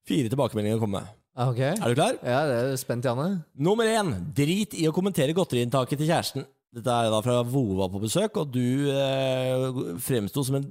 fire 0.09 0.31
tilbakemeldinger 0.33 0.79
å 0.79 0.83
komme 0.85 1.03
med. 1.03 1.17
Okay. 1.39 1.75
Er 1.77 1.93
du 1.93 1.99
klar? 1.99 2.17
Ja, 2.25 2.39
det 2.49 2.55
er 2.63 2.79
spent, 2.81 3.07
Janne. 3.07 3.43
Nummer 3.55 3.87
én. 3.87 4.15
Drit 4.35 4.73
i 4.75 4.89
å 4.89 4.95
kommentere 4.97 5.37
godteriinntaket 5.37 6.01
til 6.01 6.09
kjæresten. 6.09 6.49
Dette 6.75 6.93
er 6.93 7.09
da 7.13 7.21
fra 7.25 7.41
Vova 7.49 7.89
på 7.89 8.01
besøk, 8.03 8.43
og 8.43 8.51
du 8.53 8.91
eh, 8.93 9.69
fremsto 10.05 10.45
som 10.45 10.59
en 10.61 10.67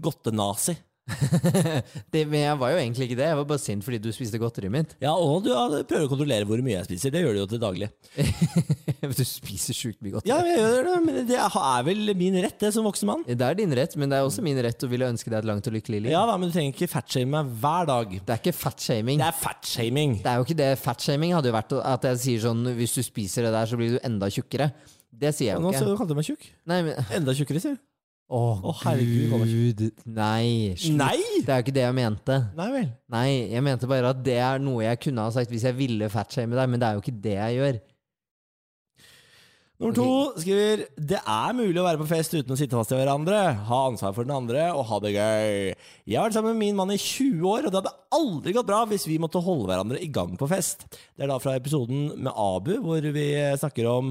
godtenazi. 0.00 0.78
det, 2.12 2.24
men 2.28 2.42
jeg 2.42 2.56
var 2.60 2.72
jo 2.72 2.80
egentlig 2.80 3.06
ikke 3.08 3.18
det. 3.18 3.28
Jeg 3.30 3.38
var 3.38 3.46
bare 3.48 3.62
sint 3.62 3.84
fordi 3.84 4.00
du 4.02 4.08
spiste 4.12 4.40
godteriet 4.40 4.72
mitt. 4.72 4.94
Ja, 5.02 5.14
og 5.16 5.44
du 5.44 5.50
ja, 5.52 5.62
prøver 5.88 6.06
å 6.06 6.10
kontrollere 6.10 6.48
hvor 6.48 6.60
mye 6.64 6.76
jeg 6.78 6.88
spiser. 6.88 7.14
Det 7.14 7.22
gjør 7.22 7.36
du 7.36 7.40
jo 7.40 7.46
til 7.52 7.62
daglig. 7.62 7.88
du 9.18 9.24
spiser 9.24 9.76
sjukt 9.76 10.02
mye 10.04 10.16
godteri. 10.16 10.32
Ja, 10.32 10.40
jeg 10.44 10.60
gjør 10.60 10.90
det, 10.90 10.96
men 11.06 11.20
det 11.30 11.38
er 11.40 11.86
vel 11.88 12.14
min 12.18 12.40
rett, 12.44 12.58
det, 12.60 12.72
som 12.76 12.88
voksen 12.88 13.10
mann. 13.10 13.24
Det 13.28 13.48
er 13.48 13.58
din 13.58 13.72
rett, 13.78 13.96
men 14.00 14.12
det 14.12 14.20
er 14.20 14.28
også 14.28 14.44
min 14.44 14.60
rett 14.64 14.84
å 14.84 14.90
ville 14.90 15.08
ønske 15.14 15.32
deg 15.32 15.40
et 15.40 15.48
langt 15.48 15.70
og 15.70 15.78
lykkelig 15.78 16.02
liv. 16.04 16.12
Ja 16.12 16.26
da, 16.28 16.36
men 16.40 16.50
du 16.52 16.56
trenger 16.56 16.76
ikke 16.76 16.90
fatshame 16.92 17.32
meg 17.38 17.56
hver 17.62 17.88
dag. 17.92 18.14
Det 18.18 18.36
er 18.36 18.42
ikke 18.42 18.56
fatshaming. 18.58 19.22
Det 19.22 19.30
er 19.30 19.40
fatshaming. 19.44 20.20
Det 20.24 20.32
er 20.32 20.42
jo 20.42 20.48
ikke 20.48 20.60
det. 20.60 20.70
Fatshaming 20.82 21.36
hadde 21.36 21.52
jo 21.52 21.56
vært 21.56 21.76
at 21.80 22.08
jeg 22.12 22.22
sier 22.24 22.46
sånn 22.48 22.72
Hvis 22.78 22.96
du 22.96 23.02
spiser 23.06 23.48
det 23.48 23.54
der, 23.56 23.68
så 23.68 23.78
blir 23.80 23.96
du 23.96 24.00
enda 24.06 24.28
tjukkere. 24.32 24.72
Det 25.18 25.34
sier 25.34 25.52
jeg 25.52 25.58
jo 25.58 25.70
ikke. 25.72 25.84
Nå 25.86 25.98
kalte 25.98 26.14
du 26.14 26.18
meg 26.18 26.28
tjukk. 26.28 26.48
Nei, 26.70 26.80
men 26.86 27.14
Enda 27.18 27.34
tjukkere, 27.36 27.62
sier 27.64 27.76
du. 27.76 27.84
Å, 28.28 28.38
Å, 28.60 28.72
herregud, 28.82 29.78
gud. 29.78 30.02
Nei. 30.12 30.74
slutt. 30.76 30.98
Nei! 31.00 31.20
Det 31.40 31.48
er 31.48 31.62
jo 31.62 31.64
ikke 31.64 31.76
det 31.78 31.84
jeg 31.86 31.96
mente. 31.96 32.34
Nei 32.58 32.66
vel. 32.74 32.88
Nei, 33.14 33.28
jeg 33.54 33.64
mente 33.64 33.88
bare 33.88 34.10
at 34.12 34.20
det 34.20 34.36
er 34.44 34.60
noe 34.60 34.82
jeg 34.84 35.00
kunne 35.06 35.24
ha 35.24 35.32
sagt 35.32 35.48
hvis 35.54 35.64
jeg 35.64 35.76
ville 35.78 36.10
fatshame 36.12 36.58
deg, 36.58 36.68
men 36.68 36.82
det 36.82 36.90
er 36.90 36.98
jo 36.98 37.04
ikke 37.06 37.16
det 37.24 37.38
jeg 37.38 37.56
gjør. 37.56 37.78
Nummer 39.78 39.94
to 39.94 40.06
skriver 40.42 40.80
Det 40.98 41.20
er 41.22 41.52
mulig 41.54 41.78
å 41.78 41.84
være 41.86 42.00
på 42.00 42.08
fest 42.10 42.32
uten 42.34 42.50
å 42.50 42.56
sitte 42.58 42.74
fast 42.74 42.90
i 42.90 42.96
hverandre, 42.98 43.38
ha 43.68 43.76
ansvar 43.86 44.12
for 44.16 44.26
den 44.26 44.34
andre 44.34 44.64
og 44.74 44.82
ha 44.90 44.98
det 45.04 45.12
gøy. 45.14 45.52
Jeg 46.02 46.18
har 46.18 46.26
vært 46.26 46.34
sammen 46.34 46.56
med 46.56 46.64
min 46.66 46.76
mann 46.76 46.90
i 46.90 46.98
20 46.98 47.46
år, 47.46 47.68
og 47.68 47.70
det 47.70 47.78
hadde 47.78 47.94
aldri 48.18 48.56
gått 48.56 48.68
bra 48.68 48.80
hvis 48.90 49.06
vi 49.06 49.20
måtte 49.22 49.40
holde 49.40 49.70
hverandre 49.70 50.00
i 50.02 50.10
gang 50.10 50.34
på 50.36 50.50
fest. 50.50 50.82
Det 50.90 51.24
er 51.24 51.30
da 51.30 51.38
fra 51.40 51.54
episoden 51.56 52.10
med 52.18 52.32
Abu, 52.34 52.74
hvor 52.82 53.08
vi 53.14 53.28
snakker 53.62 53.88
om 53.92 54.10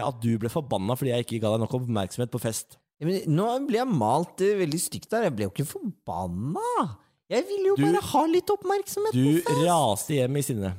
at 0.00 0.20
du 0.22 0.38
ble 0.40 0.48
forbanna 0.48 0.96
fordi 0.96 1.10
jeg 1.12 1.26
ikke 1.26 1.40
ga 1.42 1.50
deg 1.54 1.60
nok 1.66 1.74
oppmerksomhet 1.80 2.30
på 2.32 2.40
fest. 2.40 2.78
Ja, 3.00 3.06
Men 3.10 3.22
nå 3.36 3.46
blir 3.68 3.82
jeg 3.82 3.88
malt 3.92 4.40
eh, 4.40 4.54
veldig 4.62 4.80
stygt 4.80 5.10
der. 5.12 5.26
Jeg 5.28 5.34
ble 5.36 5.44
jo 5.48 5.52
ikke 5.52 5.66
forbanna. 5.68 6.96
Jeg 7.28 7.44
ville 7.48 7.72
jo 7.72 7.76
Du- 7.76 7.82
bare 7.84 8.00
ha 8.00 8.22
litt 8.30 8.48
oppmerksomhet 8.54 9.12
Du 9.12 9.24
på 9.24 9.32
fest. 9.42 9.48
Du 9.50 9.66
raste 9.66 10.14
hjem 10.16 10.36
i 10.36 10.42
sinne 10.46 10.74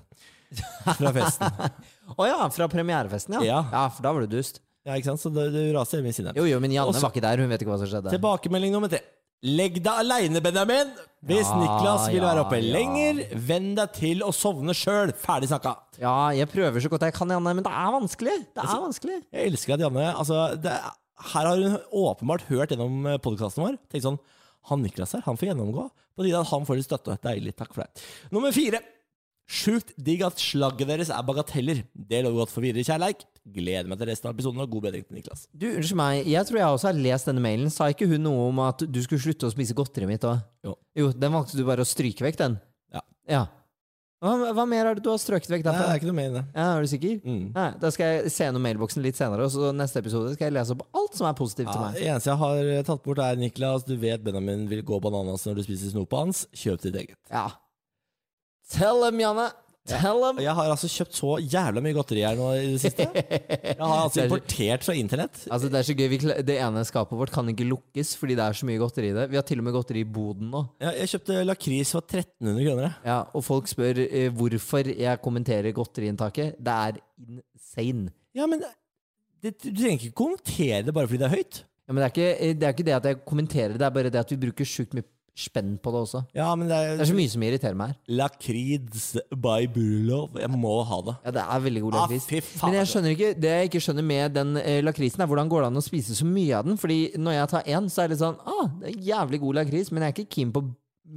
fra 0.98 1.12
festen. 1.12 1.52
Å 2.18 2.26
ja, 2.26 2.40
fra 2.56 2.68
premierefesten, 2.72 3.36
ja. 3.44 3.60
Ja. 3.70 3.84
for 3.92 4.02
da 4.08 4.14
var 4.16 4.24
du 4.26 4.32
dust. 4.38 4.62
Ja, 4.88 4.96
ikke 4.96 5.10
sant? 5.12 5.20
Så 5.20 5.30
du, 5.36 5.42
du 5.52 5.60
raste 5.76 6.00
hjem 6.00 6.08
i 6.08 6.14
sinne. 6.16 6.32
Jo, 6.38 6.46
jo, 6.48 6.60
men 6.64 6.72
Janne 6.72 6.94
Også- 6.94 7.04
var 7.04 7.12
ikke 7.12 7.26
der. 7.26 7.38
Hun 7.44 7.50
vet 7.52 7.62
ikke 7.66 7.74
hva 7.74 7.80
som 7.82 7.90
skjedde. 7.92 8.14
Tilbakemelding 8.16 8.72
nummer 8.72 8.88
tre. 8.90 9.02
Legg 9.46 9.76
deg 9.86 9.94
aleine, 10.02 10.42
Benjamin! 10.42 10.96
Hvis 11.28 11.46
Ja, 11.46 11.58
Niklas 11.60 12.08
vil 12.10 12.22
ja, 12.22 12.26
være 12.26 12.44
oppe 12.46 12.58
ja. 12.58 12.70
lenger, 12.74 13.20
venn 13.48 13.76
deg 13.78 13.92
til 13.94 14.24
å 14.26 14.32
sovne 14.34 14.74
sjøl. 14.78 15.12
Ferdig 15.18 15.50
snakka. 15.52 15.76
Ja, 16.02 16.30
jeg 16.34 16.50
prøver 16.50 16.82
så 16.82 16.90
godt 16.90 17.06
jeg 17.06 17.14
kan, 17.14 17.30
Janne, 17.30 17.54
men 17.58 17.66
det 17.66 17.74
er 17.74 17.94
vanskelig. 17.94 18.34
Det 18.56 18.64
er 18.64 18.82
vanskelig. 18.82 19.20
Jeg 19.34 19.52
elsker 19.52 19.76
at 19.76 19.84
Janne 19.86 20.08
altså, 20.10 20.40
det, 20.62 20.74
Her 21.34 21.50
har 21.52 21.62
hun 21.62 21.78
åpenbart 22.02 22.48
hørt 22.50 22.74
gjennom 22.74 23.06
podkasten 23.22 23.66
vår. 23.66 23.78
Tenkt 23.94 24.08
sånn 24.08 24.20
Han 24.72 24.82
Niklas 24.86 25.14
her, 25.18 25.26
han 25.26 25.38
får 25.38 25.52
gjennomgå. 25.52 25.88
På 26.18 26.26
tide 26.26 26.42
at 26.42 26.50
han 26.50 26.66
får 26.66 26.80
litt 26.80 26.90
støtte. 26.90 27.18
Deilig. 27.22 27.54
Takk 27.58 27.78
for 27.78 27.86
det. 27.86 28.06
Nummer 28.34 28.54
fire. 28.56 28.82
Sjukt 29.48 29.94
digg 30.02 30.26
at 30.26 30.42
slagget 30.42 30.90
deres 30.90 31.14
er 31.14 31.26
bagateller. 31.30 31.86
Det 31.94 32.26
lover 32.26 32.42
godt 32.44 32.56
for 32.58 32.66
videre 32.66 32.86
kjærleik. 32.86 33.22
Gleder 33.54 33.88
meg 33.88 34.00
til 34.02 34.10
resten 34.12 34.28
av 34.30 34.36
episoden, 34.36 34.60
og 34.64 34.72
god 34.74 34.88
bedring 34.90 35.06
til 35.08 35.16
Niklas. 35.20 35.46
Du, 35.56 35.68
Unnskyld 35.70 36.00
meg, 36.00 36.26
jeg 36.28 36.48
tror 36.50 36.60
jeg 36.60 36.78
også 36.78 36.90
har 36.90 36.98
lest 37.00 37.30
denne 37.30 37.44
mailen. 37.44 37.70
Sa 37.74 37.88
ikke 37.94 38.08
hun 38.12 38.26
noe 38.28 38.48
om 38.50 38.60
at 38.66 38.84
du 38.84 39.00
skulle 39.06 39.24
slutte 39.24 39.48
å 39.48 39.54
spise 39.54 39.76
godteriet 39.78 40.10
mitt 40.12 40.26
òg? 40.28 40.42
Jo. 40.68 40.74
jo. 41.00 41.12
Den 41.16 41.36
valgte 41.38 41.56
du 41.60 41.64
bare 41.68 41.86
å 41.86 41.88
stryke 41.88 42.26
vekk, 42.28 42.42
den? 42.42 42.58
Ja. 42.94 43.04
ja. 43.32 43.46
Hva, 44.18 44.32
hva 44.58 44.64
mer 44.66 44.88
er 44.90 44.98
det 44.98 45.04
du 45.06 45.12
har 45.12 45.20
strøket 45.22 45.52
vekk 45.54 45.62
Nei, 45.68 45.74
det 45.78 45.90
er 45.92 46.00
ikke 46.00 46.08
noe 46.10 46.18
mer 46.18 46.32
i 46.32 46.34
det. 46.40 46.42
Ja, 46.56 46.64
Er 46.74 46.82
du 46.82 46.90
sikker? 46.90 47.20
Mm. 47.22 47.44
Nei, 47.54 47.68
da 47.84 47.92
skal 47.94 48.08
jeg 48.16 48.32
se 48.34 48.48
gjennom 48.48 48.64
mailboksen 48.66 49.04
litt 49.06 49.20
senere, 49.20 49.46
og 49.46 49.52
så 49.54 49.70
neste 49.78 50.02
episode 50.02 50.32
skal 50.34 50.48
jeg 50.50 50.56
lese 50.56 50.74
opp 50.74 50.82
alt 50.98 51.20
som 51.20 51.28
er 51.30 51.36
positivt 51.38 51.70
til 51.70 51.78
Ja, 51.78 51.84
meg. 51.86 52.00
det 52.00 52.08
eneste 52.10 52.32
jeg 52.32 52.42
har 52.42 52.88
tatt 52.90 53.04
bort, 53.06 53.22
er 53.22 53.38
Niklas. 53.38 53.86
Du 53.86 53.94
vet 54.02 54.24
Benjamin 54.26 54.66
vil 54.72 54.82
gå 54.88 54.98
bananas 55.06 55.46
når 55.46 55.60
du 55.60 55.64
spiser 55.68 55.94
snopet 55.94 56.18
hans. 56.18 56.42
Kjøp 56.50 56.82
ditt 56.88 56.98
eget. 57.04 57.20
Ja. 57.30 57.46
Tell 58.74 59.06
them, 59.06 59.22
Janne! 59.22 59.52
Tell 59.88 60.20
them! 60.24 60.40
Jeg 60.44 60.54
har 60.58 60.70
altså 60.74 60.90
kjøpt 60.92 61.16
så 61.18 61.30
jævla 61.42 61.82
mye 61.86 61.96
godteri 61.96 62.24
her 62.26 62.36
nå 62.40 62.48
i 62.60 62.66
det 62.74 62.82
siste. 62.84 63.06
Jeg 63.08 63.78
har 63.80 64.04
altså 64.04 64.16
Det 64.18 64.24
er 64.24 64.28
så- 64.28 64.28
importert 64.28 64.84
fra 64.88 64.96
internett. 65.00 65.40
Altså, 65.52 65.70
det 65.72 65.80
er 65.80 65.88
så 65.88 65.96
gøy. 65.98 66.18
Det 66.48 66.58
ene 66.60 66.84
skapet 66.90 67.18
vårt 67.22 67.32
kan 67.36 67.48
ikke 67.54 67.68
lukkes 67.70 68.16
fordi 68.20 68.36
det 68.40 68.44
er 68.48 68.58
så 68.60 68.68
mye 68.70 68.82
godteri 68.82 69.12
i 69.14 69.16
det. 69.18 69.28
Vi 69.32 69.40
har 69.40 69.48
til 69.48 69.62
og 69.64 69.68
med 69.70 69.78
godteri 69.78 70.04
i 70.04 70.10
boden 70.20 70.52
nå. 70.54 70.64
Jeg, 70.84 70.98
jeg 71.04 71.12
kjøpte 71.16 71.40
lakris 71.48 71.94
for 71.96 72.04
1300 72.06 72.68
kroner. 72.68 72.98
Ja, 73.08 73.20
og 73.34 73.46
folk 73.48 73.72
spør 73.72 74.04
eh, 74.06 74.28
hvorfor 74.36 74.92
jeg 74.94 75.22
kommenterer 75.24 75.72
godteriinntaket. 75.78 76.60
Det 76.60 76.78
er 76.90 77.00
insane. 77.24 78.12
Ja, 78.38 78.46
men 78.50 78.62
det, 79.42 79.54
du 79.64 79.72
trenger 79.72 79.98
ikke 80.10 80.18
kommentere 80.18 80.84
det 80.86 80.94
bare 80.96 81.08
fordi 81.10 81.24
det 81.24 81.30
er 81.32 81.38
høyt. 81.40 81.64
Ja, 81.88 81.94
men 81.96 82.02
det 82.04 82.08
er, 82.10 82.14
ikke, 82.16 82.32
eh, 82.44 82.56
det 82.60 82.68
er 82.68 82.74
ikke 82.76 82.86
det 82.90 82.96
at 82.98 83.06
jeg 83.08 83.22
kommenterer, 83.26 83.78
det 83.80 83.86
er 83.88 83.94
bare 83.96 84.10
det 84.12 84.20
at 84.20 84.32
vi 84.34 84.38
bruker 84.42 84.68
sjukt 84.68 84.96
mye 84.98 85.08
spenn 85.38 85.76
på 85.84 85.92
det 85.94 86.00
også. 86.02 86.22
Ja, 86.36 86.48
men 86.58 86.68
det 86.68 86.78
Det 86.78 86.94
er 86.98 87.04
er 87.06 87.10
så 87.12 87.16
mye 87.18 87.30
som 87.30 87.44
irriterer 87.46 87.78
meg 87.78 87.92
her. 87.94 87.98
Lakrids 88.20 89.04
by 89.30 89.68
Burlov. 89.70 90.38
Jeg 90.42 90.50
må 90.58 90.72
ha 90.90 90.98
det. 91.06 91.16
Ja, 91.28 91.32
det 91.38 91.44
er 91.46 91.64
veldig 91.68 91.84
god 91.86 91.94
Ah, 91.94 92.08
lakris. 92.08 92.26
fy 92.26 92.42
faen. 92.42 92.72
Men 92.72 92.80
jeg 92.80 92.90
skjønner 92.92 93.14
ikke, 93.16 93.30
det 93.46 93.54
jeg 93.54 93.70
ikke 93.70 93.84
skjønner 93.86 94.08
med 94.10 94.34
den 94.40 94.58
eh, 94.58 94.82
lakrisen, 94.82 95.22
er 95.22 95.30
hvordan 95.30 95.50
går 95.54 95.62
det 95.62 95.70
an 95.72 95.78
å 95.82 95.86
spise 95.86 96.18
så 96.18 96.26
mye 96.26 96.58
av 96.58 96.66
den? 96.66 96.78
Fordi 96.82 97.00
når 97.22 97.38
jeg 97.38 97.50
tar 97.54 97.64
én, 97.78 97.90
så 97.94 98.02
er 98.04 98.08
det 98.10 98.18
litt 98.18 98.24
sånn 98.26 98.42
ah, 98.50 98.68
det 98.82 98.92
er 98.96 99.00
jævlig 99.14 99.40
god 99.46 99.60
lakris, 99.62 99.92
men 99.94 100.04
jeg 100.04 100.10
er 100.14 100.18
ikke 100.18 100.36
keen 100.36 100.52
på 100.56 100.64
å 100.66 100.70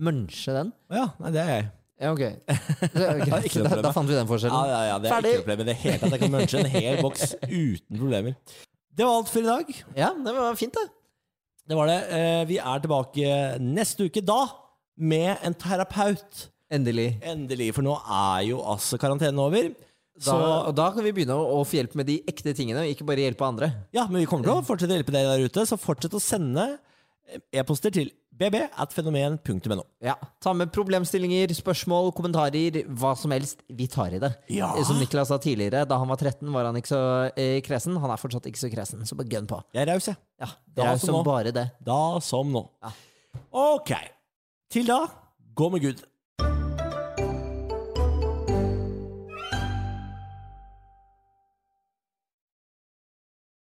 munche 0.04 0.52
den. 0.54 0.72
Ja, 0.92 1.09
nei, 1.18 1.33
det 1.35 1.40
er 1.46 1.52
jeg. 1.56 1.68
Ja, 2.00 2.12
ok. 2.14 2.22
Så, 2.96 3.09
ok, 3.11 3.33
ikke 3.44 3.61
noe 3.61 3.66
da, 3.66 3.68
problem. 3.68 3.83
da 3.85 3.90
fant 3.92 4.09
vi 4.09 4.14
den 4.14 4.22
Ja, 4.24 4.30
forskjellen. 4.30 4.68
ja, 4.70 4.80
ja, 4.88 4.98
det 5.02 5.09
er 5.11 5.12
Ferdig. 5.16 5.30
ikke 5.33 5.40
noe 5.40 5.44
problem 5.44 5.61
i 5.61 5.68
det 5.68 5.78
hele 5.83 5.98
tatt. 6.00 6.14
Jeg 6.14 6.20
kan 6.22 6.33
munche 6.37 6.61
en 6.62 6.70
hel 6.76 7.02
boks 7.04 7.35
uten 7.44 7.98
problemer. 8.00 8.37
Det 8.96 9.04
var 9.06 9.18
alt 9.20 9.28
for 9.33 9.40
i 9.40 9.48
dag. 9.48 9.74
Ja, 9.96 10.09
det 10.24 10.33
var 10.37 10.56
fint, 10.61 10.72
det. 10.76 10.87
Det 11.70 11.76
var 11.78 11.87
det. 11.87 11.98
Eh, 12.11 12.40
Vi 12.50 12.56
er 12.59 12.80
tilbake 12.83 13.35
neste 13.62 14.09
uke 14.11 14.22
da 14.26 14.40
med 14.98 15.38
en 15.46 15.54
terapeut. 15.54 16.48
Endelig. 16.70 17.12
Endelig, 17.26 17.70
for 17.76 17.87
nå 17.87 17.94
er 18.02 18.48
jo 18.48 18.59
altså 18.62 18.98
karantenen 18.98 19.38
over. 19.42 19.70
Da, 20.20 20.35
og 20.68 20.74
da 20.76 20.90
kan 20.92 21.06
vi 21.06 21.12
begynne 21.16 21.33
å, 21.38 21.61
å 21.61 21.64
få 21.64 21.78
hjelp 21.78 21.94
med 21.96 22.11
de 22.11 22.18
ekte 22.28 22.52
tingene, 22.59 22.83
ikke 22.90 23.06
bare 23.09 23.22
hjelpe 23.24 23.46
andre. 23.46 23.70
Ja, 23.96 24.04
men 24.11 24.20
vi 24.20 24.26
kommer 24.28 24.44
til 24.44 24.59
å 24.59 24.66
fortsette 24.66 24.92
å 24.92 24.98
hjelpe 24.98 25.14
dere 25.14 25.33
der 25.38 25.46
ute, 25.48 25.64
så 25.64 25.78
fortsett 25.80 26.16
å 26.18 26.20
sende 26.20 26.66
e-poster 27.54 27.94
til 27.94 28.11
bb.fenomen.no. 28.40 29.83
Ja, 30.05 30.14
Ta 30.40 30.53
med 30.57 30.72
problemstillinger, 30.72 31.53
spørsmål, 31.57 32.11
kommentarer, 32.16 32.81
hva 32.96 33.12
som 33.18 33.35
helst. 33.35 33.61
Vi 33.68 33.87
tar 33.92 34.16
i 34.16 34.20
det. 34.22 34.33
Ja. 34.53 34.72
Som 34.87 35.00
Niklas 35.03 35.29
sa 35.29 35.38
tidligere, 35.42 35.85
da 35.88 35.98
han 36.00 36.09
var 36.09 36.16
13, 36.20 36.48
var 36.55 36.70
han 36.70 36.79
ikke 36.81 36.92
så 36.94 37.03
eh, 37.35 37.59
kresen. 37.66 37.98
Han 38.00 38.12
er 38.14 38.20
fortsatt 38.20 38.48
ikke 38.50 38.62
så 38.62 38.72
kresen, 38.72 39.05
så 39.09 39.18
bare 39.18 39.31
gønn 39.31 39.48
på. 39.50 39.61
Jeg 39.76 39.85
er 39.85 39.92
raus, 39.92 40.09
jeg. 40.09 40.18
Ja, 40.40 40.50
Da 40.81 40.92
som 40.96 41.12
som 41.20 41.26
bare 41.26 41.53
det. 41.55 41.66
Da 41.85 42.00
som 42.24 42.50
nå. 42.55 42.64
Ja. 42.83 42.94
Ok. 43.53 43.92
Til 44.72 44.88
da, 44.88 45.03
gå 45.59 45.68
med 45.74 45.85
Gud. 45.85 46.00